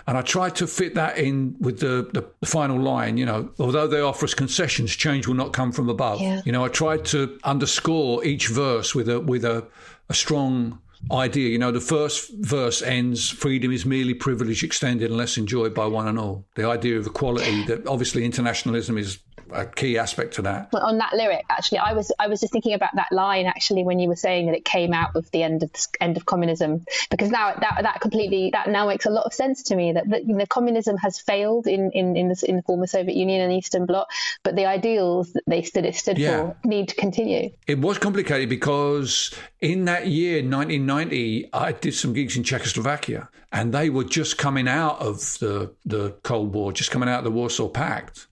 And 0.06 0.16
I 0.16 0.22
tried 0.22 0.56
to 0.56 0.66
fit 0.66 0.94
that 0.94 1.18
in 1.18 1.54
with 1.60 1.80
the, 1.80 2.08
the, 2.14 2.26
the, 2.40 2.46
final 2.46 2.80
line, 2.80 3.18
you 3.18 3.26
know, 3.26 3.50
although 3.58 3.86
they 3.86 4.00
offer 4.00 4.24
us 4.24 4.32
concessions, 4.32 4.96
change 4.96 5.26
will 5.26 5.34
not 5.34 5.52
come 5.52 5.70
from 5.70 5.90
above. 5.90 6.22
Yeah. 6.22 6.40
You 6.46 6.52
know, 6.52 6.64
I 6.64 6.68
tried 6.68 7.04
to 7.06 7.38
underscore 7.44 8.24
each 8.24 8.48
verse 8.48 8.94
with 8.94 9.10
a 9.10 9.20
with 9.20 9.44
a 9.44 9.66
a 10.08 10.14
strong 10.14 10.78
idea. 11.12 11.48
You 11.48 11.58
know, 11.58 11.72
the 11.72 11.80
first 11.80 12.30
verse 12.38 12.82
ends 12.82 13.30
freedom 13.30 13.72
is 13.72 13.84
merely 13.84 14.14
privilege 14.14 14.62
extended 14.62 15.10
unless 15.10 15.36
enjoyed 15.36 15.74
by 15.74 15.86
one 15.86 16.08
and 16.08 16.18
all. 16.18 16.46
The 16.54 16.66
idea 16.66 16.98
of 16.98 17.06
equality 17.06 17.64
that 17.64 17.86
obviously 17.86 18.24
internationalism 18.24 18.98
is 18.98 19.18
a 19.52 19.66
key 19.66 19.98
aspect 19.98 20.34
to 20.34 20.42
that. 20.42 20.68
On 20.74 20.98
that 20.98 21.14
lyric, 21.14 21.44
actually, 21.50 21.78
I 21.78 21.92
was 21.92 22.12
I 22.18 22.28
was 22.28 22.40
just 22.40 22.52
thinking 22.52 22.74
about 22.74 22.90
that 22.96 23.12
line 23.12 23.46
actually 23.46 23.84
when 23.84 23.98
you 23.98 24.08
were 24.08 24.16
saying 24.16 24.46
that 24.46 24.54
it 24.54 24.64
came 24.64 24.92
out 24.92 25.16
of 25.16 25.30
the 25.30 25.42
end 25.42 25.62
of 25.62 25.72
the 25.72 25.88
end 26.00 26.16
of 26.16 26.26
communism 26.26 26.84
because 27.10 27.30
now 27.30 27.54
that 27.54 27.78
that 27.82 28.00
completely 28.00 28.50
that 28.52 28.68
now 28.68 28.86
makes 28.86 29.06
a 29.06 29.10
lot 29.10 29.24
of 29.24 29.32
sense 29.32 29.64
to 29.64 29.76
me 29.76 29.92
that, 29.92 30.08
that 30.10 30.26
you 30.26 30.34
know, 30.34 30.46
communism 30.46 30.96
has 30.98 31.18
failed 31.18 31.66
in 31.66 31.90
in 31.92 32.16
in 32.16 32.28
the, 32.28 32.44
in 32.48 32.56
the 32.56 32.62
former 32.62 32.86
Soviet 32.86 33.16
Union 33.16 33.40
and 33.40 33.52
Eastern 33.52 33.86
Bloc, 33.86 34.08
but 34.42 34.56
the 34.56 34.66
ideals 34.66 35.32
that 35.32 35.42
they 35.46 35.62
stood 35.62 35.84
it 35.84 35.94
stood 35.94 36.18
yeah. 36.18 36.38
for 36.38 36.56
need 36.64 36.88
to 36.88 36.94
continue. 36.94 37.50
It 37.66 37.78
was 37.78 37.98
complicated 37.98 38.48
because 38.48 39.34
in 39.60 39.86
that 39.86 40.06
year, 40.06 40.42
1990, 40.88 41.50
I 41.52 41.72
did 41.72 41.94
some 41.94 42.12
gigs 42.12 42.36
in 42.36 42.42
Czechoslovakia, 42.42 43.28
and 43.52 43.72
they 43.72 43.90
were 43.90 44.04
just 44.04 44.38
coming 44.38 44.68
out 44.68 45.00
of 45.00 45.38
the 45.38 45.74
the 45.84 46.10
Cold 46.22 46.54
War, 46.54 46.72
just 46.72 46.90
coming 46.90 47.08
out 47.08 47.18
of 47.18 47.24
the 47.24 47.30
Warsaw 47.30 47.68
Pact. 47.68 48.26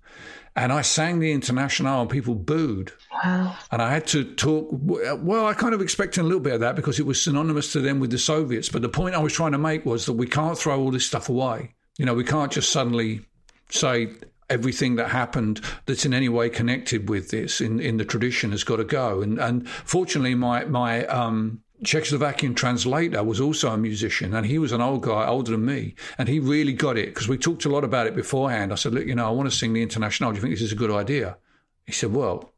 And 0.55 0.73
I 0.73 0.81
sang 0.81 1.19
the 1.19 1.33
International, 1.33 2.01
and 2.01 2.09
people 2.09 2.35
booed. 2.35 2.91
Wow. 3.13 3.55
And 3.71 3.83
I 3.83 3.93
had 3.93 4.07
to 4.09 4.25
talk. 4.25 4.69
Well, 4.71 5.47
I 5.47 5.53
kind 5.53 5.75
of 5.75 5.83
expected 5.83 6.23
a 6.23 6.25
little 6.25 6.41
bit 6.41 6.55
of 6.55 6.61
that 6.61 6.77
because 6.77 6.99
it 6.99 7.05
was 7.05 7.23
synonymous 7.23 7.73
to 7.73 7.81
them 7.81 8.01
with 8.01 8.11
the 8.11 8.19
Soviets. 8.19 8.71
But 8.71 8.81
the 8.81 8.89
point 8.89 9.15
I 9.15 9.19
was 9.19 9.35
trying 9.35 9.53
to 9.53 9.59
make 9.59 9.85
was 9.85 10.07
that 10.07 10.15
we 10.15 10.27
can't 10.27 10.59
throw 10.59 10.81
all 10.81 10.91
this 10.91 11.07
stuff 11.07 11.29
away. 11.29 11.75
You 11.99 12.07
know, 12.07 12.15
we 12.15 12.25
can't 12.25 12.51
just 12.51 12.71
suddenly 12.71 13.21
say 13.69 14.09
everything 14.49 14.97
that 14.97 15.11
happened 15.11 15.61
that's 15.87 16.07
in 16.07 16.15
any 16.15 16.29
way 16.29 16.49
connected 16.49 17.09
with 17.09 17.31
this 17.31 17.61
in, 17.61 17.81
in 17.81 17.97
the 17.97 18.05
tradition 18.05 18.53
has 18.53 18.65
got 18.65 18.77
to 18.77 18.85
go. 18.85 19.21
And 19.21 19.39
and 19.39 19.69
fortunately, 19.69 20.35
my 20.35 20.65
my 20.65 21.05
um, 21.07 21.63
Czechoslovakian 21.85 22.55
translator 22.55 23.23
was 23.23 23.41
also 23.41 23.71
a 23.71 23.77
musician, 23.77 24.35
and 24.35 24.47
he 24.47 24.59
was 24.59 24.73
an 24.73 24.81
old 24.81 25.03
guy, 25.03 25.27
older 25.27 25.53
than 25.53 25.65
me, 25.65 25.95
and 26.17 26.29
he 26.29 26.41
really 26.41 26.73
got 26.73 26.97
it 26.97 27.07
because 27.07 27.29
we 27.29 27.37
talked 27.37 27.65
a 27.65 27.69
lot 27.69 27.85
about 27.85 28.07
it 28.07 28.15
beforehand. 28.15 28.73
I 28.73 28.77
said, 28.77 28.95
"Look, 28.95 29.07
you 29.07 29.15
know, 29.15 29.27
I 29.27 29.31
want 29.31 29.51
to 29.51 29.57
sing 29.57 29.73
the 29.73 29.83
International. 29.83 30.31
Do 30.31 30.37
you 30.37 30.43
think 30.43 30.55
this 30.55 30.63
is 30.63 30.73
a 30.73 30.77
good 30.77 30.91
idea?" 30.91 31.37
He 31.85 31.93
said, 31.93 32.13
"Well, 32.13 32.53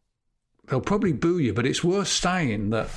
they'll 0.66 0.80
probably 0.80 1.12
boo 1.12 1.38
you, 1.38 1.52
but 1.52 1.66
it's 1.66 1.84
worth 1.84 2.08
saying 2.08 2.70
that." 2.70 2.88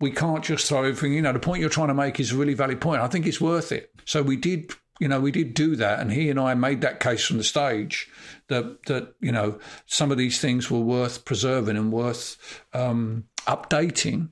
We 0.00 0.10
can't 0.10 0.42
just 0.42 0.66
throw 0.66 0.84
everything. 0.84 1.12
You 1.12 1.20
know, 1.20 1.34
the 1.34 1.38
point 1.38 1.60
you're 1.60 1.68
trying 1.68 1.88
to 1.88 1.94
make 1.94 2.18
is 2.18 2.32
a 2.32 2.34
really 2.34 2.54
valid 2.54 2.80
point. 2.80 3.02
I 3.02 3.06
think 3.06 3.26
it's 3.26 3.38
worth 3.38 3.70
it. 3.70 3.90
So 4.06 4.22
we 4.22 4.36
did 4.36 4.72
you 5.00 5.08
know, 5.08 5.18
we 5.18 5.32
did 5.32 5.54
do 5.54 5.76
that, 5.76 5.98
and 5.98 6.12
he 6.12 6.28
and 6.28 6.38
I 6.38 6.52
made 6.54 6.82
that 6.82 7.00
case 7.00 7.24
from 7.24 7.38
the 7.38 7.44
stage 7.44 8.08
that 8.48 8.84
that 8.84 9.14
you 9.20 9.32
know 9.32 9.58
some 9.86 10.12
of 10.12 10.18
these 10.18 10.40
things 10.40 10.70
were 10.70 10.80
worth 10.80 11.24
preserving 11.24 11.76
and 11.78 11.90
worth 11.90 12.36
um, 12.74 13.24
updating 13.46 14.28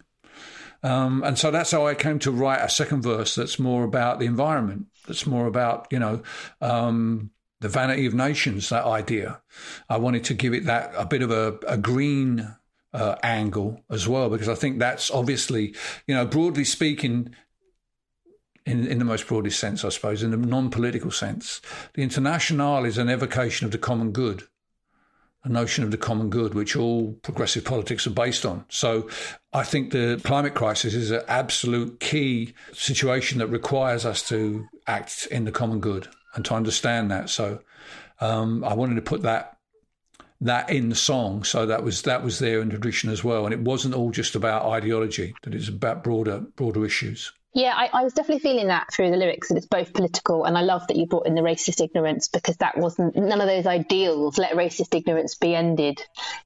um, 0.82 1.22
and 1.24 1.38
so 1.38 1.50
that's 1.50 1.70
how 1.70 1.86
I 1.86 1.94
came 1.94 2.18
to 2.20 2.30
write 2.30 2.60
a 2.60 2.68
second 2.68 3.02
verse 3.02 3.34
that's 3.34 3.58
more 3.58 3.84
about 3.84 4.18
the 4.18 4.26
environment, 4.26 4.86
that's 5.06 5.26
more 5.26 5.46
about, 5.46 5.88
you 5.90 5.98
know, 5.98 6.22
um, 6.60 7.30
the 7.60 7.68
vanity 7.68 8.06
of 8.06 8.14
nations, 8.14 8.68
that 8.68 8.84
idea. 8.84 9.40
I 9.88 9.98
wanted 9.98 10.24
to 10.24 10.34
give 10.34 10.54
it 10.54 10.66
that 10.66 10.92
a 10.96 11.04
bit 11.04 11.22
of 11.22 11.30
a, 11.30 11.58
a 11.66 11.76
green 11.76 12.54
uh, 12.92 13.16
angle 13.22 13.82
as 13.90 14.06
well, 14.06 14.30
because 14.30 14.48
I 14.48 14.54
think 14.54 14.78
that's 14.78 15.10
obviously, 15.10 15.74
you 16.06 16.14
know, 16.14 16.24
broadly 16.24 16.64
speaking, 16.64 17.34
in, 18.68 18.86
in 18.86 18.98
the 18.98 19.04
most 19.04 19.26
broadest 19.26 19.58
sense, 19.58 19.84
I 19.84 19.88
suppose, 19.88 20.22
in 20.22 20.30
the 20.30 20.36
non 20.36 20.70
political 20.70 21.10
sense. 21.10 21.60
The 21.94 22.02
international 22.02 22.84
is 22.84 22.98
an 22.98 23.08
evocation 23.08 23.64
of 23.64 23.72
the 23.72 23.78
common 23.78 24.12
good, 24.12 24.44
a 25.45 25.49
notion 25.49 25.84
of 25.84 25.91
the 25.91 25.97
common 25.97 26.30
good, 26.30 26.55
which 26.55 26.76
all 26.76 27.12
progressive 27.22 27.64
politics 27.64 28.07
are 28.07 28.11
based 28.11 28.45
on. 28.45 28.64
So 28.68 29.09
I 29.53 29.62
think 29.62 29.93
the 29.93 30.20
climate 30.24 30.55
crisis 30.55 30.95
is 30.95 31.11
an 31.11 31.22
absolute 31.28 32.01
key 32.01 32.55
situation 32.72 33.39
that 33.39 33.47
requires 33.47 34.05
us 34.05 34.26
to 34.28 34.66
act 34.86 35.28
in 35.30 35.45
the 35.45 35.53
common 35.53 35.80
good 35.80 36.09
and 36.34 36.45
to 36.47 36.55
understand 36.55 37.11
that. 37.11 37.30
So 37.30 37.61
um, 38.20 38.64
I 38.64 38.74
wanted 38.74 38.97
to 38.97 39.03
put 39.03 39.22
that 39.22 39.55
that 40.41 40.70
in 40.70 40.89
the 40.89 40.95
song. 40.95 41.45
So 41.45 41.66
that 41.66 41.82
was 41.82 42.03
that 42.03 42.22
was 42.22 42.39
there 42.39 42.61
in 42.61 42.70
tradition 42.70 43.11
as 43.11 43.24
well, 43.24 43.45
and 43.45 43.53
it 43.53 43.61
wasn't 43.61 43.95
all 43.95 44.11
just 44.11 44.34
about 44.34 44.66
ideology; 44.66 45.34
that 45.43 45.55
it's 45.55 45.68
about 45.68 46.05
broader 46.05 46.41
broader 46.41 46.84
issues. 46.84 47.32
Yeah, 47.59 47.74
I, 47.74 47.90
I, 47.92 48.04
was 48.04 48.12
definitely 48.12 48.38
feeling 48.38 48.68
that 48.68 48.86
through 48.92 49.11
the 49.11 49.16
lyrics, 49.16 49.48
that 49.48 49.56
it's 49.56 49.66
both 49.66 49.92
political, 49.92 50.44
and 50.44 50.56
I 50.56 50.61
love 50.61 50.86
that 50.86 50.96
you 50.96 51.06
brought 51.06 51.26
in 51.26 51.34
the 51.34 51.40
racist 51.40 51.82
ignorance 51.82 52.28
because 52.28 52.56
that 52.59 52.78
wasn't 52.78 53.16
none 53.16 53.40
of 53.40 53.48
those 53.48 53.66
ideals. 53.66 54.38
Let 54.38 54.52
racist 54.52 54.94
ignorance 54.94 55.34
be 55.34 55.56
ended, 55.56 56.00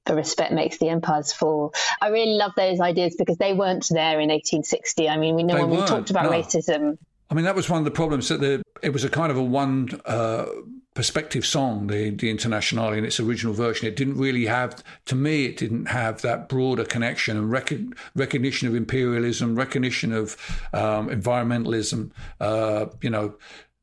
for 0.06 0.16
respect 0.16 0.52
makes 0.52 0.78
the 0.78 0.88
empires 0.88 1.30
fall. 1.30 1.74
I 2.00 2.08
really 2.08 2.38
love 2.38 2.52
those 2.56 2.80
ideas 2.80 3.14
because 3.18 3.36
they 3.36 3.52
weren't 3.52 3.86
there 3.90 4.20
in 4.20 4.30
1860. 4.30 5.06
I 5.10 5.18
mean, 5.18 5.34
we 5.34 5.42
know 5.42 5.56
they 5.56 5.64
when 5.64 5.82
we 5.82 5.86
talked 5.86 6.08
about 6.08 6.24
no. 6.24 6.30
racism. 6.30 6.96
I 7.28 7.34
mean, 7.34 7.44
that 7.44 7.56
was 7.56 7.68
one 7.68 7.80
of 7.80 7.84
the 7.84 7.90
problems 7.90 8.30
that 8.30 8.40
the, 8.40 8.62
it 8.82 8.94
was 8.94 9.04
a 9.04 9.10
kind 9.10 9.30
of 9.30 9.36
a 9.36 9.42
one. 9.42 9.90
Uh, 10.06 10.46
perspective 10.94 11.46
song, 11.46 11.86
the 11.86 12.10
the 12.10 12.30
Internationale 12.30 12.92
in 12.92 13.04
its 13.04 13.18
original 13.18 13.54
version. 13.54 13.86
It 13.86 13.96
didn't 13.96 14.18
really 14.18 14.46
have, 14.46 14.82
to 15.06 15.14
me, 15.14 15.46
it 15.46 15.56
didn't 15.56 15.86
have 15.86 16.22
that 16.22 16.48
broader 16.48 16.84
connection 16.84 17.36
and 17.36 17.50
rec- 17.50 17.72
recognition 18.14 18.68
of 18.68 18.74
imperialism, 18.74 19.56
recognition 19.56 20.12
of 20.12 20.36
um, 20.72 21.08
environmentalism. 21.08 22.10
Uh, 22.40 22.86
you 23.00 23.10
know, 23.10 23.36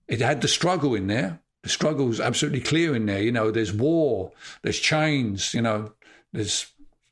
it 0.07 0.21
had 0.21 0.41
the 0.41 0.47
struggle 0.47 0.95
in 0.95 1.07
there. 1.07 1.39
The 1.63 1.69
struggle 1.69 2.09
is 2.09 2.19
absolutely 2.19 2.61
clear 2.61 2.95
in 2.95 3.05
there. 3.05 3.21
You 3.21 3.31
know, 3.31 3.51
there's 3.51 3.73
war, 3.73 4.31
there's 4.61 4.79
chains. 4.79 5.53
You 5.53 5.61
know, 5.61 5.93
there's 6.31 6.67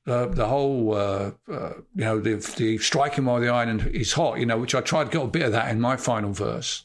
uh, 0.08 0.28
the 0.28 0.46
whole, 0.46 0.94
uh, 0.94 1.32
uh, 1.52 1.74
you 1.94 2.06
know, 2.06 2.20
the, 2.20 2.36
the 2.56 2.78
striking 2.78 3.26
while 3.26 3.42
the 3.42 3.50
iron 3.50 3.82
is 3.92 4.14
hot, 4.14 4.40
you 4.40 4.46
know, 4.46 4.58
which 4.58 4.74
I 4.74 4.80
tried 4.80 5.06
to 5.06 5.10
get 5.10 5.24
a 5.24 5.28
bit 5.28 5.42
of 5.42 5.52
that 5.52 5.70
in 5.70 5.82
my 5.82 5.98
final 5.98 6.32
verse. 6.32 6.82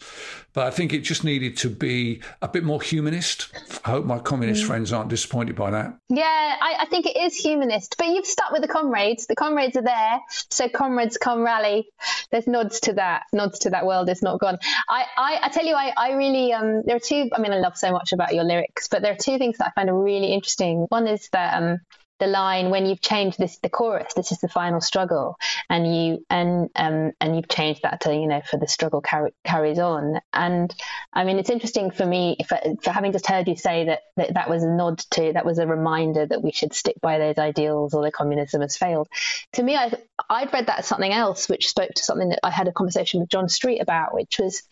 But 0.54 0.66
I 0.66 0.70
think 0.70 0.92
it 0.92 1.00
just 1.00 1.24
needed 1.24 1.56
to 1.58 1.70
be 1.70 2.20
a 2.42 2.48
bit 2.48 2.64
more 2.64 2.80
humanist. 2.82 3.48
I 3.84 3.90
hope 3.90 4.04
my 4.04 4.18
communist 4.18 4.64
mm. 4.64 4.66
friends 4.66 4.92
aren't 4.92 5.08
disappointed 5.08 5.56
by 5.56 5.70
that. 5.70 5.96
Yeah, 6.08 6.24
I, 6.60 6.76
I, 6.80 6.86
think 6.86 7.06
it 7.06 7.16
is 7.16 7.34
humanist. 7.34 7.96
But 7.96 8.08
you've 8.08 8.26
stuck 8.26 8.52
with 8.52 8.62
the 8.62 8.68
comrades. 8.68 9.26
The 9.26 9.34
comrades 9.34 9.76
are 9.76 9.82
there. 9.82 10.20
So 10.50 10.68
comrades 10.68 11.16
come 11.16 11.40
rally. 11.42 11.88
There's 12.30 12.46
nods 12.46 12.80
to 12.80 12.94
that. 12.94 13.22
Nods 13.32 13.60
to 13.60 13.70
that 13.70 13.86
world 13.86 14.08
is 14.10 14.22
not 14.22 14.40
gone. 14.40 14.58
I, 14.88 15.04
I, 15.16 15.40
I 15.44 15.48
tell 15.48 15.64
you, 15.64 15.74
I, 15.74 15.92
I 15.96 16.12
really, 16.12 16.52
um, 16.52 16.82
there 16.84 16.96
are 16.96 17.00
two, 17.00 17.30
I 17.32 17.40
mean, 17.40 17.52
I 17.52 17.58
love 17.58 17.78
so 17.78 17.90
much 17.90 18.12
about 18.12 18.34
your 18.34 18.44
lyrics, 18.44 18.88
but 18.88 19.02
there 19.02 19.12
are 19.12 19.16
two 19.16 19.38
things 19.38 19.58
that 19.58 19.68
I 19.68 19.70
find 19.70 19.88
are 19.88 20.02
really 20.02 20.32
interesting. 20.32 20.86
One 20.88 21.06
is 21.06 21.28
that, 21.32 21.62
um, 21.62 21.80
the 22.18 22.26
line 22.26 22.70
when 22.70 22.86
you've 22.86 23.00
changed 23.00 23.38
this 23.38 23.58
the 23.58 23.68
chorus 23.68 24.14
this 24.14 24.30
is 24.32 24.38
the 24.38 24.48
final 24.48 24.80
struggle 24.80 25.36
and 25.68 25.96
you 25.96 26.24
and 26.30 26.70
um 26.76 27.12
and 27.20 27.34
you've 27.34 27.48
changed 27.48 27.82
that 27.82 28.00
to 28.00 28.14
you 28.14 28.26
know 28.26 28.40
for 28.48 28.58
the 28.58 28.68
struggle 28.68 29.02
carries 29.44 29.78
on. 29.78 30.20
And 30.32 30.74
i 31.12 31.24
mean 31.24 31.38
it's 31.38 31.50
interesting 31.50 31.90
for 31.90 32.06
me 32.06 32.36
if, 32.38 32.48
for 32.82 32.90
having 32.90 33.12
just 33.12 33.26
heard 33.26 33.48
you 33.48 33.56
say 33.56 33.86
that, 33.86 34.00
that 34.16 34.34
that 34.34 34.48
was 34.48 34.62
a 34.62 34.70
nod 34.70 34.98
to 35.12 35.32
that 35.32 35.44
was 35.44 35.58
a 35.58 35.66
reminder 35.66 36.26
that 36.26 36.42
we 36.42 36.52
should 36.52 36.74
stick 36.74 37.00
by 37.00 37.18
those 37.18 37.38
ideals 37.38 37.94
or 37.94 38.02
the 38.02 38.12
communism 38.12 38.60
has 38.60 38.76
failed. 38.76 39.08
To 39.54 39.62
me 39.62 39.76
i 39.76 39.92
i'd 40.30 40.52
read 40.52 40.66
that 40.66 40.80
as 40.80 40.86
something 40.86 41.12
else 41.12 41.48
which 41.48 41.68
spoke 41.68 41.90
to 41.94 42.04
something 42.04 42.28
that 42.28 42.40
i 42.42 42.50
had 42.50 42.68
a 42.68 42.72
conversation 42.72 43.20
with 43.20 43.28
john 43.28 43.48
street 43.48 43.80
about 43.80 44.14
which 44.14 44.38
was 44.38 44.62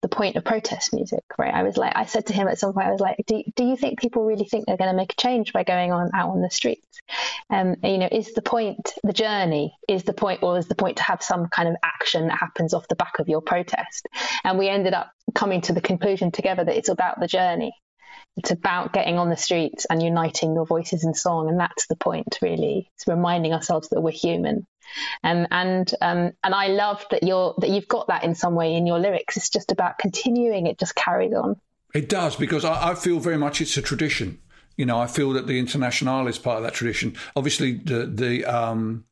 the 0.00 0.08
point 0.08 0.36
of 0.36 0.44
protest 0.44 0.94
music, 0.94 1.24
right? 1.38 1.52
I 1.52 1.64
was 1.64 1.76
like, 1.76 1.92
I 1.96 2.06
said 2.06 2.26
to 2.26 2.32
him 2.32 2.46
at 2.46 2.58
some 2.58 2.72
point, 2.72 2.86
I 2.86 2.92
was 2.92 3.00
like, 3.00 3.16
do, 3.26 3.42
do 3.56 3.64
you 3.64 3.76
think 3.76 3.98
people 3.98 4.24
really 4.24 4.44
think 4.44 4.66
they're 4.66 4.76
going 4.76 4.90
to 4.90 4.96
make 4.96 5.12
a 5.12 5.16
change 5.16 5.52
by 5.52 5.64
going 5.64 5.92
on 5.92 6.10
out 6.14 6.30
on 6.30 6.40
the 6.40 6.50
streets? 6.50 7.00
Um, 7.50 7.76
you 7.82 7.98
know, 7.98 8.08
is 8.10 8.32
the 8.34 8.42
point 8.42 8.92
the 9.02 9.12
journey? 9.12 9.76
Is 9.88 10.04
the 10.04 10.12
point, 10.12 10.42
or 10.42 10.56
is 10.56 10.68
the 10.68 10.76
point 10.76 10.98
to 10.98 11.02
have 11.02 11.22
some 11.22 11.48
kind 11.48 11.68
of 11.68 11.76
action 11.82 12.28
that 12.28 12.38
happens 12.38 12.74
off 12.74 12.86
the 12.88 12.94
back 12.94 13.18
of 13.18 13.28
your 13.28 13.40
protest? 13.40 14.06
And 14.44 14.58
we 14.58 14.68
ended 14.68 14.94
up 14.94 15.10
coming 15.34 15.62
to 15.62 15.72
the 15.72 15.80
conclusion 15.80 16.30
together 16.30 16.64
that 16.64 16.76
it's 16.76 16.88
about 16.88 17.18
the 17.18 17.26
journey. 17.26 17.72
It's 18.36 18.50
about 18.50 18.92
getting 18.92 19.18
on 19.18 19.30
the 19.30 19.36
streets 19.36 19.84
and 19.90 20.02
uniting 20.02 20.54
your 20.54 20.66
voices 20.66 21.04
in 21.04 21.14
song, 21.14 21.48
and 21.48 21.58
that's 21.58 21.86
the 21.88 21.96
point, 21.96 22.38
really. 22.40 22.90
It's 22.94 23.08
reminding 23.08 23.52
ourselves 23.52 23.88
that 23.88 24.00
we're 24.00 24.12
human 24.12 24.66
um, 25.24 25.46
and 25.50 25.92
um, 26.00 26.32
and 26.42 26.54
I 26.54 26.68
love 26.68 27.04
that 27.10 27.22
you're 27.22 27.54
that 27.58 27.70
you've 27.70 27.88
got 27.88 28.08
that 28.08 28.24
in 28.24 28.34
some 28.34 28.54
way 28.54 28.74
in 28.74 28.86
your 28.86 28.98
lyrics. 28.98 29.36
It's 29.36 29.50
just 29.50 29.72
about 29.72 29.98
continuing; 29.98 30.66
it 30.66 30.78
just 30.78 30.94
carries 30.94 31.32
on. 31.34 31.56
It 31.94 32.08
does 32.08 32.36
because 32.36 32.64
I, 32.64 32.90
I 32.90 32.94
feel 32.94 33.18
very 33.18 33.38
much 33.38 33.60
it's 33.60 33.76
a 33.76 33.82
tradition. 33.82 34.38
You 34.76 34.86
know, 34.86 34.98
I 34.98 35.06
feel 35.06 35.32
that 35.32 35.46
the 35.46 35.58
Internationale 35.58 36.28
is 36.28 36.38
part 36.38 36.58
of 36.58 36.62
that 36.64 36.74
tradition. 36.74 37.16
Obviously, 37.36 37.72
the 37.72 38.06
the 38.06 38.44
um, 38.44 39.04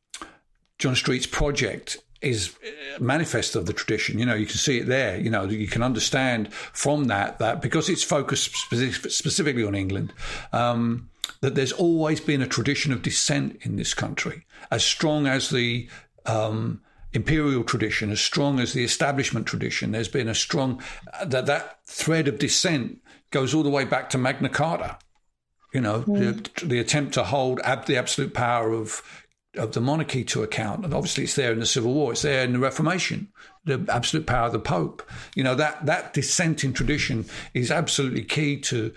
John 0.79 0.95
Street's 0.95 1.27
project 1.27 1.99
is 2.23 2.57
manifest 2.99 3.57
of 3.57 3.67
the 3.67 3.73
tradition. 3.73 4.19
You 4.19 4.27
know, 4.27 4.35
you 4.35 4.47
can 4.47 4.57
see 4.57 4.79
it 4.79 4.87
there. 4.87 5.19
You 5.19 5.31
know, 5.31 5.45
you 5.45 5.67
can 5.67 5.83
understand 5.83 6.53
from 6.53 7.05
that 7.05 7.39
that 7.39 7.63
because 7.63 7.89
it's 7.89 8.03
focused 8.03 8.55
specific, 8.57 9.11
specifically 9.11 9.65
on 9.65 9.75
England, 9.75 10.13
um, 10.53 11.09
that 11.41 11.55
there's 11.55 11.73
always 11.73 12.21
been 12.21 12.43
a 12.43 12.47
tradition 12.47 12.93
of 12.93 13.03
dissent 13.03 13.59
in 13.63 13.77
this 13.77 13.95
country, 13.95 14.47
as 14.71 14.85
strong 14.85 15.27
as 15.27 15.51
the 15.51 15.89
um, 16.25 16.81
imperial 17.13 17.65
tradition, 17.65 18.11
as 18.11 18.21
strong 18.21 18.61
as 18.61 18.73
the 18.73 18.85
establishment 18.85 19.47
tradition. 19.47 19.93
There's 19.93 20.09
been 20.09 20.29
a 20.29 20.35
strong 20.35 20.83
that 21.25 21.47
that 21.47 21.79
thread 21.87 22.29
of 22.29 22.39
dissent 22.39 23.01
goes 23.31 23.55
all 23.55 23.63
the 23.63 23.71
way 23.71 23.85
back 23.85 24.11
to 24.11 24.19
Magna 24.19 24.49
Carta. 24.49 24.99
You 25.75 25.81
know, 25.81 26.03
mm. 26.03 26.55
the, 26.59 26.67
the 26.67 26.79
attempt 26.79 27.15
to 27.15 27.25
hold 27.25 27.61
ab- 27.61 27.87
the 27.87 27.97
absolute 27.97 28.33
power 28.33 28.73
of 28.73 29.03
of 29.59 29.73
the 29.73 29.81
monarchy 29.81 30.25
to 30.25 30.43
account. 30.43 30.85
And 30.85 30.95
obviously, 30.95 31.25
it's 31.25 31.35
there 31.35 31.53
in 31.53 31.61
the 31.61 31.67
Civil 31.67 31.95
War. 31.95 32.13
It's 32.13 32.23
there 32.23 32.45
in 32.45 32.53
the 32.53 32.59
Reformation, 32.59 33.29
the 33.65 33.85
absolute 33.89 34.27
power 34.27 34.47
of 34.47 34.53
the 34.53 34.59
Pope. 34.59 35.03
You 35.35 35.45
know 35.45 35.55
that 35.55 35.87
that 35.87 36.15
dissenting 36.15 36.73
tradition 36.73 37.27
is 37.55 37.71
absolutely 37.71 38.25
key 38.25 38.59
to 38.61 38.93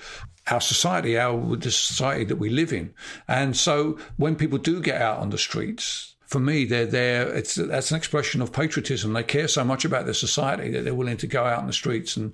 our 0.47 0.61
society, 0.61 1.17
our 1.17 1.55
the 1.55 1.71
society 1.71 2.25
that 2.25 2.37
we 2.37 2.49
live 2.49 2.73
in. 2.73 2.93
And 3.27 3.55
so, 3.55 3.97
when 4.17 4.35
people 4.35 4.57
do 4.57 4.81
get 4.81 5.01
out 5.01 5.19
on 5.19 5.29
the 5.29 5.37
streets, 5.37 6.15
for 6.25 6.39
me, 6.39 6.65
they're 6.65 6.85
there. 6.85 7.27
It's 7.33 7.55
that's 7.55 7.91
an 7.91 7.97
expression 7.97 8.41
of 8.41 8.53
patriotism. 8.53 9.13
They 9.13 9.23
care 9.23 9.47
so 9.47 9.63
much 9.63 9.85
about 9.85 10.05
their 10.05 10.13
society 10.13 10.69
that 10.71 10.83
they're 10.83 10.93
willing 10.93 11.17
to 11.17 11.27
go 11.27 11.43
out 11.43 11.59
on 11.59 11.67
the 11.67 11.73
streets 11.73 12.15
and 12.17 12.33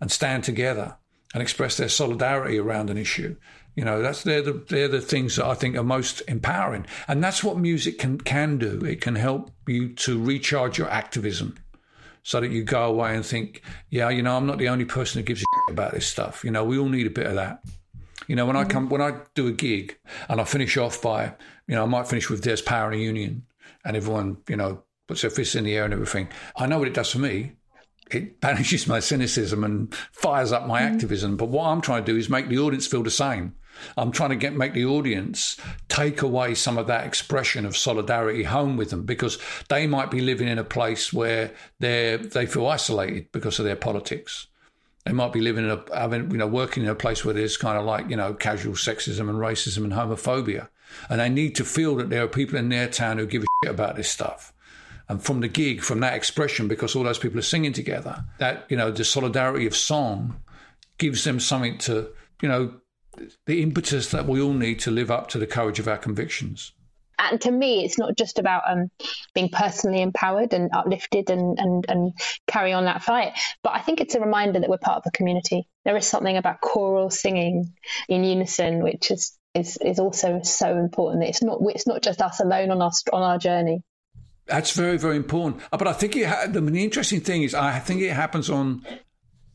and 0.00 0.10
stand 0.10 0.44
together 0.44 0.96
and 1.34 1.42
express 1.42 1.76
their 1.76 1.88
solidarity 1.88 2.58
around 2.58 2.90
an 2.90 2.98
issue. 2.98 3.36
You 3.78 3.84
know, 3.84 4.02
that's 4.02 4.24
they're 4.24 4.42
the 4.42 4.54
they're 4.54 4.88
the 4.88 5.00
things 5.00 5.36
that 5.36 5.46
I 5.46 5.54
think 5.54 5.76
are 5.76 5.84
most 5.84 6.20
empowering, 6.26 6.84
and 7.06 7.22
that's 7.22 7.44
what 7.44 7.58
music 7.58 8.00
can 8.00 8.18
can 8.20 8.58
do. 8.58 8.84
It 8.84 9.00
can 9.00 9.14
help 9.14 9.52
you 9.68 9.90
to 9.90 10.20
recharge 10.20 10.78
your 10.78 10.90
activism, 10.90 11.56
so 12.24 12.40
that 12.40 12.50
you 12.50 12.64
go 12.64 12.86
away 12.86 13.14
and 13.14 13.24
think, 13.24 13.62
yeah, 13.88 14.08
you 14.08 14.20
know, 14.20 14.36
I'm 14.36 14.46
not 14.46 14.58
the 14.58 14.68
only 14.68 14.84
person 14.84 15.20
who 15.20 15.24
gives 15.24 15.42
a 15.42 15.72
about 15.72 15.92
this 15.92 16.08
stuff. 16.08 16.42
You 16.42 16.50
know, 16.50 16.64
we 16.64 16.76
all 16.76 16.88
need 16.88 17.06
a 17.06 17.10
bit 17.10 17.28
of 17.28 17.36
that. 17.36 17.62
You 18.26 18.34
know, 18.34 18.46
when 18.46 18.56
I 18.56 18.64
come 18.64 18.88
when 18.88 19.00
I 19.00 19.20
do 19.36 19.46
a 19.46 19.52
gig 19.52 19.96
and 20.28 20.40
I 20.40 20.44
finish 20.44 20.76
off 20.76 21.00
by, 21.00 21.34
you 21.68 21.76
know, 21.76 21.84
I 21.84 21.86
might 21.86 22.08
finish 22.08 22.28
with 22.28 22.42
"There's 22.42 22.60
power 22.60 22.92
in 22.92 22.98
a 22.98 23.00
union," 23.00 23.46
and 23.84 23.96
everyone, 23.96 24.38
you 24.48 24.56
know, 24.56 24.82
puts 25.06 25.22
their 25.22 25.30
fists 25.30 25.54
in 25.54 25.62
the 25.62 25.76
air 25.76 25.84
and 25.84 25.94
everything. 25.94 26.30
I 26.56 26.66
know 26.66 26.80
what 26.80 26.88
it 26.88 26.94
does 26.94 27.12
for 27.12 27.20
me 27.20 27.52
it 28.10 28.40
banishes 28.40 28.86
my 28.86 29.00
cynicism 29.00 29.62
and 29.62 29.94
fires 30.12 30.50
up 30.50 30.66
my 30.66 30.80
mm. 30.80 30.92
activism. 30.92 31.36
But 31.36 31.48
what 31.48 31.66
I'm 31.66 31.80
trying 31.80 32.04
to 32.04 32.12
do 32.12 32.18
is 32.18 32.28
make 32.28 32.48
the 32.48 32.58
audience 32.58 32.86
feel 32.86 33.02
the 33.02 33.10
same. 33.10 33.54
I'm 33.96 34.12
trying 34.12 34.30
to 34.30 34.36
get 34.36 34.54
make 34.54 34.74
the 34.74 34.84
audience 34.84 35.56
take 35.88 36.22
away 36.22 36.54
some 36.54 36.78
of 36.78 36.86
that 36.86 37.06
expression 37.06 37.64
of 37.66 37.76
solidarity 37.76 38.44
home 38.44 38.76
with 38.76 38.90
them 38.90 39.04
because 39.04 39.38
they 39.68 39.86
might 39.86 40.10
be 40.10 40.20
living 40.20 40.48
in 40.48 40.58
a 40.58 40.64
place 40.64 41.12
where 41.12 41.52
they 41.80 42.16
they 42.16 42.46
feel 42.46 42.66
isolated 42.66 43.30
because 43.32 43.58
of 43.58 43.64
their 43.64 43.76
politics. 43.76 44.46
They 45.04 45.12
might 45.12 45.32
be 45.32 45.40
living 45.40 45.64
in 45.64 45.70
a 45.70 45.82
having 45.94 46.30
you 46.30 46.36
know 46.36 46.46
working 46.46 46.84
in 46.84 46.90
a 46.90 46.94
place 46.94 47.24
where 47.24 47.34
there's 47.34 47.56
kind 47.56 47.78
of 47.78 47.84
like 47.84 48.10
you 48.10 48.16
know 48.16 48.34
casual 48.34 48.74
sexism 48.74 49.28
and 49.30 49.38
racism 49.38 49.84
and 49.84 49.92
homophobia, 49.92 50.68
and 51.08 51.20
they 51.20 51.28
need 51.28 51.54
to 51.56 51.64
feel 51.64 51.96
that 51.96 52.10
there 52.10 52.24
are 52.24 52.28
people 52.28 52.58
in 52.58 52.68
their 52.68 52.88
town 52.88 53.18
who 53.18 53.26
give 53.26 53.42
a 53.42 53.46
shit 53.64 53.74
about 53.74 53.96
this 53.96 54.10
stuff. 54.10 54.52
And 55.10 55.22
from 55.22 55.40
the 55.40 55.48
gig, 55.48 55.80
from 55.80 56.00
that 56.00 56.12
expression, 56.12 56.68
because 56.68 56.94
all 56.94 57.04
those 57.04 57.18
people 57.18 57.38
are 57.38 57.42
singing 57.42 57.72
together, 57.72 58.24
that 58.38 58.66
you 58.68 58.76
know 58.76 58.90
the 58.90 59.04
solidarity 59.04 59.66
of 59.66 59.74
song 59.74 60.42
gives 60.98 61.24
them 61.24 61.40
something 61.40 61.78
to 61.78 62.08
you 62.42 62.48
know 62.48 62.74
the 63.46 63.62
impetus 63.62 64.10
that 64.10 64.26
we 64.26 64.40
all 64.40 64.52
need 64.52 64.80
to 64.80 64.90
live 64.90 65.10
up 65.10 65.28
to 65.28 65.38
the 65.38 65.46
courage 65.46 65.78
of 65.78 65.88
our 65.88 65.98
convictions. 65.98 66.72
And 67.18 67.40
to 67.40 67.50
me, 67.50 67.84
it's 67.84 67.98
not 67.98 68.16
just 68.16 68.38
about 68.38 68.62
um, 68.68 68.90
being 69.34 69.48
personally 69.48 70.02
empowered 70.02 70.52
and 70.52 70.70
uplifted 70.72 71.30
and, 71.30 71.58
and, 71.58 71.84
and 71.88 72.12
carry 72.46 72.72
on 72.72 72.84
that 72.84 73.02
fight, 73.02 73.32
but 73.64 73.72
I 73.74 73.80
think 73.80 74.00
it's 74.00 74.14
a 74.14 74.20
reminder 74.20 74.60
that 74.60 74.70
we're 74.70 74.78
part 74.78 74.98
of 74.98 75.02
a 75.06 75.10
community. 75.10 75.68
There 75.84 75.96
is 75.96 76.06
something 76.06 76.36
about 76.36 76.60
choral 76.60 77.10
singing 77.10 77.74
in 78.08 78.22
unison, 78.22 78.84
which 78.84 79.10
is, 79.10 79.36
is, 79.52 79.78
is 79.78 79.98
also 79.98 80.42
so 80.44 80.76
important. 80.76 81.24
It's 81.24 81.42
not, 81.42 81.58
it's 81.62 81.88
not 81.88 82.02
just 82.02 82.22
us 82.22 82.38
alone 82.38 82.70
on 82.70 82.80
our, 82.80 82.92
on 83.12 83.22
our 83.22 83.38
journey. 83.38 83.82
That's 84.46 84.70
very, 84.70 84.96
very 84.96 85.16
important. 85.16 85.62
But 85.70 85.88
I 85.88 85.92
think 85.92 86.16
it 86.16 86.26
ha- 86.26 86.46
the, 86.48 86.60
the 86.60 86.84
interesting 86.84 87.20
thing 87.20 87.42
is, 87.42 87.52
I 87.52 87.80
think 87.80 88.00
it 88.00 88.12
happens 88.12 88.48
on 88.48 88.86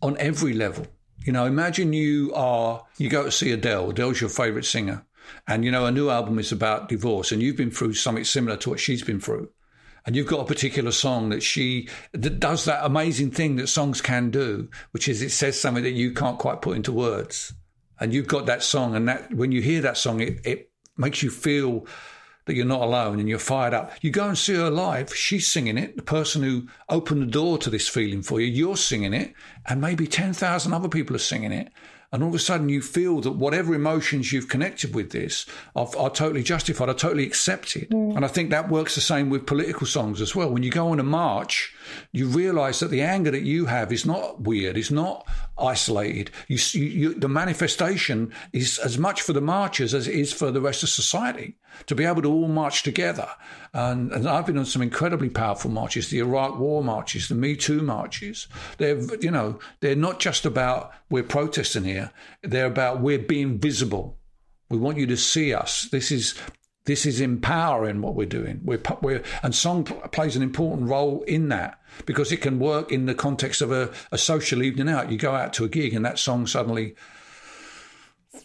on 0.03 0.17
every 0.19 0.53
level. 0.53 0.85
You 1.23 1.31
know, 1.31 1.45
imagine 1.45 1.93
you 1.93 2.33
are 2.33 2.85
you 2.97 3.09
go 3.09 3.23
to 3.23 3.31
see 3.31 3.51
Adele. 3.51 3.91
Adele's 3.91 4.19
your 4.19 4.29
favorite 4.29 4.65
singer, 4.65 5.05
and 5.47 5.63
you 5.63 5.71
know 5.71 5.85
a 5.85 5.91
new 5.91 6.09
album 6.09 6.37
is 6.37 6.51
about 6.51 6.89
divorce, 6.89 7.31
and 7.31 7.41
you've 7.41 7.55
been 7.55 7.71
through 7.71 7.93
something 7.93 8.25
similar 8.25 8.57
to 8.57 8.69
what 8.69 8.79
she's 8.79 9.03
been 9.03 9.21
through, 9.21 9.49
and 10.05 10.15
you've 10.15 10.27
got 10.27 10.41
a 10.41 10.45
particular 10.45 10.91
song 10.91 11.29
that 11.29 11.41
she 11.41 11.87
that 12.11 12.39
does 12.39 12.65
that 12.65 12.85
amazing 12.85 13.31
thing 13.31 13.55
that 13.55 13.67
songs 13.67 14.01
can 14.01 14.31
do, 14.31 14.69
which 14.91 15.07
is 15.07 15.21
it 15.21 15.31
says 15.31 15.59
something 15.59 15.83
that 15.83 15.91
you 15.91 16.11
can't 16.11 16.39
quite 16.39 16.61
put 16.61 16.75
into 16.75 16.91
words, 16.91 17.53
and 17.99 18.13
you've 18.13 18.27
got 18.27 18.45
that 18.47 18.63
song, 18.63 18.95
and 18.95 19.07
that 19.07 19.33
when 19.33 19.51
you 19.51 19.61
hear 19.61 19.81
that 19.81 19.97
song, 19.97 20.19
it, 20.19 20.45
it 20.45 20.71
makes 20.97 21.23
you 21.23 21.29
feel 21.29 21.85
that 22.45 22.55
you're 22.55 22.65
not 22.65 22.81
alone 22.81 23.19
and 23.19 23.29
you're 23.29 23.39
fired 23.39 23.73
up. 23.73 23.91
You 24.01 24.11
go 24.11 24.27
and 24.27 24.37
see 24.37 24.55
her 24.55 24.69
live, 24.69 25.15
she's 25.15 25.47
singing 25.47 25.77
it. 25.77 25.95
The 25.95 26.03
person 26.03 26.43
who 26.43 26.67
opened 26.89 27.21
the 27.21 27.27
door 27.27 27.57
to 27.59 27.69
this 27.69 27.87
feeling 27.87 28.21
for 28.21 28.41
you, 28.41 28.47
you're 28.47 28.77
singing 28.77 29.13
it, 29.13 29.33
and 29.67 29.81
maybe 29.81 30.07
10,000 30.07 30.73
other 30.73 30.89
people 30.89 31.15
are 31.15 31.19
singing 31.19 31.51
it. 31.51 31.71
And 32.13 32.21
all 32.21 32.29
of 32.29 32.35
a 32.35 32.39
sudden, 32.39 32.69
you 32.69 32.83
feel 32.83 33.21
that 33.21 33.31
whatever 33.31 33.73
emotions 33.73 34.31
you've 34.31 34.47
connected 34.47 34.93
with 34.93 35.09
this 35.09 35.47
are, 35.75 35.89
are 35.97 36.11
totally 36.11 36.43
justified, 36.43 36.87
are 36.87 36.93
totally 36.93 37.25
accepted. 37.25 37.89
Mm. 37.89 38.15
And 38.15 38.23
I 38.23 38.27
think 38.27 38.51
that 38.51 38.69
works 38.69 38.93
the 38.93 39.01
same 39.01 39.31
with 39.31 39.47
political 39.47 39.87
songs 39.87 40.21
as 40.21 40.35
well. 40.35 40.51
When 40.51 40.61
you 40.61 40.69
go 40.69 40.89
on 40.89 40.99
a 40.99 41.03
march, 41.03 41.73
you 42.11 42.27
realize 42.27 42.79
that 42.81 42.91
the 42.91 43.01
anger 43.01 43.31
that 43.31 43.41
you 43.41 43.65
have 43.65 43.91
is 43.91 44.05
not 44.05 44.41
weird, 44.41 44.77
it's 44.77 44.91
not 44.91 45.27
isolated. 45.57 46.29
You, 46.47 46.59
you, 46.79 47.13
the 47.15 47.27
manifestation 47.27 48.31
is 48.53 48.77
as 48.77 48.99
much 48.99 49.21
for 49.23 49.33
the 49.33 49.41
marchers 49.41 49.95
as 49.95 50.07
it 50.07 50.13
is 50.13 50.31
for 50.31 50.51
the 50.51 50.61
rest 50.61 50.83
of 50.83 50.89
society 50.89 51.55
to 51.87 51.95
be 51.95 52.05
able 52.05 52.21
to 52.21 52.31
all 52.31 52.47
march 52.47 52.83
together. 52.83 53.27
And, 53.75 54.11
and, 54.11 54.27
I've 54.27 54.45
been 54.45 54.59
on 54.59 54.65
some 54.65 54.83
incredibly 54.83 55.29
powerful 55.29 55.71
marches, 55.71 56.09
the 56.09 56.19
Iraq 56.19 56.59
War 56.59 56.83
marches, 56.83 57.27
the 57.27 57.33
Me 57.33 57.55
Too 57.55 57.81
marches. 57.81 58.47
They're, 58.77 58.99
you 59.15 59.31
know, 59.31 59.57
they're 59.79 59.95
not 59.95 60.19
just 60.19 60.45
about 60.45 60.91
we're 61.09 61.23
protesting 61.23 61.83
here. 61.83 62.11
They're 62.43 62.67
about 62.67 63.01
we're 63.01 63.17
being 63.17 63.57
visible. 63.57 64.19
We 64.69 64.77
want 64.77 64.97
you 64.97 65.07
to 65.07 65.17
see 65.17 65.55
us. 65.55 65.89
This 65.91 66.11
is 66.11 66.35
this 66.85 67.05
is 67.05 67.21
empowering 67.21 68.01
what 68.01 68.13
we're 68.13 68.27
doing. 68.27 68.59
We're, 68.63 68.81
we're 69.01 69.23
and 69.41 69.55
song 69.55 69.85
plays 69.85 70.35
an 70.35 70.43
important 70.43 70.89
role 70.89 71.23
in 71.23 71.49
that 71.49 71.79
because 72.05 72.31
it 72.31 72.41
can 72.41 72.59
work 72.59 72.91
in 72.91 73.05
the 73.05 73.15
context 73.15 73.61
of 73.61 73.71
a, 73.71 73.91
a 74.11 74.17
social 74.17 74.61
evening 74.61 74.89
out. 74.89 75.11
You 75.11 75.17
go 75.17 75.33
out 75.33 75.53
to 75.53 75.63
a 75.63 75.69
gig 75.69 75.93
and 75.93 76.05
that 76.05 76.19
song 76.19 76.45
suddenly 76.45 76.95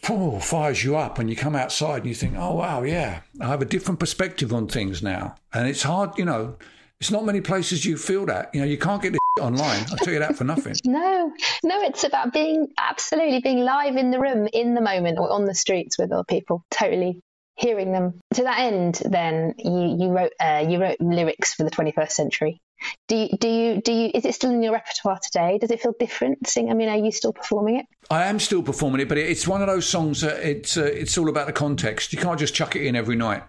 oh, 0.09 0.39
fires 0.39 0.83
you 0.83 0.97
up 0.97 1.19
and 1.19 1.29
you 1.29 1.35
come 1.35 1.55
outside 1.55 1.97
and 1.97 2.07
you 2.07 2.15
think, 2.15 2.35
oh, 2.37 2.55
wow, 2.55 2.83
yeah, 2.83 3.21
I 3.41 3.47
have 3.47 3.61
a 3.61 3.65
different 3.65 3.99
perspective 3.99 4.53
on 4.53 4.67
things 4.67 5.01
now. 5.01 5.35
And 5.53 5.67
it's 5.67 5.83
hard, 5.83 6.17
you 6.17 6.25
know, 6.25 6.57
it's 6.99 7.11
not 7.11 7.25
many 7.25 7.41
places 7.41 7.85
you 7.85 7.97
feel 7.97 8.25
that. 8.25 8.53
You 8.53 8.61
know, 8.61 8.67
you 8.67 8.77
can't 8.77 9.01
get 9.01 9.13
this 9.13 9.19
online. 9.39 9.85
I'll 9.91 9.97
tell 9.97 10.13
you 10.13 10.19
that 10.19 10.35
for 10.35 10.43
nothing. 10.43 10.75
no, 10.85 11.31
no, 11.63 11.81
it's 11.81 12.03
about 12.03 12.33
being 12.33 12.67
absolutely 12.77 13.39
being 13.39 13.59
live 13.59 13.95
in 13.95 14.11
the 14.11 14.19
room, 14.19 14.47
in 14.51 14.73
the 14.73 14.81
moment, 14.81 15.17
or 15.17 15.31
on 15.31 15.45
the 15.45 15.55
streets 15.55 15.97
with 15.97 16.11
other 16.11 16.25
people. 16.25 16.65
Totally 16.69 17.21
hearing 17.55 17.91
them. 17.91 18.21
To 18.35 18.43
that 18.43 18.59
end, 18.59 19.01
then 19.05 19.55
you 19.57 19.97
you 19.99 20.09
wrote 20.09 20.33
uh, 20.39 20.65
you 20.67 20.81
wrote 20.81 20.99
lyrics 20.99 21.53
for 21.53 21.63
the 21.63 21.71
21st 21.71 22.11
century. 22.11 22.61
Do 23.07 23.15
you, 23.15 23.29
do 23.37 23.47
you 23.47 23.81
do 23.81 23.91
you 23.91 24.11
is 24.13 24.25
it 24.25 24.35
still 24.35 24.51
in 24.51 24.61
your 24.63 24.73
repertoire 24.73 25.19
today? 25.19 25.57
Does 25.57 25.71
it 25.71 25.81
feel 25.81 25.93
different? 25.99 26.47
Sing, 26.47 26.69
I 26.69 26.73
mean, 26.73 26.89
are 26.89 26.97
you 26.97 27.11
still 27.11 27.33
performing 27.33 27.77
it? 27.77 27.85
I 28.09 28.25
am 28.25 28.39
still 28.39 28.63
performing 28.63 29.01
it, 29.01 29.09
but 29.09 29.17
it's 29.17 29.47
one 29.47 29.61
of 29.61 29.67
those 29.67 29.87
songs 29.87 30.21
that 30.21 30.39
it's 30.47 30.77
uh, 30.77 30.83
it's 30.83 31.17
all 31.17 31.29
about 31.29 31.47
the 31.47 31.53
context. 31.53 32.13
You 32.13 32.19
can't 32.19 32.39
just 32.39 32.53
chuck 32.53 32.75
it 32.75 32.85
in 32.85 32.95
every 32.95 33.15
night. 33.15 33.43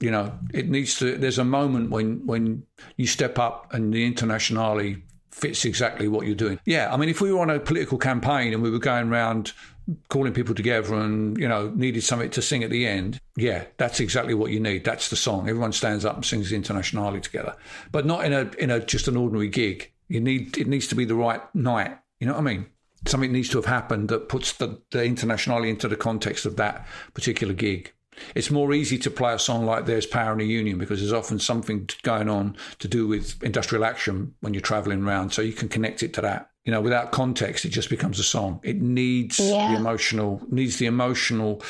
You 0.00 0.10
know, 0.10 0.36
it 0.52 0.68
needs 0.68 0.98
to. 0.98 1.16
There's 1.16 1.38
a 1.38 1.44
moment 1.44 1.90
when 1.90 2.26
when 2.26 2.64
you 2.96 3.06
step 3.06 3.38
up 3.38 3.72
and 3.72 3.92
the 3.92 4.04
internationale 4.04 4.80
fits 5.30 5.64
exactly 5.64 6.08
what 6.08 6.26
you're 6.26 6.34
doing. 6.34 6.58
Yeah, 6.64 6.92
I 6.92 6.96
mean, 6.96 7.08
if 7.08 7.20
we 7.20 7.32
were 7.32 7.40
on 7.40 7.50
a 7.50 7.58
political 7.58 7.98
campaign 7.98 8.52
and 8.52 8.62
we 8.62 8.70
were 8.70 8.78
going 8.78 9.08
around 9.08 9.52
calling 10.08 10.32
people 10.32 10.54
together 10.54 10.94
and 10.94 11.36
you 11.38 11.48
know 11.48 11.70
needed 11.70 12.02
something 12.02 12.30
to 12.30 12.42
sing 12.42 12.62
at 12.62 12.70
the 12.70 12.86
end. 12.86 13.20
Yeah 13.36 13.64
that's 13.76 14.00
exactly 14.00 14.34
what 14.34 14.50
you 14.50 14.60
need. 14.60 14.84
That's 14.84 15.10
the 15.10 15.16
song. 15.16 15.48
Everyone 15.48 15.72
stands 15.72 16.04
up 16.04 16.16
and 16.16 16.24
sings 16.24 16.50
the 16.50 16.56
internationale 16.56 17.18
together. 17.20 17.56
But 17.90 18.06
not 18.06 18.24
in 18.24 18.32
a 18.32 18.50
in 18.58 18.70
a 18.70 18.80
just 18.80 19.08
an 19.08 19.16
ordinary 19.16 19.48
gig. 19.48 19.90
You 20.08 20.20
need 20.20 20.56
it 20.58 20.66
needs 20.66 20.88
to 20.88 20.94
be 20.94 21.04
the 21.04 21.14
right 21.14 21.42
night. 21.54 21.98
You 22.20 22.26
know 22.26 22.34
what 22.34 22.40
i 22.40 22.44
mean? 22.44 22.66
Something 23.06 23.32
needs 23.32 23.48
to 23.48 23.58
have 23.58 23.66
happened 23.66 24.10
that 24.10 24.28
puts 24.28 24.52
the, 24.52 24.80
the 24.92 25.04
internationale 25.04 25.64
into 25.64 25.88
the 25.88 25.96
context 25.96 26.46
of 26.46 26.56
that 26.56 26.86
particular 27.14 27.52
gig. 27.52 27.92
It's 28.36 28.50
more 28.50 28.72
easy 28.72 28.98
to 28.98 29.10
play 29.10 29.34
a 29.34 29.38
song 29.38 29.64
like 29.64 29.86
There's 29.86 30.06
Power 30.06 30.34
in 30.34 30.40
a 30.40 30.44
Union 30.44 30.78
because 30.78 31.00
there's 31.00 31.12
often 31.12 31.40
something 31.40 31.88
going 32.02 32.28
on 32.28 32.56
to 32.78 32.86
do 32.86 33.08
with 33.08 33.42
industrial 33.42 33.84
action 33.84 34.34
when 34.40 34.54
you're 34.54 34.60
traveling 34.60 35.02
around. 35.02 35.30
So 35.32 35.42
you 35.42 35.52
can 35.52 35.68
connect 35.68 36.02
it 36.04 36.12
to 36.14 36.20
that 36.20 36.51
you 36.64 36.72
know, 36.72 36.80
without 36.80 37.10
context, 37.10 37.64
it 37.64 37.70
just 37.70 37.90
becomes 37.90 38.18
a 38.18 38.24
song. 38.24 38.60
It 38.62 38.80
needs 38.80 39.40
yeah. 39.40 39.72
the 39.72 39.76
emotional, 39.76 40.40
needs 40.50 40.78
the 40.78 40.86
emotional 40.86 41.62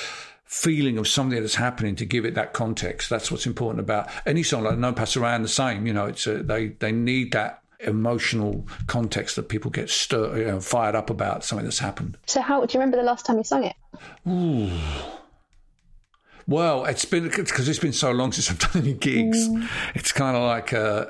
feeling 0.44 0.98
of 0.98 1.08
something 1.08 1.40
that's 1.40 1.54
happening 1.54 1.96
to 1.96 2.04
give 2.04 2.26
it 2.26 2.34
that 2.34 2.52
context. 2.52 3.08
That's 3.08 3.30
what's 3.30 3.46
important 3.46 3.80
about 3.80 4.10
any 4.26 4.42
song. 4.42 4.64
Like 4.64 4.76
No 4.76 4.92
Pasaran, 4.92 5.42
the 5.42 5.48
same. 5.48 5.86
You 5.86 5.94
know, 5.94 6.06
it's 6.06 6.26
a, 6.26 6.42
they 6.42 6.68
they 6.68 6.92
need 6.92 7.32
that 7.32 7.62
emotional 7.80 8.66
context 8.86 9.36
that 9.36 9.48
people 9.48 9.70
get 9.70 9.88
stir, 9.88 10.36
you 10.38 10.44
know, 10.44 10.60
fired 10.60 10.94
up 10.94 11.10
about 11.10 11.42
something 11.42 11.64
that's 11.64 11.78
happened. 11.78 12.18
So, 12.26 12.42
how 12.42 12.64
do 12.64 12.72
you 12.72 12.80
remember 12.80 12.98
the 12.98 13.02
last 13.02 13.24
time 13.24 13.38
you 13.38 13.44
sung 13.44 13.64
it? 13.64 13.76
Ooh. 14.28 14.70
Well, 16.46 16.84
it's 16.84 17.04
been 17.04 17.24
because 17.24 17.68
it's 17.68 17.78
been 17.78 17.92
so 17.92 18.10
long 18.10 18.32
since 18.32 18.50
I've 18.50 18.58
done 18.72 18.82
any 18.82 18.94
gigs. 18.94 19.48
Mm. 19.48 19.68
It's 19.94 20.12
kind 20.12 20.36
of 20.36 20.42
like 20.42 20.72
uh, 20.72 21.06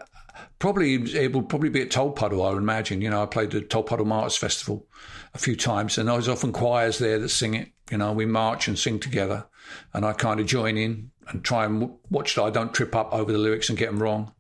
probably 0.62 0.94
it 0.94 1.32
will 1.32 1.42
probably 1.42 1.70
be 1.70 1.82
at 1.82 1.90
Tolpuddle, 1.90 2.46
I 2.46 2.50
would 2.50 2.62
imagine. 2.62 3.02
You 3.02 3.10
know, 3.10 3.20
I 3.20 3.26
played 3.26 3.50
the 3.50 3.62
Tolpuddle 3.62 4.06
Martyrs 4.06 4.36
Festival 4.36 4.86
a 5.34 5.38
few 5.38 5.56
times, 5.56 5.98
and 5.98 6.08
there's 6.08 6.28
often 6.28 6.52
choirs 6.52 6.98
there 6.98 7.18
that 7.18 7.30
sing 7.30 7.54
it. 7.54 7.72
You 7.90 7.98
know, 7.98 8.12
we 8.12 8.26
march 8.26 8.68
and 8.68 8.78
sing 8.78 9.00
together, 9.00 9.44
and 9.92 10.06
I 10.06 10.12
kind 10.12 10.38
of 10.38 10.46
join 10.46 10.76
in 10.76 11.10
and 11.26 11.44
try 11.44 11.64
and 11.64 11.90
watch 12.10 12.36
that 12.36 12.44
I 12.44 12.50
don't 12.50 12.72
trip 12.72 12.94
up 12.94 13.12
over 13.12 13.32
the 13.32 13.38
lyrics 13.38 13.70
and 13.70 13.76
get 13.76 13.86
them 13.90 14.00
wrong, 14.00 14.32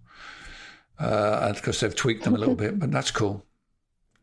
uh, 1.00 1.52
because 1.54 1.80
they've 1.80 1.94
tweaked 1.94 2.22
them 2.22 2.36
a 2.36 2.38
little 2.38 2.54
bit. 2.64 2.78
But 2.78 2.92
that's 2.92 3.10
cool. 3.10 3.44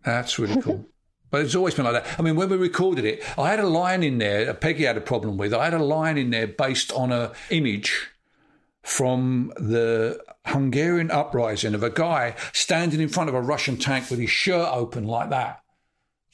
That's 0.05 0.39
really 0.39 0.61
cool. 0.61 0.85
But 1.31 1.41
it's 1.41 1.53
always 1.53 1.75
been 1.75 1.83
like 1.83 2.01
that. 2.01 2.17
I 2.17 2.21
mean, 2.21 2.37
when 2.37 2.47
we 2.47 2.55
recorded 2.55 3.03
it, 3.03 3.25
I 3.37 3.49
had 3.49 3.59
a 3.59 3.67
line 3.67 4.03
in 4.03 4.19
there. 4.19 4.53
Peggy 4.53 4.85
had 4.85 4.95
a 4.95 5.01
problem 5.01 5.35
with. 5.35 5.53
I 5.53 5.65
had 5.65 5.73
a 5.73 5.83
line 5.83 6.17
in 6.17 6.29
there 6.29 6.47
based 6.47 6.93
on 6.93 7.11
a 7.11 7.33
image 7.49 8.09
from 8.83 9.51
the 9.57 10.23
Hungarian 10.49 11.11
uprising 11.11 11.73
of 11.73 11.83
a 11.83 11.89
guy 11.89 12.35
standing 12.53 12.99
in 13.01 13.09
front 13.09 13.29
of 13.29 13.35
a 13.35 13.41
Russian 13.41 13.77
tank 13.77 14.09
with 14.09 14.19
his 14.19 14.29
shirt 14.29 14.69
open 14.71 15.05
like 15.05 15.29
that, 15.29 15.61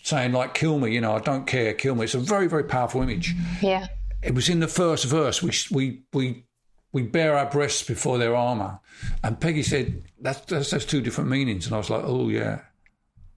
saying 0.04 0.32
like 0.32 0.54
"Kill 0.54 0.80
me," 0.80 0.94
you 0.94 1.02
know, 1.02 1.16
I 1.16 1.20
don't 1.20 1.48
care, 1.48 1.74
kill 1.74 1.96
me. 1.96 2.06
It's 2.06 2.16
a 2.16 2.20
very 2.20 2.48
very 2.48 2.64
powerful 2.64 3.02
image. 3.02 3.34
Yeah, 3.62 3.88
it 4.22 4.36
was 4.36 4.50
in 4.50 4.60
the 4.60 4.68
first 4.68 5.06
verse. 5.06 5.42
We 5.44 5.52
we 5.72 6.04
we 6.14 6.46
we 6.92 7.04
bare 7.04 7.38
our 7.38 7.50
breasts 7.50 7.84
before 7.84 8.18
their 8.18 8.36
armor, 8.36 8.80
and 9.24 9.40
Peggy 9.40 9.64
said 9.64 10.04
that's 10.20 10.42
that's, 10.42 10.72
that's 10.72 10.86
two 10.86 11.02
different 11.02 11.30
meanings, 11.30 11.66
and 11.66 11.76
I 11.76 11.78
was 11.78 11.90
like, 11.90 12.04
oh 12.04 12.30
yeah. 12.30 12.62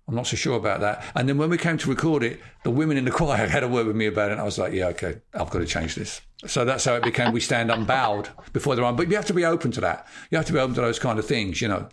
I'm 0.09 0.15
not 0.15 0.27
so 0.27 0.37
sure 0.37 0.57
about 0.57 0.81
that. 0.81 1.05
And 1.15 1.29
then 1.29 1.37
when 1.37 1.51
we 1.51 1.59
came 1.59 1.77
to 1.77 1.89
record 1.91 2.23
it, 2.23 2.41
the 2.65 2.71
women 2.71 2.97
in 2.97 3.05
the 3.05 3.11
choir 3.11 3.47
had 3.49 3.63
a 3.63 3.69
word 3.69 3.87
with 3.87 3.95
me 3.95 4.07
about 4.07 4.31
it. 4.31 4.33
And 4.33 4.41
I 4.41 4.45
was 4.45 4.59
like, 4.59 4.73
yeah, 4.73 4.87
okay, 4.89 5.21
I've 5.35 5.51
got 5.51 5.59
to 5.59 5.67
change 5.67 5.95
this. 5.95 6.23
So 6.47 6.65
that's 6.65 6.87
how 6.87 6.95
it 6.95 7.03
became 7.03 7.33
we 7.33 7.41
stand 7.41 7.71
unbowed 7.71 8.31
before 8.53 8.75
the 8.75 8.83
run. 8.83 8.97
But 8.97 9.11
you 9.11 9.17
have 9.17 9.27
to 9.27 9.35
be 9.35 9.45
open 9.45 9.71
to 9.73 9.81
that. 9.83 10.07
You 10.31 10.39
have 10.39 10.47
to 10.47 10.53
be 10.53 10.59
open 10.59 10.75
to 10.77 10.81
those 10.81 10.99
kind 10.99 11.19
of 11.19 11.27
things, 11.27 11.61
you 11.61 11.69
know. 11.69 11.89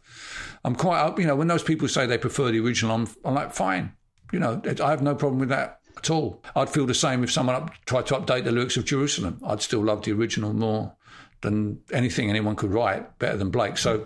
I'm 0.63 0.75
quite, 0.75 1.17
you 1.19 1.27
know, 1.27 1.35
when 1.35 1.47
those 1.47 1.63
people 1.63 1.87
say 1.87 2.05
they 2.05 2.17
prefer 2.17 2.51
the 2.51 2.59
original, 2.59 2.95
I'm, 2.95 3.07
I'm 3.25 3.35
like, 3.35 3.53
fine. 3.53 3.93
You 4.31 4.39
know, 4.39 4.61
I 4.81 4.89
have 4.89 5.01
no 5.01 5.13
problem 5.13 5.39
with 5.39 5.49
that 5.49 5.81
at 5.97 6.09
all. 6.09 6.41
I'd 6.55 6.69
feel 6.69 6.85
the 6.85 6.93
same 6.93 7.23
if 7.23 7.31
someone 7.31 7.55
up, 7.55 7.71
tried 7.85 8.07
to 8.07 8.15
update 8.15 8.45
the 8.45 8.51
lyrics 8.51 8.77
of 8.77 8.85
Jerusalem. 8.85 9.41
I'd 9.45 9.61
still 9.61 9.83
love 9.83 10.03
the 10.03 10.13
original 10.13 10.53
more 10.53 10.95
than 11.41 11.81
anything 11.91 12.29
anyone 12.29 12.55
could 12.55 12.71
write, 12.71 13.19
better 13.19 13.37
than 13.37 13.49
Blake. 13.49 13.77
So 13.77 14.03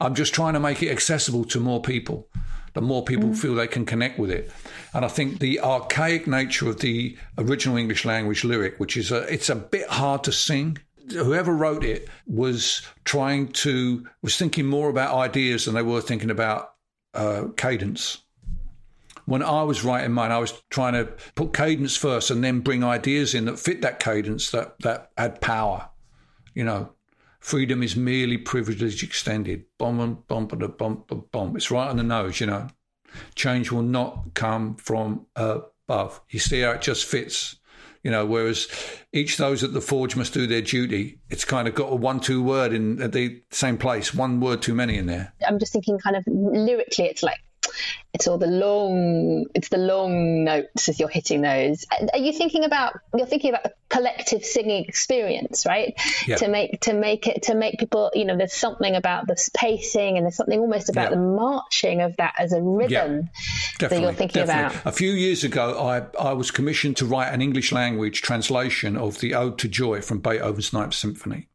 I'm 0.00 0.14
just 0.14 0.34
trying 0.34 0.54
to 0.54 0.60
make 0.60 0.82
it 0.82 0.90
accessible 0.90 1.44
to 1.46 1.60
more 1.60 1.82
people 1.82 2.28
the 2.74 2.80
more 2.80 3.04
people 3.04 3.30
mm. 3.30 3.36
feel 3.36 3.54
they 3.54 3.66
can 3.66 3.84
connect 3.84 4.18
with 4.18 4.30
it. 4.30 4.50
And 4.94 5.04
I 5.04 5.08
think 5.08 5.40
the 5.40 5.60
archaic 5.60 6.26
nature 6.26 6.68
of 6.68 6.80
the 6.80 7.16
original 7.38 7.76
English 7.76 8.04
language 8.04 8.44
lyric, 8.44 8.78
which 8.78 8.96
is 8.96 9.12
a, 9.12 9.22
it's 9.32 9.48
a 9.48 9.56
bit 9.56 9.88
hard 9.88 10.24
to 10.24 10.32
sing. 10.32 10.78
Whoever 11.10 11.54
wrote 11.54 11.84
it 11.84 12.08
was 12.26 12.82
trying 13.04 13.48
to 13.48 14.06
was 14.22 14.36
thinking 14.36 14.66
more 14.66 14.88
about 14.88 15.14
ideas 15.14 15.64
than 15.64 15.74
they 15.74 15.82
were 15.82 16.00
thinking 16.00 16.30
about 16.30 16.74
uh, 17.14 17.48
cadence. 17.56 18.18
When 19.24 19.42
I 19.42 19.62
was 19.62 19.84
writing 19.84 20.12
mine, 20.12 20.32
I 20.32 20.38
was 20.38 20.62
trying 20.70 20.94
to 20.94 21.12
put 21.34 21.52
cadence 21.52 21.96
first 21.96 22.30
and 22.30 22.42
then 22.42 22.60
bring 22.60 22.82
ideas 22.82 23.34
in 23.34 23.44
that 23.44 23.58
fit 23.58 23.82
that 23.82 24.00
cadence 24.00 24.50
that 24.50 24.78
that 24.80 25.10
had 25.16 25.40
power. 25.40 25.88
You 26.54 26.64
know, 26.64 26.92
Freedom 27.42 27.82
is 27.82 27.96
merely 27.96 28.38
privilege 28.38 29.02
extended. 29.02 29.64
Bomb, 29.76 29.98
and 29.98 30.26
bomb, 30.28 30.48
and 30.52 30.76
bomb, 30.78 31.04
bomb, 31.08 31.24
bomb. 31.32 31.56
It's 31.56 31.72
right 31.72 31.88
on 31.88 31.96
the 31.96 32.04
nose, 32.04 32.40
you 32.40 32.46
know. 32.46 32.68
Change 33.34 33.72
will 33.72 33.82
not 33.82 34.34
come 34.34 34.76
from 34.76 35.26
above. 35.34 36.20
You 36.30 36.38
see 36.38 36.60
how 36.60 36.70
it 36.70 36.82
just 36.82 37.04
fits. 37.04 37.56
You 38.04 38.12
know, 38.12 38.24
whereas 38.24 38.68
each 39.12 39.38
those 39.38 39.64
at 39.64 39.72
the 39.72 39.80
forge 39.80 40.14
must 40.14 40.32
do 40.32 40.46
their 40.46 40.62
duty. 40.62 41.18
It's 41.30 41.44
kind 41.44 41.66
of 41.66 41.74
got 41.74 41.92
a 41.92 41.96
one-two 41.96 42.42
word 42.42 42.72
in 42.72 42.96
the 42.96 43.42
same 43.50 43.76
place, 43.76 44.14
one 44.14 44.40
word 44.40 44.62
too 44.62 44.74
many 44.74 44.96
in 44.96 45.06
there. 45.06 45.32
I'm 45.46 45.58
just 45.58 45.72
thinking, 45.72 45.98
kind 45.98 46.14
of 46.14 46.24
lyrically, 46.26 47.06
it's 47.06 47.24
like 47.24 47.38
it's 48.14 48.26
all 48.28 48.38
the 48.38 48.46
long 48.46 49.46
it's 49.54 49.68
the 49.70 49.78
long 49.78 50.44
notes 50.44 50.88
as 50.88 51.00
you're 51.00 51.08
hitting 51.08 51.40
those 51.40 51.86
are 52.12 52.18
you 52.18 52.32
thinking 52.32 52.64
about 52.64 52.94
you're 53.16 53.26
thinking 53.26 53.50
about 53.50 53.62
the 53.64 53.72
collective 53.88 54.44
singing 54.44 54.84
experience 54.84 55.64
right 55.66 55.94
Yeah. 56.26 56.36
to 56.36 56.48
make 56.48 56.80
to 56.82 56.92
make 56.92 57.26
it 57.26 57.44
to 57.44 57.54
make 57.54 57.78
people 57.78 58.10
you 58.14 58.24
know 58.24 58.36
there's 58.36 58.52
something 58.54 58.94
about 58.96 59.26
the 59.26 59.36
pacing 59.54 60.16
and 60.16 60.24
there's 60.26 60.36
something 60.36 60.58
almost 60.58 60.88
about 60.88 61.10
Yeah. 61.10 61.16
the 61.16 61.22
marching 61.22 62.00
of 62.02 62.16
that 62.18 62.34
as 62.38 62.52
a 62.52 62.60
rhythm 62.60 63.22
that 63.22 63.30
Definitely, 63.78 64.04
you're 64.04 64.12
thinking 64.14 64.46
definitely. 64.46 64.76
about 64.78 64.86
A 64.86 64.92
few 64.92 65.10
years 65.12 65.42
ago, 65.44 65.78
I, 65.80 66.02
I 66.30 66.32
was 66.34 66.50
commissioned 66.50 66.96
to 66.98 67.06
write 67.06 67.32
an 67.32 67.42
English 67.42 67.72
language 67.72 68.22
translation 68.22 68.96
of 68.96 69.18
the 69.20 69.34
Ode 69.34 69.58
to 69.58 69.68
Joy 69.68 70.00
from 70.02 70.20
Beethoven's 70.20 70.72
Ninth 70.72 70.94
Symphony 70.94 71.48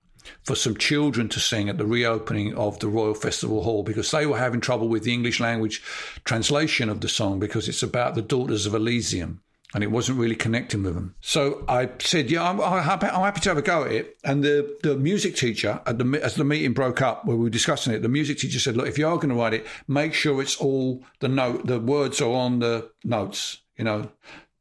for 0.44 0.56
some 0.56 0.78
children 0.78 1.30
to 1.30 1.40
sing 1.40 1.70
at 1.70 1.78
the 1.78 1.86
reopening 1.86 2.56
of 2.56 2.80
the 2.80 2.88
Royal 2.88 3.14
Festival 3.14 3.64
Hall 3.64 3.84
because 3.84 4.12
they 4.12 4.26
were 4.26 4.38
having 4.38 4.62
trouble 4.62 4.88
with 4.88 5.04
the 5.04 5.14
English 5.14 5.40
language 5.40 5.82
translation 6.24 6.90
of 6.90 7.02
the 7.02 7.10
song 7.10 7.40
because 7.40 7.68
it's 7.68 7.84
about 7.84 8.16
the 8.16 8.22
daughters 8.22 8.66
of 8.66 8.74
Elysium. 8.74 9.42
And 9.74 9.84
it 9.84 9.92
wasn't 9.92 10.18
really 10.18 10.36
connecting 10.36 10.82
with 10.84 10.96
them. 10.96 11.16
So 11.20 11.66
I 11.68 11.90
said, 12.00 12.32
"Yeah, 12.32 12.50
I'm, 12.50 12.62
I'm, 12.62 12.82
happy, 12.82 13.08
I'm 13.08 13.22
happy 13.22 13.42
to 13.42 13.50
have 13.50 13.58
a 13.58 13.62
go 13.62 13.84
at 13.84 13.92
it." 13.92 14.18
And 14.24 14.42
the, 14.42 14.78
the 14.82 14.96
music 14.96 15.36
teacher, 15.36 15.82
the, 15.86 16.20
as 16.24 16.36
the 16.36 16.46
meeting 16.46 16.72
broke 16.72 17.02
up, 17.02 17.26
where 17.26 17.36
we 17.36 17.44
were 17.44 17.50
discussing 17.50 17.94
it, 17.94 18.02
the 18.02 18.08
music 18.08 18.38
teacher 18.38 18.60
said, 18.60 18.78
"Look, 18.78 18.88
if 18.88 18.98
you 18.98 19.06
are 19.06 19.18
going 19.18 19.28
to 19.30 19.36
write 19.36 19.54
it, 19.54 19.68
make 19.86 20.14
sure 20.14 20.42
it's 20.42 20.56
all 20.56 21.04
the 21.20 21.28
note, 21.28 21.68
the 21.68 21.82
words 21.82 22.22
are 22.22 22.32
on 22.32 22.60
the 22.60 22.90
notes. 23.04 23.58
You 23.78 23.84
know, 23.84 24.10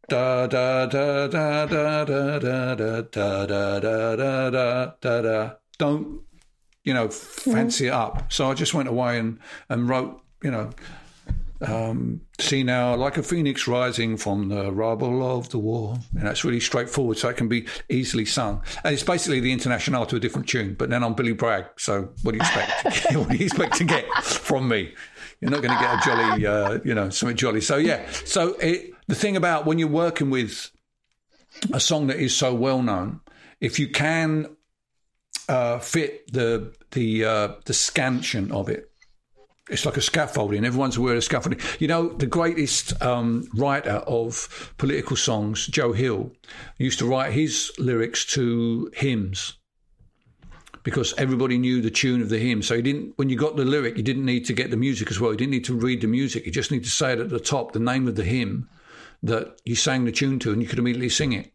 da 0.08 0.46
da 0.46 0.86
da 0.86 1.26
da 1.26 1.66
da 1.66 2.04
da 2.04 2.38
da 2.38 2.74
da 2.74 3.02
da 3.02 3.46
da 3.46 3.80
da 3.80 4.16
da 4.16 4.50
da 4.50 4.92
da 5.00 5.22
da. 5.22 5.50
Don't 5.78 6.20
you 6.84 6.94
know 6.94 7.08
fancy 7.08 7.88
it 7.88 7.92
up. 7.92 8.32
So 8.32 8.50
I 8.50 8.54
just 8.54 8.74
went 8.74 8.88
away 8.88 9.18
and 9.18 9.38
and 9.68 9.88
wrote 9.88 10.20
you 10.42 10.50
know. 10.50 10.70
Um, 11.62 12.20
see 12.38 12.62
now, 12.62 12.94
like 12.96 13.16
a 13.16 13.22
phoenix 13.22 13.66
rising 13.66 14.18
from 14.18 14.50
the 14.50 14.70
rubble 14.70 15.38
of 15.38 15.48
the 15.48 15.58
war. 15.58 15.96
And 16.14 16.26
that's 16.26 16.44
really 16.44 16.60
straightforward, 16.60 17.16
so 17.16 17.30
it 17.30 17.38
can 17.38 17.48
be 17.48 17.66
easily 17.88 18.26
sung. 18.26 18.62
And 18.84 18.92
it's 18.92 19.02
basically 19.02 19.40
the 19.40 19.50
International 19.50 20.04
to 20.04 20.16
a 20.16 20.20
different 20.20 20.46
tune, 20.46 20.74
but 20.74 20.90
then 20.90 21.02
I'm 21.02 21.14
Billy 21.14 21.32
Bragg. 21.32 21.64
So 21.78 22.10
what 22.22 22.32
do 22.32 22.36
you 22.36 22.42
expect? 22.42 23.16
what 23.16 23.30
do 23.30 23.38
you 23.38 23.46
expect 23.46 23.76
to 23.76 23.84
get 23.84 24.04
from 24.22 24.68
me? 24.68 24.92
You're 25.40 25.50
not 25.50 25.62
going 25.62 25.76
to 25.76 25.82
get 25.82 25.94
a 25.94 26.00
jolly, 26.04 26.46
uh, 26.46 26.78
you 26.84 26.94
know, 26.94 27.10
something 27.10 27.36
jolly. 27.36 27.60
So 27.60 27.76
yeah. 27.76 28.08
So 28.24 28.54
it, 28.54 28.92
the 29.06 29.14
thing 29.14 29.36
about 29.36 29.66
when 29.66 29.78
you're 29.78 29.88
working 29.88 30.30
with 30.30 30.70
a 31.72 31.80
song 31.80 32.06
that 32.08 32.18
is 32.18 32.34
so 32.34 32.54
well 32.54 32.82
known, 32.82 33.20
if 33.60 33.78
you 33.78 33.88
can 33.88 34.56
uh, 35.48 35.78
fit 35.78 36.32
the 36.32 36.74
the 36.92 37.24
uh, 37.24 37.48
the 37.66 37.74
scansion 37.74 38.50
of 38.50 38.68
it, 38.68 38.90
it's 39.68 39.84
like 39.84 39.96
a 39.96 40.02
scaffolding. 40.02 40.64
Everyone's 40.64 40.96
aware 40.96 41.16
of 41.16 41.24
scaffolding. 41.24 41.60
You 41.78 41.88
know, 41.88 42.08
the 42.08 42.26
greatest 42.26 43.00
um, 43.02 43.48
writer 43.54 44.02
of 44.06 44.72
political 44.78 45.16
songs, 45.16 45.66
Joe 45.66 45.92
Hill, 45.92 46.32
used 46.78 46.98
to 47.00 47.06
write 47.06 47.32
his 47.32 47.72
lyrics 47.78 48.24
to 48.26 48.90
hymns 48.94 49.54
because 50.86 51.12
everybody 51.18 51.58
knew 51.58 51.82
the 51.82 51.90
tune 51.90 52.22
of 52.22 52.28
the 52.28 52.38
hymn. 52.38 52.62
So 52.62 52.74
you 52.74 52.80
didn't, 52.80 53.14
when 53.16 53.28
you 53.28 53.36
got 53.36 53.56
the 53.56 53.64
lyric, 53.64 53.96
you 53.96 54.04
didn't 54.04 54.24
need 54.24 54.44
to 54.44 54.52
get 54.52 54.70
the 54.70 54.76
music 54.76 55.10
as 55.10 55.18
well. 55.18 55.32
You 55.32 55.36
didn't 55.36 55.50
need 55.50 55.64
to 55.64 55.74
read 55.74 56.00
the 56.00 56.06
music. 56.06 56.46
You 56.46 56.52
just 56.52 56.70
need 56.70 56.84
to 56.84 56.90
say 56.90 57.12
it 57.12 57.18
at 57.18 57.28
the 57.28 57.40
top, 57.40 57.72
the 57.72 57.80
name 57.80 58.06
of 58.06 58.14
the 58.14 58.22
hymn 58.22 58.68
that 59.24 59.60
you 59.64 59.74
sang 59.74 60.04
the 60.04 60.12
tune 60.12 60.38
to, 60.38 60.52
and 60.52 60.62
you 60.62 60.68
could 60.68 60.78
immediately 60.78 61.08
sing 61.08 61.32
it. 61.32 61.52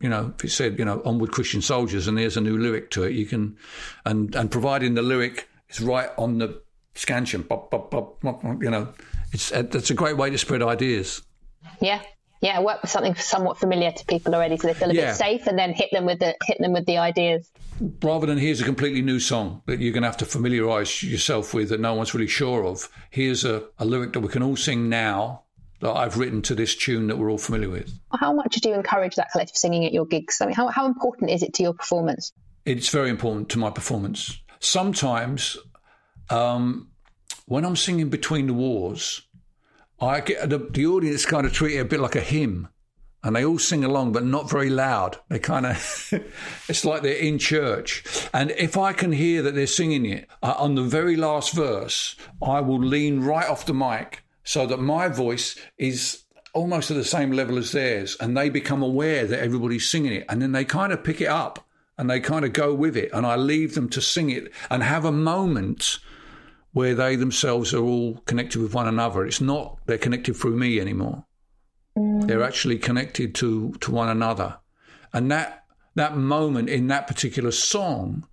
You 0.00 0.08
know, 0.08 0.32
if 0.38 0.44
it 0.46 0.52
said, 0.52 0.78
you 0.78 0.86
know, 0.86 1.02
onward 1.04 1.32
Christian 1.32 1.60
soldiers, 1.60 2.08
and 2.08 2.16
there's 2.16 2.38
a 2.38 2.40
new 2.40 2.56
lyric 2.56 2.90
to 2.92 3.02
it, 3.02 3.12
you 3.12 3.26
can, 3.26 3.58
and 4.06 4.34
and 4.34 4.50
providing 4.50 4.94
the 4.94 5.02
lyric 5.02 5.50
is 5.68 5.82
right 5.82 6.08
on 6.16 6.38
the 6.38 6.62
scansion, 6.94 7.46
you 7.50 8.70
know, 8.70 8.88
it's 9.32 9.50
that's 9.50 9.90
a 9.90 9.94
great 9.94 10.16
way 10.16 10.30
to 10.30 10.38
spread 10.38 10.62
ideas. 10.62 11.20
yeah 11.80 12.00
yeah 12.42 12.60
work 12.60 12.82
with 12.82 12.90
something 12.90 13.14
somewhat 13.14 13.56
familiar 13.58 13.90
to 13.92 14.04
people 14.04 14.34
already 14.34 14.56
so 14.58 14.66
they 14.68 14.74
feel 14.74 14.90
a 14.90 14.94
Yeah. 14.94 15.06
bit 15.12 15.16
safe 15.16 15.46
and 15.46 15.58
then 15.58 15.72
hit 15.72 15.88
them 15.92 16.04
with 16.04 16.18
the 16.18 16.34
hit 16.44 16.58
them 16.60 16.72
with 16.72 16.84
the 16.86 16.98
ideas 16.98 17.50
rather 18.02 18.26
than 18.26 18.36
here's 18.38 18.60
a 18.60 18.64
completely 18.64 19.00
new 19.02 19.18
song 19.18 19.62
that 19.66 19.80
you're 19.80 19.92
going 19.92 20.02
to 20.02 20.08
have 20.08 20.16
to 20.18 20.26
familiarize 20.26 21.02
yourself 21.02 21.54
with 21.54 21.70
that 21.70 21.80
no 21.80 21.94
one's 21.94 22.12
really 22.14 22.28
sure 22.28 22.64
of, 22.64 22.88
here's 23.10 23.44
a, 23.44 23.64
a 23.78 23.84
lyric 23.84 24.12
that 24.12 24.20
we 24.20 24.28
can 24.28 24.42
all 24.42 24.54
sing 24.56 24.88
now 24.88 25.42
that 25.80 25.90
I've 25.90 26.16
written 26.16 26.42
to 26.42 26.54
this 26.54 26.76
tune 26.76 27.08
that 27.08 27.18
we're 27.18 27.30
all 27.30 27.38
familiar 27.38 27.70
with. 27.70 27.92
how 28.20 28.32
much 28.32 28.54
do 28.56 28.68
you 28.68 28.74
encourage 28.76 29.16
that 29.16 29.28
collective 29.32 29.56
singing 29.56 29.84
at 29.84 29.92
your 29.92 30.04
gigs 30.06 30.40
i 30.40 30.46
mean 30.46 30.54
how, 30.54 30.68
how 30.68 30.86
important 30.86 31.30
is 31.30 31.42
it 31.42 31.54
to 31.54 31.62
your 31.64 31.72
performance 31.74 32.32
It's 32.64 32.90
very 32.90 33.10
important 33.10 33.48
to 33.50 33.58
my 33.58 33.70
performance. 33.70 34.38
Sometimes, 34.60 35.56
um, 36.30 36.88
when 37.46 37.64
I'm 37.64 37.74
singing 37.76 38.08
Between 38.10 38.46
the 38.46 38.54
Wars, 38.54 39.22
I 40.02 40.20
get 40.20 40.50
the, 40.50 40.58
the 40.58 40.86
audience 40.86 41.24
kind 41.24 41.46
of 41.46 41.52
treat 41.52 41.76
it 41.76 41.80
a 41.80 41.84
bit 41.84 42.00
like 42.00 42.16
a 42.16 42.20
hymn. 42.20 42.68
And 43.24 43.36
they 43.36 43.44
all 43.44 43.60
sing 43.60 43.84
along, 43.84 44.10
but 44.10 44.24
not 44.24 44.50
very 44.50 44.68
loud. 44.68 45.16
They 45.28 45.38
kind 45.38 45.64
of, 45.64 46.12
it's 46.68 46.84
like 46.84 47.02
they're 47.02 47.14
in 47.14 47.38
church. 47.38 48.02
And 48.34 48.50
if 48.58 48.76
I 48.76 48.92
can 48.92 49.12
hear 49.12 49.42
that 49.42 49.54
they're 49.54 49.68
singing 49.68 50.04
it 50.06 50.28
uh, 50.42 50.54
on 50.58 50.74
the 50.74 50.82
very 50.82 51.14
last 51.14 51.54
verse, 51.54 52.16
I 52.42 52.60
will 52.60 52.80
lean 52.80 53.20
right 53.20 53.48
off 53.48 53.64
the 53.64 53.74
mic 53.74 54.24
so 54.42 54.66
that 54.66 54.80
my 54.80 55.06
voice 55.06 55.56
is 55.78 56.24
almost 56.52 56.90
at 56.90 56.96
the 56.96 57.04
same 57.04 57.30
level 57.30 57.56
as 57.58 57.70
theirs. 57.70 58.16
And 58.18 58.36
they 58.36 58.48
become 58.48 58.82
aware 58.82 59.24
that 59.24 59.38
everybody's 59.38 59.88
singing 59.88 60.14
it. 60.14 60.26
And 60.28 60.42
then 60.42 60.50
they 60.50 60.64
kind 60.64 60.92
of 60.92 61.04
pick 61.04 61.20
it 61.20 61.28
up 61.28 61.64
and 61.96 62.10
they 62.10 62.18
kind 62.18 62.44
of 62.44 62.52
go 62.52 62.74
with 62.74 62.96
it. 62.96 63.10
And 63.12 63.24
I 63.24 63.36
leave 63.36 63.76
them 63.76 63.88
to 63.90 64.00
sing 64.00 64.30
it 64.30 64.52
and 64.68 64.82
have 64.82 65.04
a 65.04 65.12
moment 65.12 66.00
where 66.72 66.94
they 66.94 67.16
themselves 67.16 67.74
are 67.74 67.82
all 67.82 68.14
connected 68.26 68.60
with 68.60 68.74
one 68.74 68.88
another. 68.88 69.24
It's 69.24 69.40
not 69.40 69.78
they're 69.86 69.98
connected 69.98 70.36
through 70.36 70.56
me 70.56 70.80
anymore. 70.80 71.24
They're 71.94 72.42
actually 72.42 72.78
connected 72.78 73.34
to 73.36 73.72
to 73.80 73.90
one 73.90 74.08
another, 74.08 74.58
and 75.12 75.30
that 75.30 75.64
that 75.94 76.16
moment 76.16 76.70
in 76.70 76.86
that 76.88 77.06
particular 77.06 77.50
song 77.50 78.26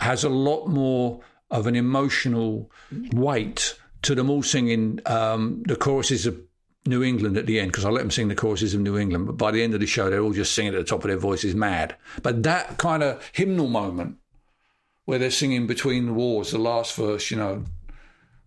has 0.00 0.24
a 0.24 0.28
lot 0.28 0.66
more 0.66 1.20
of 1.50 1.66
an 1.66 1.76
emotional 1.76 2.70
weight 3.12 3.78
to 4.02 4.14
them 4.14 4.28
all 4.28 4.42
singing 4.42 5.00
um, 5.06 5.62
the 5.66 5.76
choruses 5.76 6.26
of 6.26 6.40
New 6.86 7.02
England 7.02 7.36
at 7.36 7.46
the 7.46 7.60
end 7.60 7.70
because 7.70 7.84
I 7.84 7.90
let 7.90 8.00
them 8.00 8.10
sing 8.10 8.28
the 8.28 8.34
choruses 8.34 8.74
of 8.74 8.80
New 8.80 8.98
England. 8.98 9.26
But 9.26 9.36
by 9.36 9.52
the 9.52 9.62
end 9.62 9.74
of 9.74 9.80
the 9.80 9.86
show, 9.86 10.10
they're 10.10 10.20
all 10.20 10.32
just 10.32 10.54
singing 10.54 10.74
at 10.74 10.78
the 10.78 10.84
top 10.84 11.04
of 11.04 11.08
their 11.08 11.16
voices, 11.16 11.54
mad. 11.54 11.94
But 12.22 12.42
that 12.42 12.78
kind 12.78 13.02
of 13.02 13.22
hymnal 13.32 13.68
moment 13.68 14.16
where 15.04 15.18
they're 15.18 15.30
singing 15.30 15.66
between 15.66 16.06
the 16.06 16.12
wars, 16.12 16.50
the 16.50 16.58
last 16.58 16.94
verse, 16.94 17.30
you 17.30 17.36
know, 17.36 17.64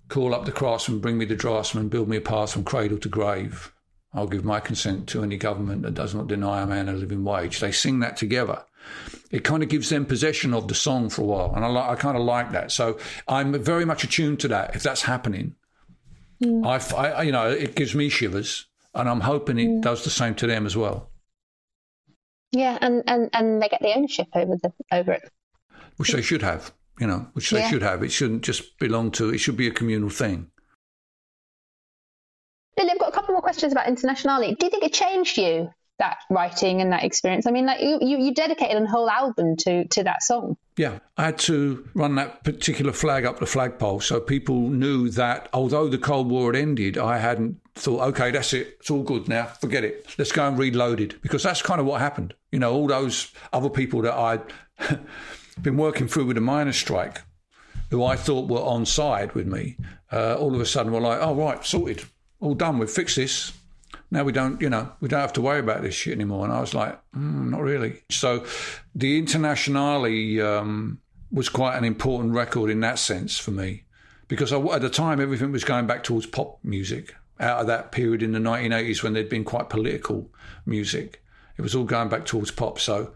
call 0.07 0.33
up 0.33 0.45
the 0.45 0.51
craftsman, 0.51 0.99
bring 0.99 1.17
me 1.17 1.25
the 1.25 1.35
draftsman, 1.35 1.89
build 1.89 2.07
me 2.07 2.17
a 2.17 2.21
path 2.21 2.53
from 2.53 2.63
cradle 2.63 2.97
to 2.99 3.09
grave. 3.09 3.73
I'll 4.13 4.27
give 4.27 4.45
my 4.45 4.61
consent 4.61 5.09
to 5.09 5.23
any 5.23 5.35
government 5.37 5.81
that 5.81 5.93
does 5.93 6.15
not 6.15 6.27
deny 6.27 6.61
a 6.61 6.67
man 6.67 6.87
a 6.87 6.93
living 6.93 7.23
wage. 7.23 7.59
They 7.59 7.71
sing 7.71 7.99
that 7.99 8.15
together. 8.15 8.63
It 9.31 9.43
kind 9.43 9.61
of 9.63 9.67
gives 9.67 9.89
them 9.89 10.05
possession 10.05 10.53
of 10.53 10.67
the 10.67 10.75
song 10.75 11.09
for 11.09 11.23
a 11.23 11.25
while, 11.25 11.53
and 11.55 11.65
I, 11.65 11.67
li- 11.67 11.91
I 11.91 11.95
kind 11.95 12.15
of 12.15 12.23
like 12.23 12.51
that. 12.51 12.71
So 12.71 12.97
I'm 13.27 13.61
very 13.61 13.83
much 13.83 14.03
attuned 14.03 14.39
to 14.41 14.47
that. 14.49 14.75
If 14.75 14.83
that's 14.83 15.01
happening, 15.01 15.55
hmm. 16.41 16.65
I, 16.65 16.75
f- 16.75 16.93
I- 16.93 17.23
you 17.23 17.31
know, 17.31 17.49
it 17.49 17.75
gives 17.75 17.95
me 17.95 18.07
shivers, 18.07 18.67
and 18.93 19.09
I'm 19.09 19.21
hoping 19.21 19.59
it 19.59 19.67
hmm. 19.67 19.81
does 19.81 20.03
the 20.03 20.11
same 20.11 20.35
to 20.35 20.47
them 20.47 20.65
as 20.65 20.77
well, 20.77 21.09
yeah 22.55 22.77
and 22.81 23.03
and 23.07 23.29
and 23.33 23.61
they 23.61 23.67
get 23.67 23.81
the 23.81 23.93
ownership 23.95 24.27
over 24.33 24.55
the 24.61 24.71
over 24.91 25.11
it 25.13 25.29
which 25.97 26.11
they 26.11 26.21
should 26.21 26.41
have. 26.41 26.73
You 26.99 27.07
know, 27.07 27.27
which 27.33 27.49
they 27.49 27.59
Yeah. 27.59 27.69
should 27.69 27.81
have. 27.81 28.03
It 28.03 28.11
shouldn't 28.11 28.43
just 28.43 28.77
belong 28.79 29.11
to. 29.11 29.29
It 29.29 29.39
should 29.39 29.57
be 29.57 29.67
a 29.67 29.71
communal 29.71 30.09
thing. 30.09 30.49
Lily, 32.77 32.91
I've 32.91 32.99
got 32.99 33.09
a 33.09 33.11
couple 33.11 33.33
more 33.33 33.41
questions 33.41 33.71
about 33.71 33.87
Internationale. 33.87 34.53
Do 34.53 34.65
you 34.65 34.69
think 34.69 34.83
it 34.83 34.93
changed 34.93 35.37
you 35.37 35.69
that 35.99 36.17
writing 36.29 36.81
and 36.81 36.91
that 36.91 37.03
experience? 37.03 37.47
I 37.47 37.51
mean, 37.51 37.65
like 37.65 37.81
you, 37.81 37.99
you, 38.01 38.17
you 38.17 38.33
dedicated 38.33 38.81
a 38.81 38.85
whole 38.87 39.09
album 39.09 39.55
to 39.57 39.85
to 39.89 40.03
that 40.03 40.23
song. 40.23 40.57
Yeah, 40.77 40.99
I 41.17 41.23
had 41.25 41.37
to 41.39 41.87
run 41.93 42.15
that 42.15 42.43
particular 42.43 42.91
flag 42.91 43.25
up 43.25 43.39
the 43.39 43.45
flagpole 43.45 44.01
so 44.01 44.19
people 44.19 44.69
knew 44.69 45.09
that 45.11 45.47
although 45.53 45.87
the 45.87 45.97
Cold 45.97 46.29
War 46.29 46.51
had 46.53 46.61
ended, 46.61 46.97
I 46.97 47.17
hadn't 47.17 47.61
thought, 47.75 48.01
okay, 48.09 48.31
that's 48.31 48.51
it, 48.53 48.75
it's 48.81 48.89
all 48.91 49.03
good 49.03 49.29
now, 49.29 49.45
forget 49.45 49.85
it, 49.85 50.05
let's 50.17 50.33
go 50.33 50.45
and 50.47 50.57
reload 50.57 50.99
it. 50.99 51.21
Because 51.21 51.43
that's 51.43 51.61
kind 51.61 51.79
of 51.79 51.85
what 51.85 52.01
happened. 52.01 52.33
You 52.51 52.59
know, 52.59 52.73
all 52.73 52.87
those 52.87 53.31
other 53.53 53.69
people 53.69 54.01
that 54.01 54.13
I'd 54.13 54.41
been 55.61 55.77
working 55.77 56.07
through 56.07 56.25
with 56.25 56.37
a 56.37 56.41
miners' 56.41 56.77
strike, 56.77 57.21
who 57.89 58.03
I 58.03 58.15
thought 58.15 58.49
were 58.49 58.59
on 58.59 58.85
side 58.85 59.33
with 59.33 59.47
me, 59.47 59.77
uh, 60.11 60.35
all 60.35 60.53
of 60.53 60.61
a 60.61 60.65
sudden 60.65 60.91
were 60.91 61.01
like, 61.01 61.19
oh, 61.21 61.35
right, 61.35 61.63
sorted, 61.65 62.03
all 62.39 62.55
done, 62.55 62.79
we've 62.79 62.89
fixed 62.89 63.15
this. 63.15 63.53
Now 64.11 64.23
we 64.23 64.31
don't, 64.31 64.61
you 64.61 64.69
know, 64.69 64.91
we 65.01 65.07
don't 65.07 65.19
have 65.19 65.33
to 65.33 65.41
worry 65.41 65.59
about 65.59 65.81
this 65.81 65.95
shit 65.95 66.13
anymore. 66.13 66.45
And 66.45 66.53
I 66.53 66.61
was 66.61 66.73
like, 66.73 66.93
mm, 67.13 67.49
not 67.49 67.61
really. 67.61 68.03
So 68.09 68.45
the 68.93 69.17
Internationale 69.17 70.41
um, 70.41 70.99
was 71.31 71.49
quite 71.49 71.77
an 71.77 71.83
important 71.83 72.33
record 72.33 72.69
in 72.69 72.79
that 72.81 72.99
sense 72.99 73.37
for 73.37 73.51
me 73.51 73.83
because 74.27 74.53
I, 74.53 74.59
at 74.59 74.81
the 74.81 74.89
time 74.89 75.19
everything 75.19 75.51
was 75.51 75.63
going 75.63 75.87
back 75.87 76.03
towards 76.03 76.25
pop 76.25 76.59
music 76.63 77.15
out 77.39 77.61
of 77.61 77.67
that 77.67 77.91
period 77.91 78.23
in 78.23 78.31
the 78.31 78.39
1980s 78.39 79.03
when 79.03 79.13
there'd 79.13 79.29
been 79.29 79.43
quite 79.43 79.69
political 79.69 80.29
music. 80.65 81.21
It 81.57 81.61
was 81.61 81.75
all 81.75 81.83
going 81.83 82.09
back 82.09 82.25
towards 82.25 82.51
pop. 82.51 82.79
So 82.79 83.13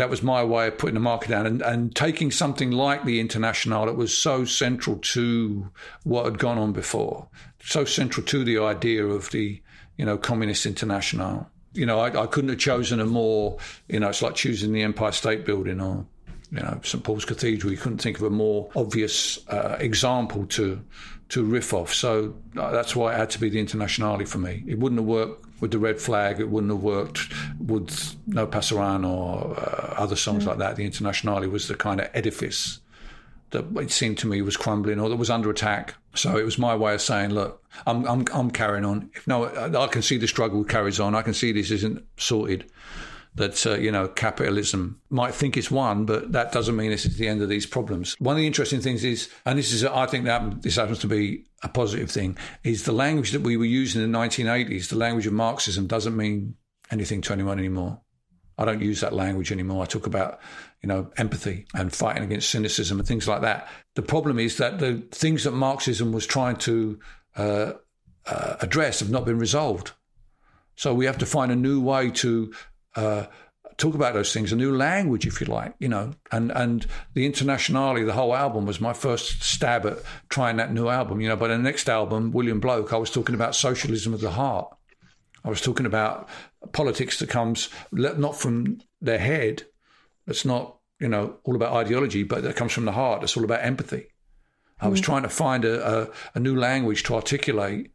that 0.00 0.08
was 0.08 0.22
my 0.22 0.42
way 0.42 0.68
of 0.68 0.78
putting 0.78 0.94
the 0.94 1.00
market 1.00 1.28
down 1.28 1.44
and, 1.46 1.60
and 1.60 1.94
taking 1.94 2.30
something 2.30 2.70
like 2.70 3.04
the 3.04 3.20
International 3.20 3.84
that 3.84 3.96
was 3.96 4.16
so 4.16 4.46
central 4.46 4.96
to 4.96 5.70
what 6.04 6.24
had 6.24 6.38
gone 6.38 6.56
on 6.56 6.72
before, 6.72 7.28
so 7.62 7.84
central 7.84 8.24
to 8.24 8.42
the 8.42 8.58
idea 8.58 9.04
of 9.04 9.30
the, 9.30 9.60
you 9.98 10.06
know, 10.06 10.16
Communist 10.16 10.64
International. 10.64 11.46
You 11.74 11.84
know, 11.84 12.00
I, 12.00 12.22
I 12.22 12.26
couldn't 12.26 12.48
have 12.48 12.58
chosen 12.58 12.98
a 12.98 13.04
more, 13.04 13.58
you 13.88 14.00
know, 14.00 14.08
it's 14.08 14.22
like 14.22 14.36
choosing 14.36 14.72
the 14.72 14.80
Empire 14.80 15.12
State 15.12 15.44
Building 15.44 15.82
or 15.82 16.06
you 16.50 16.60
know, 16.60 16.80
St 16.82 17.04
Paul's 17.04 17.26
Cathedral. 17.26 17.70
You 17.70 17.78
couldn't 17.78 17.98
think 17.98 18.16
of 18.16 18.22
a 18.22 18.30
more 18.30 18.70
obvious 18.74 19.46
uh, 19.48 19.76
example 19.80 20.46
to 20.46 20.82
to 21.28 21.44
riff 21.44 21.74
off. 21.74 21.92
So 21.92 22.34
uh, 22.56 22.70
that's 22.70 22.96
why 22.96 23.12
it 23.12 23.18
had 23.18 23.28
to 23.30 23.38
be 23.38 23.50
the 23.50 23.60
Internationale 23.60 24.24
for 24.24 24.38
me. 24.38 24.64
It 24.66 24.78
wouldn't 24.78 24.98
have 24.98 25.06
worked 25.06 25.46
with 25.60 25.70
the 25.70 25.78
Red 25.78 26.00
Flag. 26.00 26.40
It 26.40 26.48
wouldn't 26.48 26.72
have 26.72 26.82
worked 26.82 27.32
with 27.58 28.16
No 28.26 28.46
Pasaran 28.46 29.08
or 29.08 29.58
uh, 29.58 29.94
other 29.96 30.16
songs 30.16 30.44
mm. 30.44 30.48
like 30.48 30.58
that. 30.58 30.76
The 30.76 30.84
Internationale 30.84 31.48
was 31.48 31.68
the 31.68 31.74
kind 31.74 32.00
of 32.00 32.08
edifice 32.14 32.80
that 33.50 33.64
it 33.76 33.90
seemed 33.90 34.16
to 34.18 34.26
me 34.26 34.42
was 34.42 34.56
crumbling 34.56 35.00
or 35.00 35.08
that 35.08 35.16
was 35.16 35.30
under 35.30 35.50
attack. 35.50 35.94
So 36.14 36.36
it 36.36 36.44
was 36.44 36.58
my 36.58 36.74
way 36.74 36.94
of 36.94 37.02
saying, 37.02 37.30
look, 37.30 37.62
I'm 37.86 38.06
I'm, 38.06 38.24
I'm 38.32 38.50
carrying 38.50 38.84
on. 38.84 39.10
If 39.14 39.26
no, 39.26 39.46
I 39.46 39.86
can 39.86 40.02
see 40.02 40.16
the 40.16 40.28
struggle 40.28 40.64
carries 40.64 41.00
on. 41.00 41.14
I 41.14 41.22
can 41.22 41.34
see 41.34 41.52
this 41.52 41.70
isn't 41.70 42.04
sorted 42.16 42.70
that 43.40 43.66
uh, 43.66 43.74
you 43.74 43.90
know 43.90 44.06
capitalism 44.06 45.00
might 45.08 45.34
think 45.34 45.56
it's 45.56 45.70
won, 45.70 46.04
but 46.04 46.32
that 46.32 46.52
doesn't 46.52 46.76
mean 46.76 46.90
this 46.90 47.06
is 47.06 47.16
the 47.16 47.26
end 47.26 47.42
of 47.42 47.48
these 47.48 47.66
problems. 47.66 48.14
One 48.20 48.36
of 48.36 48.38
the 48.38 48.46
interesting 48.46 48.80
things 48.80 49.02
is, 49.02 49.30
and 49.44 49.58
this 49.58 49.72
is 49.72 49.84
I 49.84 50.06
think 50.06 50.26
that 50.26 50.62
this 50.62 50.76
happens 50.76 50.98
to 51.00 51.06
be 51.06 51.46
a 51.62 51.68
positive 51.68 52.10
thing, 52.10 52.36
is 52.62 52.84
the 52.84 52.92
language 52.92 53.32
that 53.32 53.40
we 53.40 53.56
were 53.56 53.64
using 53.64 54.02
in 54.02 54.12
the 54.12 54.18
1980s. 54.18 54.88
The 54.88 54.96
language 54.96 55.26
of 55.26 55.32
Marxism 55.32 55.86
doesn't 55.86 56.16
mean 56.16 56.54
anything 56.90 57.22
to 57.22 57.32
anyone 57.32 57.58
anymore. 57.58 58.00
I 58.58 58.66
don't 58.66 58.82
use 58.82 59.00
that 59.00 59.14
language 59.14 59.50
anymore. 59.50 59.82
I 59.82 59.86
talk 59.86 60.06
about 60.06 60.38
you 60.82 60.88
know 60.88 61.10
empathy 61.16 61.66
and 61.74 61.92
fighting 61.92 62.22
against 62.22 62.50
cynicism 62.50 62.98
and 62.98 63.08
things 63.08 63.26
like 63.26 63.40
that. 63.40 63.68
The 63.94 64.02
problem 64.02 64.38
is 64.38 64.58
that 64.58 64.78
the 64.78 65.02
things 65.12 65.44
that 65.44 65.52
Marxism 65.52 66.12
was 66.12 66.26
trying 66.26 66.56
to 66.56 66.98
uh, 67.36 67.72
uh, 68.26 68.56
address 68.60 69.00
have 69.00 69.10
not 69.10 69.24
been 69.24 69.38
resolved. 69.38 69.92
So 70.76 70.94
we 70.94 71.04
have 71.06 71.18
to 71.18 71.26
find 71.26 71.52
a 71.52 71.56
new 71.56 71.80
way 71.80 72.10
to 72.10 72.54
uh, 72.96 73.26
talk 73.80 73.94
about 73.94 74.14
those 74.14 74.32
things, 74.32 74.52
a 74.52 74.56
new 74.56 74.76
language, 74.76 75.26
if 75.26 75.40
you 75.40 75.46
like, 75.46 75.74
you 75.78 75.88
know. 75.88 76.12
And 76.30 76.52
and 76.52 76.86
the 77.14 77.26
Internationale, 77.26 78.04
the 78.04 78.12
whole 78.12 78.34
album 78.34 78.66
was 78.66 78.80
my 78.80 78.92
first 78.92 79.42
stab 79.42 79.86
at 79.86 79.98
trying 80.28 80.56
that 80.56 80.72
new 80.72 80.88
album, 80.88 81.20
you 81.20 81.28
know. 81.28 81.36
But 81.36 81.48
the 81.48 81.58
next 81.58 81.88
album, 81.88 82.30
William 82.30 82.60
Bloke, 82.60 82.92
I 82.92 82.98
was 82.98 83.10
talking 83.10 83.34
about 83.34 83.54
socialism 83.54 84.14
of 84.14 84.20
the 84.20 84.30
heart. 84.30 84.68
I 85.44 85.48
was 85.48 85.60
talking 85.60 85.86
about 85.86 86.28
politics 86.72 87.18
that 87.18 87.30
comes 87.30 87.70
not 87.92 88.36
from 88.36 88.80
their 89.00 89.18
head. 89.18 89.64
It's 90.26 90.44
not, 90.44 90.76
you 90.98 91.08
know, 91.08 91.38
all 91.44 91.56
about 91.56 91.72
ideology, 91.72 92.22
but 92.22 92.42
that 92.42 92.56
comes 92.56 92.72
from 92.72 92.84
the 92.84 92.92
heart. 92.92 93.22
It's 93.22 93.36
all 93.36 93.44
about 93.44 93.64
empathy. 93.64 94.08
I 94.78 94.88
was 94.88 95.00
mm. 95.00 95.04
trying 95.04 95.22
to 95.22 95.28
find 95.30 95.64
a, 95.64 96.02
a, 96.02 96.08
a 96.34 96.40
new 96.40 96.56
language 96.56 97.02
to 97.04 97.14
articulate 97.14 97.90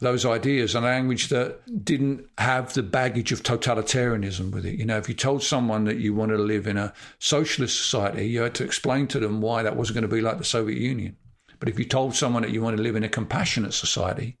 those 0.00 0.26
ideas, 0.26 0.74
a 0.74 0.80
language 0.80 1.28
that 1.28 1.60
didn't 1.84 2.26
have 2.38 2.74
the 2.74 2.82
baggage 2.82 3.32
of 3.32 3.42
totalitarianism 3.42 4.52
with 4.52 4.66
it. 4.66 4.78
You 4.78 4.84
know, 4.84 4.98
if 4.98 5.08
you 5.08 5.14
told 5.14 5.42
someone 5.42 5.84
that 5.84 5.98
you 5.98 6.14
wanted 6.14 6.36
to 6.36 6.42
live 6.42 6.66
in 6.66 6.76
a 6.76 6.92
socialist 7.18 7.78
society, 7.78 8.28
you 8.28 8.42
had 8.42 8.54
to 8.56 8.64
explain 8.64 9.06
to 9.08 9.20
them 9.20 9.40
why 9.40 9.62
that 9.62 9.76
wasn't 9.76 9.94
going 9.94 10.08
to 10.08 10.14
be 10.14 10.20
like 10.20 10.38
the 10.38 10.44
Soviet 10.44 10.78
Union. 10.78 11.16
But 11.58 11.68
if 11.68 11.78
you 11.78 11.84
told 11.84 12.14
someone 12.14 12.42
that 12.42 12.50
you 12.50 12.60
want 12.60 12.76
to 12.76 12.82
live 12.82 12.96
in 12.96 13.04
a 13.04 13.08
compassionate 13.08 13.74
society, 13.74 14.36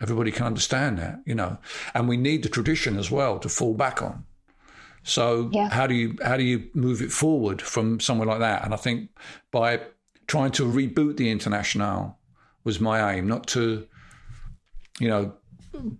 everybody 0.00 0.30
can 0.30 0.46
understand 0.46 0.98
that, 0.98 1.20
you 1.24 1.34
know. 1.34 1.58
And 1.94 2.08
we 2.08 2.16
need 2.16 2.42
the 2.42 2.48
tradition 2.48 2.98
as 2.98 3.10
well 3.10 3.38
to 3.38 3.48
fall 3.48 3.74
back 3.74 4.02
on. 4.02 4.24
So 5.02 5.48
yeah. 5.52 5.70
how 5.70 5.86
do 5.86 5.94
you 5.94 6.18
how 6.22 6.36
do 6.36 6.42
you 6.44 6.68
move 6.74 7.00
it 7.00 7.12
forward 7.12 7.62
from 7.62 8.00
somewhere 8.00 8.26
like 8.26 8.40
that? 8.40 8.64
And 8.64 8.74
I 8.74 8.76
think 8.76 9.08
by 9.50 9.80
trying 10.26 10.52
to 10.52 10.64
reboot 10.64 11.16
the 11.16 11.30
International 11.30 12.18
was 12.64 12.80
my 12.80 13.14
aim, 13.14 13.26
not 13.26 13.46
to 13.48 13.86
you 15.00 15.08
know, 15.08 15.32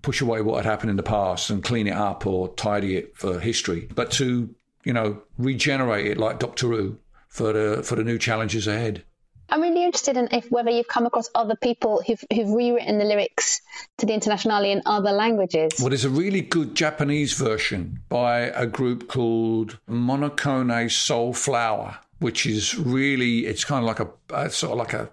push 0.03 0.20
away 0.20 0.42
what 0.42 0.57
had 0.64 0.70
happened 0.70 0.90
in 0.90 0.96
the 0.96 1.03
past 1.03 1.51
and 1.51 1.64
clean 1.64 1.86
it 1.86 1.94
up 1.94 2.26
or 2.26 2.55
tidy 2.55 2.96
it 2.96 3.16
for 3.16 3.40
history, 3.40 3.88
but 3.94 4.11
to, 4.12 4.55
you 4.84 4.92
know, 4.92 5.22
regenerate 5.38 6.07
it 6.07 6.18
like 6.18 6.38
Doctor 6.38 6.68
Who 6.68 6.98
for 7.28 7.53
the 7.53 7.82
for 7.82 7.96
the 7.96 8.05
new 8.05 8.18
challenges 8.18 8.66
ahead. 8.66 9.05
I'm 9.48 9.62
really 9.62 9.84
interested 9.84 10.16
in 10.16 10.28
if 10.30 10.48
whether 10.51 10.70
you've 10.70 10.86
come 10.86 11.07
across 11.07 11.28
other 11.34 11.57
people 11.57 12.03
who've, 12.07 12.24
who've 12.32 12.51
rewritten 12.51 12.98
the 12.98 13.05
lyrics 13.05 13.61
to 13.98 14.07
the 14.07 14.12
Internationale 14.12 14.64
in 14.64 14.82
other 14.86 15.11
languages. 15.11 15.72
Well, 15.80 15.88
there's 15.88 16.05
a 16.05 16.11
really 16.11 16.40
good 16.40 16.76
Japanese 16.76 17.32
version 17.32 18.01
by 18.09 18.42
a 18.42 18.66
group 18.66 19.09
called 19.09 19.78
Mononoke 19.88 20.92
Soul 20.92 21.32
Flower, 21.32 21.98
which 22.20 22.46
is 22.46 22.78
really 22.78 23.46
it's 23.46 23.64
kind 23.64 23.84
of 23.84 23.88
like 23.88 23.98
a, 23.98 24.44
a 24.46 24.51
sort 24.51 24.72
of 24.72 24.78
like 24.78 24.92
a 24.92 25.11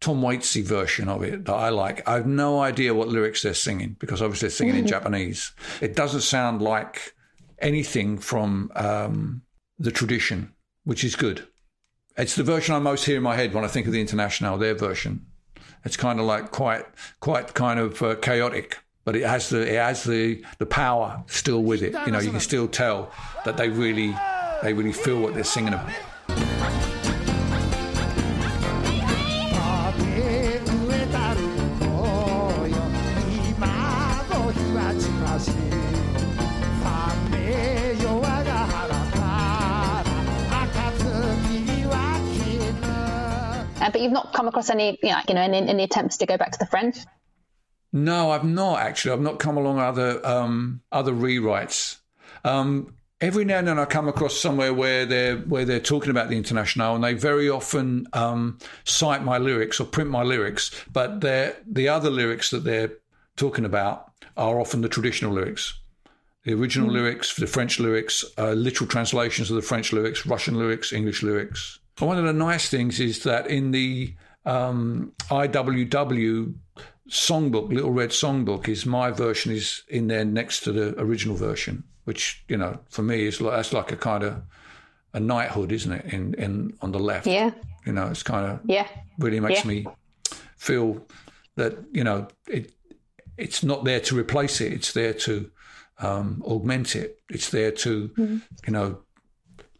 Tom 0.00 0.22
Waitsy 0.22 0.64
version 0.64 1.08
of 1.08 1.22
it 1.22 1.44
that 1.44 1.54
I 1.54 1.68
like. 1.68 2.06
I 2.08 2.14
have 2.14 2.26
no 2.26 2.60
idea 2.60 2.94
what 2.94 3.08
lyrics 3.08 3.42
they're 3.42 3.54
singing 3.54 3.96
because 3.98 4.22
obviously 4.22 4.48
they're 4.48 4.56
singing 4.56 4.76
in 4.76 4.86
Japanese. 4.86 5.52
It 5.82 5.94
doesn't 5.94 6.22
sound 6.22 6.62
like 6.62 7.14
anything 7.58 8.16
from 8.18 8.72
um, 8.74 9.42
the 9.78 9.90
tradition, 9.90 10.52
which 10.84 11.04
is 11.04 11.16
good. 11.16 11.46
It's 12.16 12.34
the 12.34 12.42
version 12.42 12.74
I 12.74 12.78
most 12.78 13.04
hear 13.04 13.18
in 13.18 13.22
my 13.22 13.36
head 13.36 13.52
when 13.52 13.64
I 13.64 13.68
think 13.68 13.86
of 13.86 13.92
the 13.92 14.00
International, 14.00 14.56
their 14.56 14.74
version. 14.74 15.26
It's 15.84 15.96
kind 15.96 16.18
of 16.18 16.26
like 16.26 16.50
quite, 16.50 16.84
quite 17.20 17.54
kind 17.54 17.78
of 17.78 18.02
uh, 18.02 18.16
chaotic, 18.16 18.78
but 19.04 19.16
it 19.16 19.26
has 19.26 19.48
the 19.48 19.62
it 19.62 19.78
has 19.78 20.04
the 20.04 20.44
the 20.58 20.66
power 20.66 21.22
still 21.26 21.62
with 21.62 21.82
it. 21.82 21.94
You 22.04 22.12
know, 22.12 22.20
you 22.20 22.30
can 22.30 22.40
still 22.40 22.68
tell 22.68 23.10
that 23.44 23.56
they 23.56 23.68
really 23.70 24.14
they 24.62 24.72
really 24.74 24.92
feel 24.92 25.20
what 25.20 25.34
they're 25.34 25.44
singing 25.44 25.72
about. 25.72 25.90
Come 44.40 44.48
across 44.48 44.70
any, 44.70 44.98
you 45.02 45.34
know, 45.34 45.42
any, 45.42 45.58
any, 45.68 45.84
attempts 45.84 46.16
to 46.16 46.24
go 46.24 46.38
back 46.38 46.50
to 46.50 46.58
the 46.58 46.64
French. 46.64 46.96
No, 47.92 48.30
I've 48.30 48.44
not 48.44 48.80
actually. 48.80 49.12
I've 49.12 49.20
not 49.20 49.38
come 49.38 49.58
along 49.58 49.78
other 49.78 50.26
um, 50.26 50.80
other 50.90 51.12
rewrites. 51.12 51.98
Um, 52.42 52.94
every 53.20 53.44
now 53.44 53.58
and 53.58 53.68
then 53.68 53.78
I 53.78 53.84
come 53.84 54.08
across 54.08 54.34
somewhere 54.34 54.72
where 54.72 55.04
they're 55.04 55.36
where 55.36 55.66
they're 55.66 55.78
talking 55.78 56.10
about 56.10 56.30
the 56.30 56.38
international, 56.38 56.94
and 56.94 57.04
they 57.04 57.12
very 57.12 57.50
often 57.50 58.06
um, 58.14 58.58
cite 58.84 59.22
my 59.22 59.36
lyrics 59.36 59.78
or 59.78 59.84
print 59.84 60.08
my 60.08 60.22
lyrics, 60.22 60.70
but 60.90 61.20
they 61.20 61.52
the 61.66 61.88
other 61.88 62.08
lyrics 62.08 62.48
that 62.50 62.64
they're 62.64 62.92
talking 63.36 63.66
about 63.66 64.10
are 64.38 64.58
often 64.58 64.80
the 64.80 64.88
traditional 64.88 65.32
lyrics. 65.32 65.74
The 66.44 66.54
original 66.54 66.88
mm. 66.88 66.92
lyrics, 66.92 67.36
the 67.36 67.46
French 67.46 67.78
lyrics, 67.78 68.24
uh, 68.38 68.52
literal 68.52 68.88
translations 68.88 69.50
of 69.50 69.56
the 69.56 69.62
French 69.62 69.92
lyrics, 69.92 70.24
Russian 70.24 70.54
lyrics, 70.54 70.90
English 70.90 71.22
lyrics. 71.22 71.80
And 72.00 72.08
one 72.08 72.18
of 72.18 72.24
the 72.24 72.32
nice 72.32 72.68
things 72.70 72.98
is 72.98 73.24
that 73.24 73.46
in 73.46 73.72
the 73.72 74.14
um, 74.44 75.12
IWW 75.30 76.54
songbook, 77.08 77.72
Little 77.72 77.92
Red 77.92 78.10
Songbook, 78.10 78.68
is 78.68 78.86
my 78.86 79.10
version 79.10 79.52
is 79.52 79.82
in 79.88 80.06
there 80.08 80.24
next 80.24 80.60
to 80.60 80.72
the 80.72 80.98
original 81.00 81.36
version, 81.36 81.84
which 82.04 82.44
you 82.48 82.56
know 82.56 82.78
for 82.88 83.02
me 83.02 83.26
is 83.26 83.40
like, 83.40 83.56
that's 83.56 83.72
like 83.72 83.92
a 83.92 83.96
kind 83.96 84.24
of 84.24 84.42
a 85.12 85.20
knighthood, 85.20 85.72
isn't 85.72 85.92
it? 85.92 86.04
In 86.12 86.34
in 86.34 86.76
on 86.80 86.92
the 86.92 87.00
left, 87.00 87.26
yeah. 87.26 87.50
You 87.86 87.92
know, 87.92 88.08
it's 88.08 88.22
kind 88.22 88.46
of 88.46 88.60
yeah, 88.64 88.86
really 89.18 89.40
makes 89.40 89.64
yeah. 89.64 89.68
me 89.68 89.86
feel 90.56 91.04
that 91.56 91.78
you 91.92 92.04
know 92.04 92.28
it 92.46 92.72
it's 93.36 93.62
not 93.62 93.84
there 93.84 94.00
to 94.00 94.18
replace 94.18 94.60
it; 94.60 94.72
it's 94.72 94.92
there 94.92 95.14
to 95.14 95.50
um, 95.98 96.42
augment 96.46 96.94
it. 96.94 97.18
It's 97.28 97.50
there 97.50 97.72
to 97.72 98.08
mm-hmm. 98.08 98.38
you 98.66 98.72
know 98.72 98.98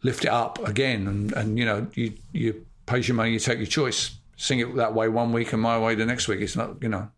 lift 0.03 0.25
it 0.25 0.31
up 0.31 0.65
again. 0.67 1.07
And, 1.07 1.31
and 1.33 1.57
you 1.57 1.65
know, 1.65 1.87
you, 1.93 2.13
you 2.31 2.65
pay 2.85 2.99
your 2.99 3.15
money, 3.15 3.31
you 3.31 3.39
take 3.39 3.59
your 3.59 3.67
choice. 3.67 4.11
Sing 4.41 4.57
it 4.57 4.75
that 4.77 4.95
way 4.95 5.07
one 5.07 5.31
week 5.33 5.53
and 5.53 5.61
my 5.61 5.77
way 5.77 5.93
the 5.93 6.03
next 6.03 6.27
week. 6.27 6.41
It's 6.41 6.55
not, 6.55 6.81
you 6.81 6.89
know. 6.89 7.09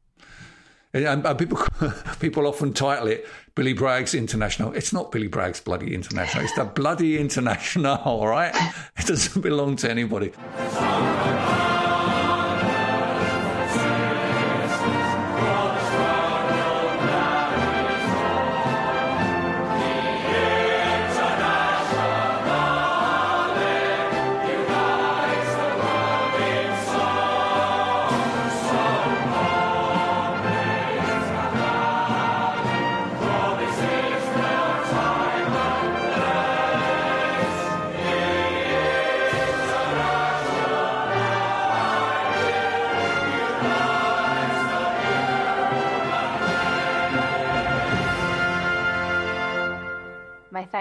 And, 0.94 1.26
people 1.40 1.58
people 2.20 2.46
often 2.46 2.74
title 2.74 3.08
it 3.08 3.26
Billy 3.56 3.72
Bragg's 3.72 4.14
International. 4.14 4.74
It's 4.74 4.92
not 4.92 5.10
Billy 5.10 5.30
Bragg's 5.30 5.62
bloody 5.62 5.96
International. 5.96 6.44
It's 6.44 6.54
the 6.54 6.66
bloody 6.66 7.18
International, 7.18 7.96
all 8.04 8.28
right? 8.28 8.54
It 8.98 9.08
doesn't 9.08 9.42
belong 9.42 9.78
to 9.78 9.90
anybody. 9.90 10.34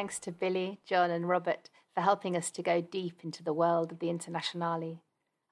Thanks 0.02 0.18
to 0.18 0.32
Billy, 0.32 0.80
John, 0.84 1.12
and 1.12 1.28
Robert 1.28 1.70
for 1.94 2.00
helping 2.00 2.36
us 2.36 2.50
to 2.50 2.60
go 2.60 2.80
deep 2.80 3.20
into 3.22 3.44
the 3.44 3.52
world 3.52 3.92
of 3.92 4.00
the 4.00 4.10
Internationale. 4.10 5.00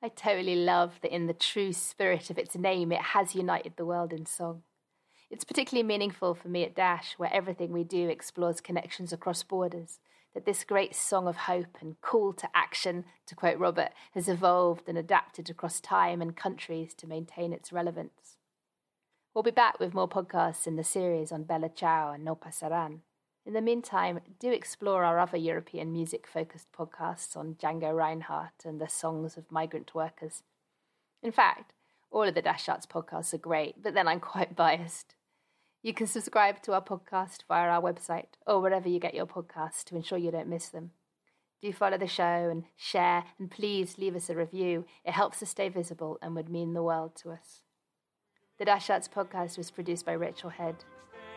I 0.02 0.08
totally 0.08 0.56
love 0.56 0.98
that 1.02 1.14
in 1.14 1.28
the 1.28 1.32
true 1.32 1.72
spirit 1.72 2.30
of 2.30 2.36
its 2.36 2.56
name, 2.56 2.90
it 2.90 3.00
has 3.00 3.36
united 3.36 3.74
the 3.76 3.86
world 3.86 4.12
in 4.12 4.26
song. 4.26 4.62
It's 5.30 5.44
particularly 5.44 5.86
meaningful 5.86 6.34
for 6.34 6.48
me 6.48 6.64
at 6.64 6.74
Dash, 6.74 7.14
where 7.16 7.32
everything 7.32 7.70
we 7.70 7.84
do 7.84 8.08
explores 8.08 8.60
connections 8.60 9.12
across 9.12 9.44
borders, 9.44 10.00
that 10.34 10.46
this 10.46 10.64
great 10.64 10.96
song 10.96 11.28
of 11.28 11.36
hope 11.36 11.78
and 11.80 12.00
call 12.00 12.32
to 12.32 12.48
action, 12.52 13.04
to 13.28 13.36
quote 13.36 13.56
Robert, 13.56 13.90
has 14.14 14.28
evolved 14.28 14.88
and 14.88 14.98
adapted 14.98 15.48
across 15.48 15.80
time 15.80 16.20
and 16.20 16.36
countries 16.36 16.92
to 16.94 17.06
maintain 17.06 17.52
its 17.52 17.72
relevance. 17.72 18.36
We'll 19.32 19.44
be 19.44 19.52
back 19.52 19.78
with 19.78 19.94
more 19.94 20.08
podcasts 20.08 20.66
in 20.66 20.74
the 20.74 20.82
series 20.82 21.30
on 21.30 21.44
Bella 21.44 21.68
Ciao 21.68 22.10
and 22.10 22.24
No 22.24 22.34
Pasaran. 22.34 23.02
In 23.46 23.54
the 23.54 23.62
meantime, 23.62 24.20
do 24.38 24.50
explore 24.52 25.02
our 25.02 25.18
other 25.18 25.38
European 25.38 25.92
music 25.92 26.26
focused 26.26 26.70
podcasts 26.72 27.36
on 27.36 27.54
Django 27.54 27.94
Reinhardt 27.94 28.64
and 28.64 28.80
the 28.80 28.88
songs 28.88 29.36
of 29.36 29.50
migrant 29.50 29.94
workers. 29.94 30.42
In 31.22 31.32
fact, 31.32 31.72
all 32.10 32.24
of 32.24 32.34
the 32.34 32.42
Dash 32.42 32.68
Arts 32.68 32.86
podcasts 32.86 33.32
are 33.32 33.38
great, 33.38 33.82
but 33.82 33.94
then 33.94 34.06
I'm 34.06 34.20
quite 34.20 34.54
biased. 34.64 35.14
You 35.82 35.94
can 35.94 36.06
subscribe 36.06 36.60
to 36.62 36.74
our 36.74 36.84
podcast 36.84 37.44
via 37.48 37.68
our 37.70 37.80
website 37.80 38.36
or 38.46 38.60
wherever 38.60 38.88
you 38.88 39.00
get 39.00 39.14
your 39.14 39.26
podcasts 39.26 39.84
to 39.84 39.96
ensure 39.96 40.18
you 40.18 40.30
don't 40.30 40.48
miss 40.48 40.68
them. 40.68 40.90
Do 41.62 41.72
follow 41.72 41.98
the 41.98 42.06
show 42.06 42.48
and 42.50 42.64
share, 42.76 43.24
and 43.38 43.50
please 43.50 43.98
leave 43.98 44.16
us 44.16 44.30
a 44.30 44.36
review. 44.36 44.86
It 45.04 45.12
helps 45.12 45.42
us 45.42 45.50
stay 45.50 45.68
visible 45.68 46.18
and 46.20 46.34
would 46.34 46.48
mean 46.48 46.72
the 46.72 46.82
world 46.82 47.16
to 47.16 47.30
us. 47.30 47.62
The 48.58 48.64
Dash 48.66 48.90
Arts 48.90 49.08
podcast 49.08 49.56
was 49.56 49.70
produced 49.70 50.04
by 50.04 50.12
Rachel 50.12 50.50
Head. 50.50 50.84